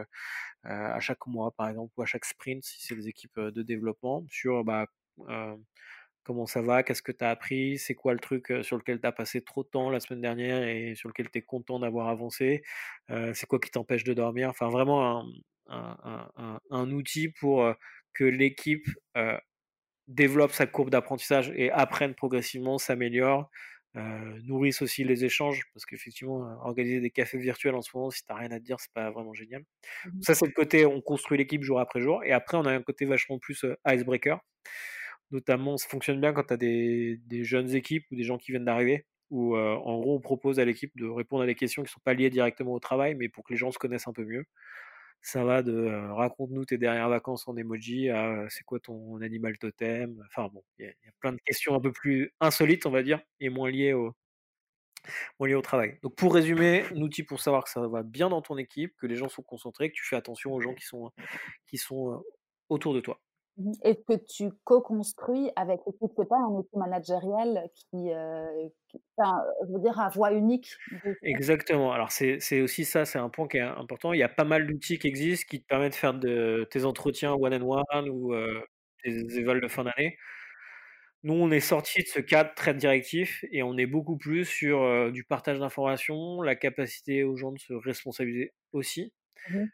[0.63, 4.23] à chaque mois, par exemple, ou à chaque sprint, si c'est des équipes de développement,
[4.29, 4.85] sur bah,
[6.23, 9.07] comment ça va, qu'est-ce que tu as appris, c'est quoi le truc sur lequel tu
[9.07, 12.09] as passé trop de temps la semaine dernière et sur lequel tu es content d'avoir
[12.09, 12.61] avancé,
[13.09, 15.25] c'est quoi qui t'empêche de dormir, enfin vraiment
[15.67, 17.73] un, outil pour
[18.13, 18.87] que l'équipe
[20.07, 23.49] développe sa courbe d'apprentissage et apprenne progressivement, s'améliore,
[23.95, 28.31] nourrisse aussi les échanges, parce qu'effectivement, organiser des cafés virtuels en ce moment, si tu
[28.31, 29.63] n'as rien à te dire, c'est pas vraiment génial.
[30.05, 32.71] Mmh ça, c'est le côté, on construit l'équipe jour après jour, et après, on a
[32.71, 34.39] un côté vachement plus icebreaker.
[35.31, 38.51] Notamment, ça fonctionne bien quand tu as des, des, jeunes équipes ou des gens qui
[38.51, 41.87] viennent d'arriver, où en gros, on propose à l'équipe de répondre à des questions qui
[41.87, 44.13] ne sont pas liées directement au travail, mais pour que les gens se connaissent un
[44.13, 44.45] peu mieux
[45.21, 50.23] ça va de raconte-nous tes dernières vacances en emoji à c'est quoi ton animal totem?
[50.27, 53.21] Enfin bon, il y, a plein de questions un peu plus insolites, on va dire,
[53.39, 54.15] et moins liées au,
[55.39, 55.99] moins liées au travail.
[56.03, 59.07] Donc pour résumer, un outil pour savoir que ça va bien dans ton équipe, que
[59.07, 61.11] les gens sont concentrés, que tu fais attention aux gens qui sont,
[61.67, 62.23] qui sont
[62.69, 63.19] autour de toi.
[63.57, 68.45] Mmh et que tu co-construis avec l'équipe, c'est pas un outil managériel qui, euh,
[69.17, 70.75] enfin, je veux dire, à voix unique.
[71.21, 71.91] Exactement.
[71.91, 74.13] Alors c'est aussi ça, c'est un point qui est important.
[74.13, 76.85] Il y a pas mal d'outils qui existent qui te permettent de faire de, tes
[76.85, 78.61] entretiens one on one ou euh,
[79.03, 80.17] tes évals de fin d'année.
[81.23, 84.81] Nous, on est sorti de ce cadre très directif et on est beaucoup plus sur
[84.81, 89.13] euh, du partage d'informations, la capacité aux gens de se responsabiliser aussi.
[89.49, 89.65] Mmh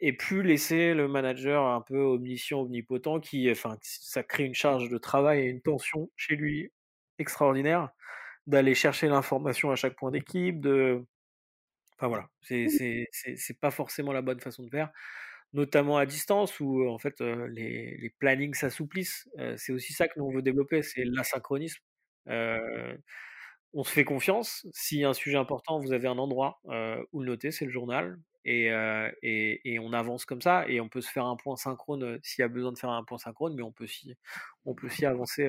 [0.00, 4.88] et plus laisser le manager un peu omniscient, omnipotent, qui, enfin, ça crée une charge
[4.88, 6.72] de travail et une tension chez lui
[7.18, 7.90] extraordinaire,
[8.46, 11.04] d'aller chercher l'information à chaque point d'équipe, de,
[11.98, 12.68] enfin voilà, c'est
[13.12, 14.90] c'est pas forcément la bonne façon de faire,
[15.52, 19.28] notamment à distance où en fait les, les plannings s'assouplissent.
[19.56, 21.82] c'est aussi ça que nous on veut développer, c'est l'asynchronisme
[23.74, 24.66] on se fait confiance.
[24.72, 26.60] S'il y a un sujet important, vous avez un endroit
[27.12, 28.18] où le noter, c'est le journal.
[28.44, 28.70] Et,
[29.22, 30.64] et, on avance comme ça.
[30.68, 33.04] Et on peut se faire un point synchrone s'il y a besoin de faire un
[33.04, 34.14] point synchrone, mais on peut aussi,
[34.64, 35.48] on peut aussi avancer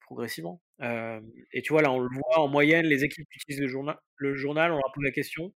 [0.00, 0.60] progressivement.
[0.80, 3.98] et tu vois, là, on le voit en moyenne, les équipes qui utilisent le journal,
[4.16, 5.52] le journal on leur pose la question.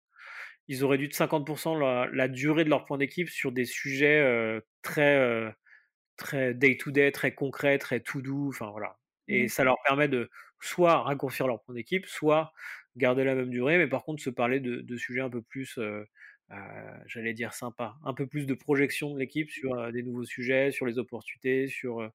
[0.67, 4.61] Ils auraient dû de 50% la, la, durée de leur point d'équipe sur des sujets
[4.81, 5.53] très,
[6.17, 8.49] très day-to-day, très concrets, très to-do.
[8.49, 8.97] Enfin, voilà.
[9.27, 9.49] Et mmh.
[9.49, 10.29] ça leur permet de
[10.61, 12.53] soit raccourcir leur point d'équipe, soit
[12.95, 15.83] garder la même durée, mais par contre se parler de, sujets un peu plus, euh,
[15.83, 16.05] euh,
[17.05, 20.71] j'allais dire sympa, un peu plus de projection de l'équipe sur euh, des nouveaux sujets,
[20.71, 22.09] sur les opportunités, sur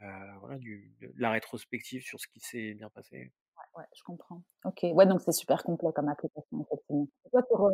[0.00, 3.32] voilà, du, de la rétrospective, sur ce qui s'est bien passé.
[3.76, 4.42] Ouais, je comprends.
[4.64, 7.08] Ok, ouais, donc c'est super complet comme application, effectivement.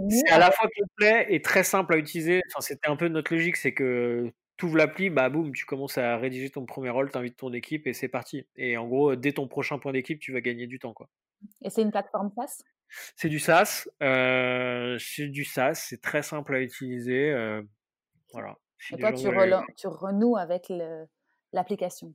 [0.09, 2.43] C'est à la fois complet et très simple à utiliser.
[2.49, 5.99] Enfin, c'était un peu notre logique, c'est que tu ouvres l'appli, bah boum, tu commences
[5.99, 8.47] à rédiger ton premier rôle, tu invites ton équipe et c'est parti.
[8.55, 10.93] Et en gros, dès ton prochain point d'équipe, tu vas gagner du temps.
[10.93, 11.09] Quoi.
[11.63, 12.63] Et c'est une plateforme SaaS?
[13.17, 13.89] C'est du SaaS.
[14.05, 17.33] Euh, c'est du SaaS, c'est très simple à utiliser.
[17.33, 17.61] Euh,
[18.33, 18.57] voilà.
[18.93, 19.29] et toi, tu,
[19.77, 20.73] tu, renoues avec
[21.53, 22.15] l'application?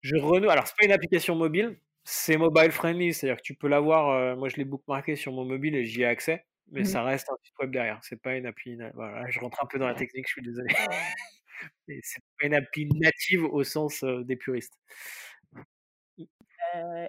[0.00, 0.50] Je renoue.
[0.50, 4.10] Alors, c'est pas une application mobile, c'est mobile friendly, c'est-à-dire que tu peux l'avoir.
[4.10, 6.44] Euh, moi, je l'ai bookmarké sur mon mobile et j'y ai accès.
[6.72, 8.00] Mais mmh ça reste un site web derrière.
[8.02, 8.78] C'est pas une appli.
[8.94, 10.68] Voilà, je rentre un peu dans la technique, je suis désolé.
[11.88, 14.74] Mais c'est pas une appli native au sens des puristes.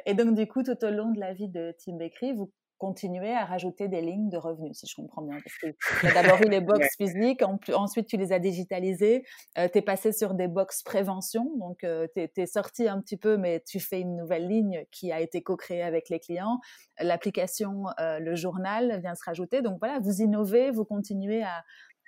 [0.06, 3.34] et donc, du coup, tout au long de la vie de Tim Bakery, vous continuer
[3.34, 5.40] à rajouter des lignes de revenus, si je comprends bien.
[5.44, 5.68] Parce que
[6.02, 7.42] tu as d'abord eu les box physiques,
[7.74, 9.26] ensuite tu les as digitalisées,
[9.58, 13.18] euh, tu es passé sur des box prévention, donc euh, tu es, sorti un petit
[13.18, 16.60] peu, mais tu fais une nouvelle ligne qui a été co-créée avec les clients.
[17.00, 19.62] L'application, euh, le journal vient se rajouter.
[19.62, 21.64] Donc voilà, vous innovez, vous continuez à...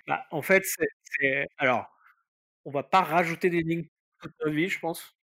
[0.06, 1.46] Bah, en fait, c'est...
[1.58, 1.86] Alors,
[2.64, 3.86] on va pas rajouter des lignes
[4.18, 5.16] toute notre vie, je pense.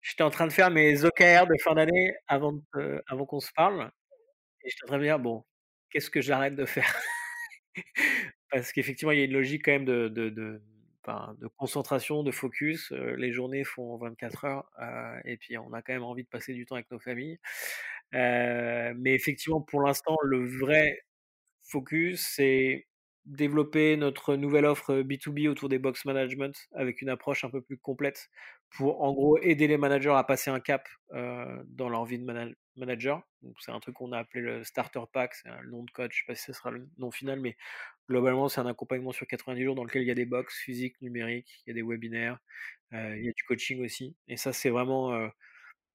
[0.00, 2.54] J'étais en train de faire mes OKR de fin d'année avant,
[3.08, 3.90] avant qu'on se parle.
[4.66, 5.44] Et je train de dire, bon,
[5.90, 6.94] qu'est-ce que j'arrête de faire?
[8.50, 10.62] Parce qu'effectivement, il y a une logique quand même de, de, de,
[11.40, 12.92] de concentration, de focus.
[12.92, 14.70] les journées font 24 heures
[15.24, 17.38] et puis on a quand même envie de passer du temps avec nos familles.
[18.12, 21.00] mais effectivement, pour l'instant, le vrai
[21.64, 22.86] focus, c'est
[23.26, 27.78] développer notre nouvelle offre B2B autour des box management avec une approche un peu plus
[27.78, 28.28] complète
[28.70, 32.24] pour en gros aider les managers à passer un cap dans leur vie de
[32.76, 33.22] manager.
[33.60, 36.18] C'est un truc qu'on a appelé le starter pack, c'est un nom de code, je
[36.18, 37.56] sais pas si ce sera le nom final, mais
[38.08, 41.00] globalement c'est un accompagnement sur 90 jours dans lequel il y a des box physiques,
[41.00, 42.38] numériques, il y a des webinaires,
[42.92, 44.16] il y a du coaching aussi.
[44.28, 45.30] Et ça c'est vraiment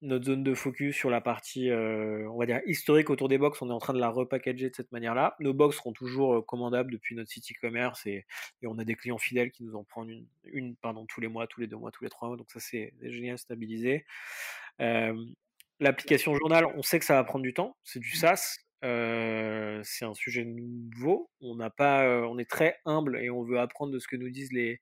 [0.02, 3.62] notre zone de focus sur la partie, euh, on va dire, historique autour des box.
[3.62, 5.36] On est en train de la repackager de cette manière-là.
[5.40, 8.26] Nos box seront toujours euh, commandables depuis notre site e-commerce et,
[8.66, 11.46] on a des clients fidèles qui nous en prennent une, une pardon, tous les mois,
[11.48, 12.38] tous les deux mois, tous les trois mois.
[12.38, 14.06] Donc ça, c'est génial, stabilisé.
[15.82, 17.76] L'application journal, on sait que ça va prendre du temps.
[17.84, 18.60] C'est du SaaS.
[18.82, 21.30] c'est un sujet nouveau.
[21.42, 24.30] On n'a pas, on est très humble et on veut apprendre de ce que nous
[24.30, 24.80] disent les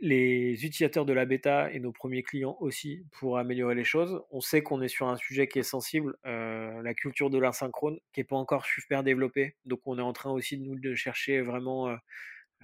[0.00, 4.20] les, utilisateurs de la bêta et nos premiers clients aussi pour améliorer les choses.
[4.30, 7.98] On sait qu'on est sur un sujet qui est sensible, euh, la culture de l'asynchrone,
[8.12, 9.56] qui n'est pas encore super développée.
[9.64, 11.88] Donc on est en train aussi de nous de chercher vraiment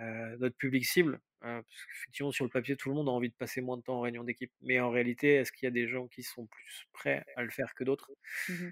[0.01, 1.21] euh, notre public cible.
[1.41, 3.99] Parce qu'effectivement, sur le papier, tout le monde a envie de passer moins de temps
[3.99, 4.53] en réunion d'équipe.
[4.63, 7.51] Mais en réalité, est-ce qu'il y a des gens qui sont plus prêts à le
[7.51, 8.11] faire que d'autres?
[8.49, 8.69] Mmh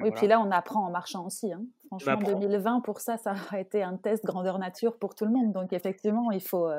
[0.00, 1.52] oui, puis là, on apprend en marchant aussi.
[1.52, 1.66] Hein.
[1.88, 5.52] Franchement, 2020, pour ça, ça a été un test grandeur nature pour tout le monde.
[5.52, 6.70] Donc, effectivement, il faut,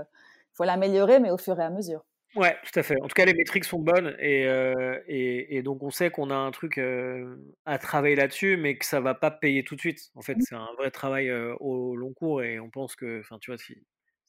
[0.54, 2.04] faut l'améliorer, mais au fur et à mesure.
[2.36, 2.96] Ouais, tout à fait.
[3.02, 6.36] En tout cas, les métriques sont bonnes et, euh, et, donc on sait qu'on a
[6.36, 10.12] un truc euh, à travailler là-dessus, mais que ça va pas payer tout de suite.
[10.16, 10.42] En fait, mmh.
[10.42, 13.58] c'est un vrai travail euh, au long cours et on pense que, enfin, tu vois,
[13.58, 13.82] si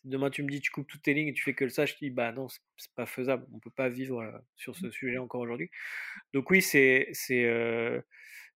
[0.06, 1.86] demain tu me dis tu coupes toutes tes lignes et tu fais que le ça,
[1.86, 3.46] je dis bah non, c'est pas faisable.
[3.52, 4.22] On peut pas vivre
[4.56, 4.92] sur ce mmh.
[4.92, 5.70] sujet encore aujourd'hui.
[6.32, 7.46] Donc oui, c'est c'est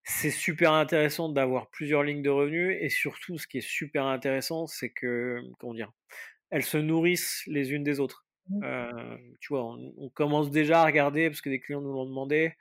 [0.04, 4.66] c'est super intéressant d'avoir plusieurs lignes de revenus et surtout, ce qui est super intéressant,
[4.66, 5.92] c'est que comment dire
[6.50, 8.26] elles se nourrissent les unes des autres.
[8.48, 8.64] Mmh.
[8.64, 12.54] Euh, tu vois, on, commence déjà à regarder, parce que des clients nous l'ont demandé,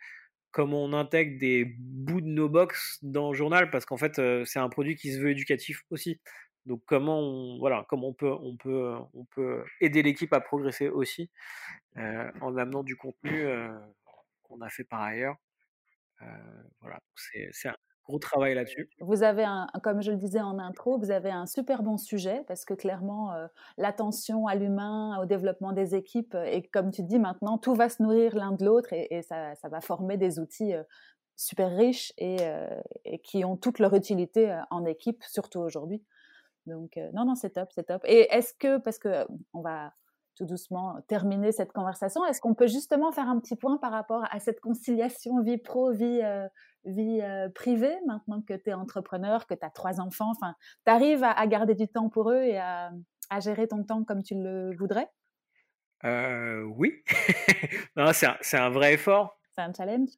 [0.51, 4.59] comment on intègre des bouts de nos box dans le journal, parce qu'en fait, c'est
[4.59, 6.19] un produit qui se veut éducatif aussi.
[6.65, 10.89] Donc comment on, voilà, comment on peut, on peut, on peut aider l'équipe à progresser
[10.89, 11.29] aussi
[11.97, 13.47] euh, en amenant du contenu
[14.43, 15.35] qu'on a fait par ailleurs.
[16.81, 17.75] voilà, c'est un,
[18.09, 18.89] gros travail là-dessus.
[18.99, 22.43] Vous avez, un, comme je le disais en intro, vous avez un super bon sujet
[22.47, 27.03] parce que clairement, euh, l'attention à l'humain, au développement des équipes, euh, et comme tu
[27.03, 30.39] dis maintenant, tout va se nourrir l'un de l'autre et, ça, ça, va former des
[30.39, 30.83] outils euh,
[31.35, 32.37] super riches et,
[33.05, 36.03] et, qui ont toute leur utilité en équipe, surtout aujourd'hui.
[36.69, 38.01] Donc, non, non, c'est top, c'est top.
[38.05, 39.91] Et est-ce que, parce que on va
[40.39, 42.25] tout doucement terminer cette conversation.
[42.25, 45.91] Est-ce qu'on peut justement faire un petit point par rapport à cette conciliation vie pro,
[45.91, 46.47] vie, euh,
[46.85, 50.55] vie euh, privée, maintenant que tu es entrepreneur, que tu as trois enfants Enfin,
[50.85, 52.91] tu arrives à, garder du temps pour eux et à,
[53.41, 55.09] gérer ton temps comme tu le voudrais?
[56.05, 57.03] Euh, Oui.
[58.13, 59.37] c'est un, un, vrai effort.
[59.51, 60.09] C'est un challenge?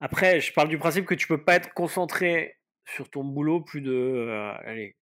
[0.00, 3.82] Après, je parle du principe que tu peux pas être concentré sur ton boulot plus
[3.82, 4.96] de allez,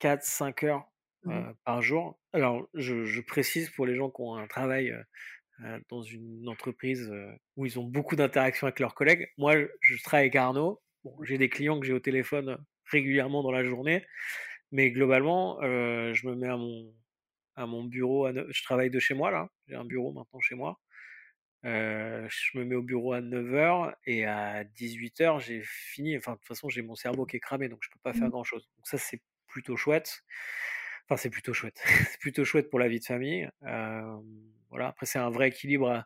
[0.00, 0.88] 4-5 heures
[1.24, 2.18] Mmh par jour.
[2.32, 4.94] Alors, je, précise pour les gens qui ont un travail
[5.88, 7.12] dans une entreprise
[7.56, 9.28] où ils ont beaucoup d'interactions avec leurs collègues.
[9.36, 10.80] Moi, je travaille avec Arnaud.
[11.22, 14.06] j'ai des clients que j'ai au téléphone régulièrement dans la journée,
[14.70, 16.94] mais globalement, je me mets à mon,
[17.56, 18.28] à mon bureau.
[18.48, 19.48] je travaille de chez moi là.
[19.66, 20.78] J'ai un bureau maintenant chez moi.
[21.64, 26.16] je me mets au bureau à 9h et à 18h, j'ai fini.
[26.16, 28.28] Enfin, de toute façon, j'ai mon cerveau qui est cramé, donc je peux pas faire
[28.28, 28.30] mmh.
[28.30, 28.68] grand chose.
[28.76, 29.20] Donc, ça, c'est
[29.58, 30.22] plutôt chouette.
[31.08, 31.80] Enfin, c'est plutôt chouette.
[32.12, 33.48] c'est plutôt chouette pour la vie de famille.
[34.70, 34.88] voilà.
[34.88, 36.04] Après, c'est un vrai équilibre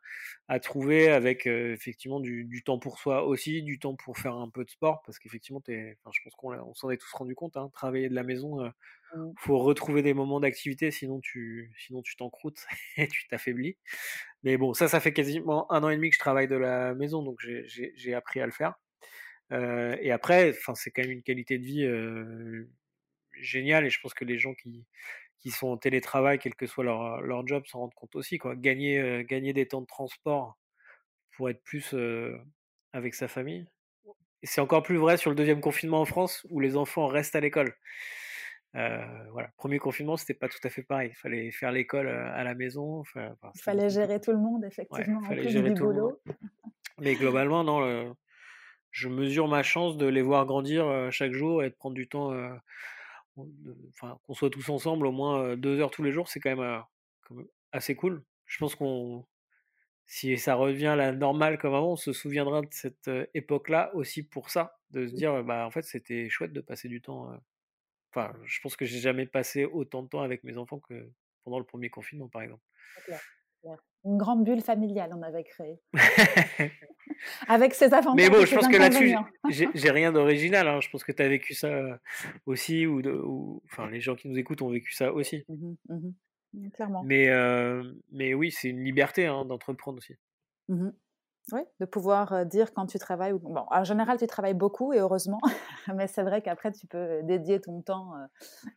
[0.49, 4.65] à, trouver avec effectivement du, temps pour soi aussi, du temps pour faire un peu
[4.65, 7.59] de sport, parce qu'effectivement, je pense qu'on s'en est tous rendu compte.
[7.59, 9.33] Hein, travailler de la maison, il mmh.
[9.37, 12.65] faut retrouver des moments d'activité, sinon tu, sinon tu t'encroutes
[12.97, 13.77] et tu t'affaiblis.
[14.45, 16.95] Mais bon, ça, ça fait quasiment un an et demi que je travaille de la
[16.95, 18.75] maison, donc j'ai appris à le faire.
[19.51, 21.87] et après, enfin, c'est quand même une qualité de vie
[23.35, 24.85] génial et je pense que les gens qui,
[25.43, 28.39] qui sont en télétravail, quel que soit leur, leur job, s'en rendent compte aussi.
[28.39, 28.55] Quoi.
[28.55, 30.57] Gagner, euh, gagner des temps de transport
[31.37, 32.39] pour être plus euh,
[32.93, 33.67] avec sa famille.
[34.45, 37.41] C'est encore plus vrai sur le deuxième confinement en France où les enfants restent à
[37.41, 37.75] l'école.
[38.77, 41.11] Euh, voilà, premier confinement, c'était pas tout à fait pareil.
[41.13, 43.03] Il fallait faire l'école à la maison.
[43.17, 45.21] il fallait gérer tout le monde, effectivement.
[45.23, 46.19] il fallait gérer tout le monde.
[46.99, 48.15] Mais globalement, non,
[48.91, 52.33] je mesure ma chance de les voir grandir chaque jour et de prendre du temps
[53.89, 56.83] enfin, qu'on soit tous ensemble au moins deux heures tous les jours, c'est quand même,
[57.73, 58.25] assez cool.
[58.47, 59.27] Je pense qu'on,
[60.07, 64.23] si ça revient à la normale comme avant, on se souviendra de cette époque-là aussi
[64.23, 67.33] pour ça, de se dire, bah en fait, c'était chouette de passer du temps.
[68.11, 71.11] Enfin, je pense que j'ai jamais passé autant de temps avec mes enfants que
[71.45, 72.63] pendant le premier confinement, par exemple.
[74.05, 75.81] Une grande bulle familiale, on avait créé.
[77.49, 78.17] Avec ses avantages.
[78.17, 79.15] Mais bon, je pense que là-dessus,
[79.75, 80.67] j'ai rien d'original.
[80.67, 80.81] Hein.
[80.81, 82.01] Je pense que tu as vécu ça
[82.47, 85.45] aussi, ou, ou, enfin, les gens qui nous écoutent ont vécu ça aussi.
[85.49, 86.13] Mmh mmh
[86.55, 87.03] mmh, clairement.
[87.05, 87.29] Mais,
[88.11, 90.17] mais oui, c'est une liberté hein, d'entreprendre aussi.
[91.51, 93.33] Oui, de pouvoir dire quand tu travailles.
[93.33, 95.41] Bon, en général, tu travailles beaucoup et heureusement,
[95.95, 98.13] mais c'est vrai qu'après, tu peux dédier ton temps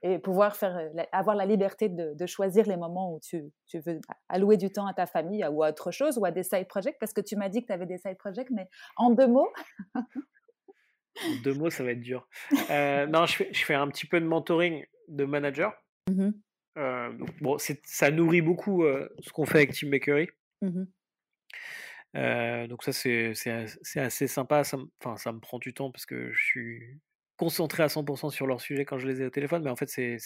[0.01, 4.57] et pouvoir faire, avoir la liberté de, choisir les moments où tu, tu, veux allouer
[4.57, 7.13] du temps à ta famille ou à autre chose ou à des side projects parce
[7.13, 8.67] que tu m'as dit que tu avais des side projects, mais
[8.97, 9.51] en deux mots?
[9.95, 12.27] en deux mots, ça va être dur.
[12.51, 15.73] non, je fais, je fais, un petit peu de mentoring de manager.
[16.09, 16.29] Mmh
[17.39, 20.27] bon, ça nourrit beaucoup ce qu'on fait avec Team Bakery.
[22.15, 23.33] Mmh donc ça c'est
[23.97, 26.99] assez sympa, ça, enfin, ça me prend du temps parce que je suis
[27.37, 29.89] concentrés à 100% sur leur sujet quand je les ai au téléphone, mais en fait,
[29.89, 30.17] c'est,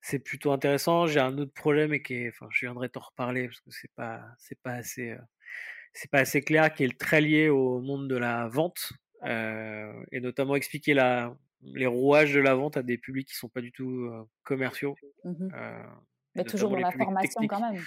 [0.00, 1.06] c'est plutôt intéressant.
[1.06, 3.92] J'ai un autre projet, mais qui est, enfin, je viendrai t'en reparler parce que c'est
[3.94, 5.14] pas, c'est pas assez,
[5.92, 8.92] c'est pas assez clair, qui est très lié au monde de la vente
[9.24, 13.60] et notamment expliquer la, les rouages de la vente à des publics qui sont pas
[13.60, 14.10] du tout
[14.42, 14.96] commerciaux.
[15.24, 15.48] Mmh
[16.34, 17.82] mais toujours dans la formation quand même.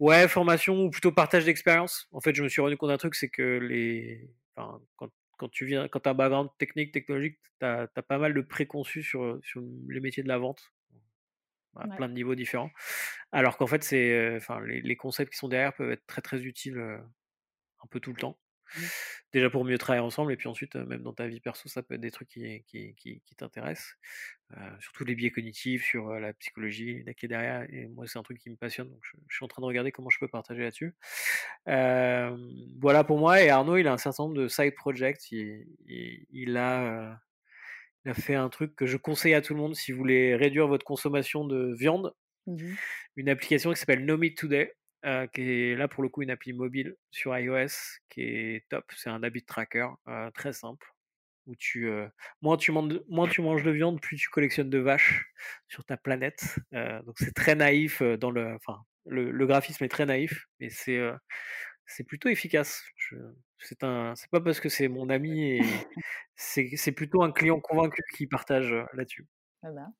[0.00, 2.08] Ouais, formation ou plutôt partage d'expérience.
[2.10, 5.50] En fait, je me suis rendu compte d'un truc, c'est que les, enfin, quand, quand
[5.50, 9.38] tu viens, quand as un background technique, technologique, tu as, pas mal de préconçus sur,
[9.42, 10.72] sur les métiers de la vente,
[11.76, 12.70] à plein de niveaux différents.
[13.30, 16.44] Alors qu'en fait, c'est, enfin, les, les, concepts qui sont derrière peuvent être très très
[16.44, 18.38] utiles un peu tout le temps.
[18.76, 18.82] Mmh.
[19.32, 21.94] Déjà pour mieux travailler ensemble, et puis ensuite, même dans ta vie perso, ça peut
[21.94, 23.94] être des trucs qui, qui, qui, qui t'intéressent.
[24.80, 27.62] surtout les biais cognitifs, sur la psychologie, qui est derrière.
[27.72, 29.92] Et moi, c'est un truc qui me passionne, donc je, suis en train de regarder
[29.92, 30.94] comment je peux partager là-dessus.
[31.66, 33.40] voilà pour moi.
[33.42, 35.30] Et Arnaud, il a un certain nombre de side projects.
[35.30, 35.66] Il,
[36.30, 37.20] il, a,
[38.04, 40.34] il a fait un truc que je conseille à tout le monde si vous voulez
[40.34, 42.12] réduire votre consommation de viande.
[42.46, 42.74] Mmh
[43.16, 44.72] une application qui s'appelle No Meat Today
[45.06, 47.68] euh, qui est là pour le coup une appli mobile sur iOS
[48.10, 48.84] qui est top.
[48.96, 50.86] C'est un habit tracker euh, très simple
[51.46, 52.06] où tu euh,
[52.42, 55.24] moins tu manges moins tu manges de viande, plus tu collectionnes de vaches
[55.68, 56.58] sur ta planète.
[56.72, 61.00] donc c'est très naïf dans le enfin le, le, graphisme est très naïf, mais c'est
[61.86, 62.84] c'est plutôt efficace.
[63.58, 65.60] C'est un c'est pas parce que c'est mon ami et
[66.36, 69.26] c'est plutôt un client convaincu qui partage là-dessus.
[69.62, 69.92] Eh ben,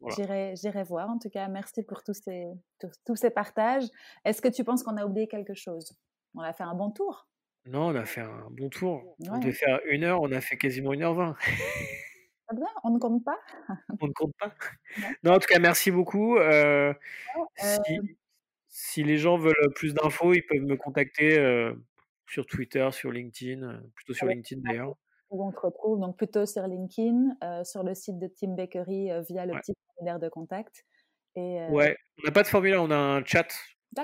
[0.54, 1.10] J'irai voir.
[1.10, 2.46] En tout cas, merci pour tous ces,
[2.78, 3.84] tous, ces partages.
[4.24, 5.94] Est-ce que tu penses qu'on a oublié quelque chose?
[6.34, 7.28] On a fait un bon tour?
[7.66, 9.16] Non, on a fait un bon tour.
[9.28, 11.36] On devait faire une heure, on a fait quasiment une heure vingt.
[12.82, 13.38] On ne compte pas.
[14.00, 14.52] On ne compte pas.
[15.22, 16.36] Non, en tout cas, merci beaucoup.
[16.36, 16.92] Euh,
[17.56, 18.02] si, euh
[18.66, 21.74] si, les gens veulent plus d'infos, ils peuvent me contacter euh,
[22.26, 24.96] sur Twitter, sur LinkedIn, plutôt sur LinkedIn d'ailleurs
[25.30, 29.10] où on te retrouve donc plutôt sur LinkedIn, euh, sur le site de Team Bakery
[29.10, 30.84] euh, via le petit formulaire de contact.
[31.36, 33.46] Et, euh Ouais, on n'a pas de formulaire, on a un chat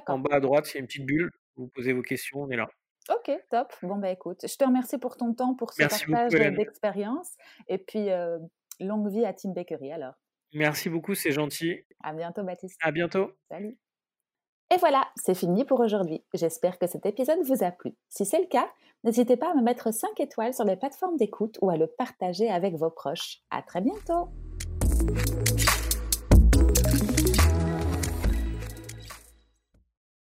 [0.07, 2.51] en bas à droite, il y a une petite bulle, vous posez vos questions, on
[2.51, 2.69] est là.
[3.09, 3.73] Ok, top.
[3.83, 7.31] Bon, bah écoute, je te remercie pour ton temps, pour ce partage d'expérience.
[7.69, 8.09] Et puis,
[8.81, 10.15] longue vie à Team Bakery alors.
[10.55, 11.85] Merci beaucoup, c'est gentil.
[12.03, 12.79] À bientôt, Baptiste.
[12.83, 13.31] À bientôt.
[13.49, 13.77] Salut.
[14.75, 16.25] Et voilà, c'est fini pour aujourd'hui.
[16.35, 17.95] J'espère que cet épisode vous a plu.
[18.09, 18.69] Si c'est le cas,
[19.05, 22.51] n'hésitez pas à me mettre 5 étoiles sur les plateformes d'écoute ou à le partager
[22.51, 23.43] avec vos proches.
[23.51, 24.29] À très bientôt!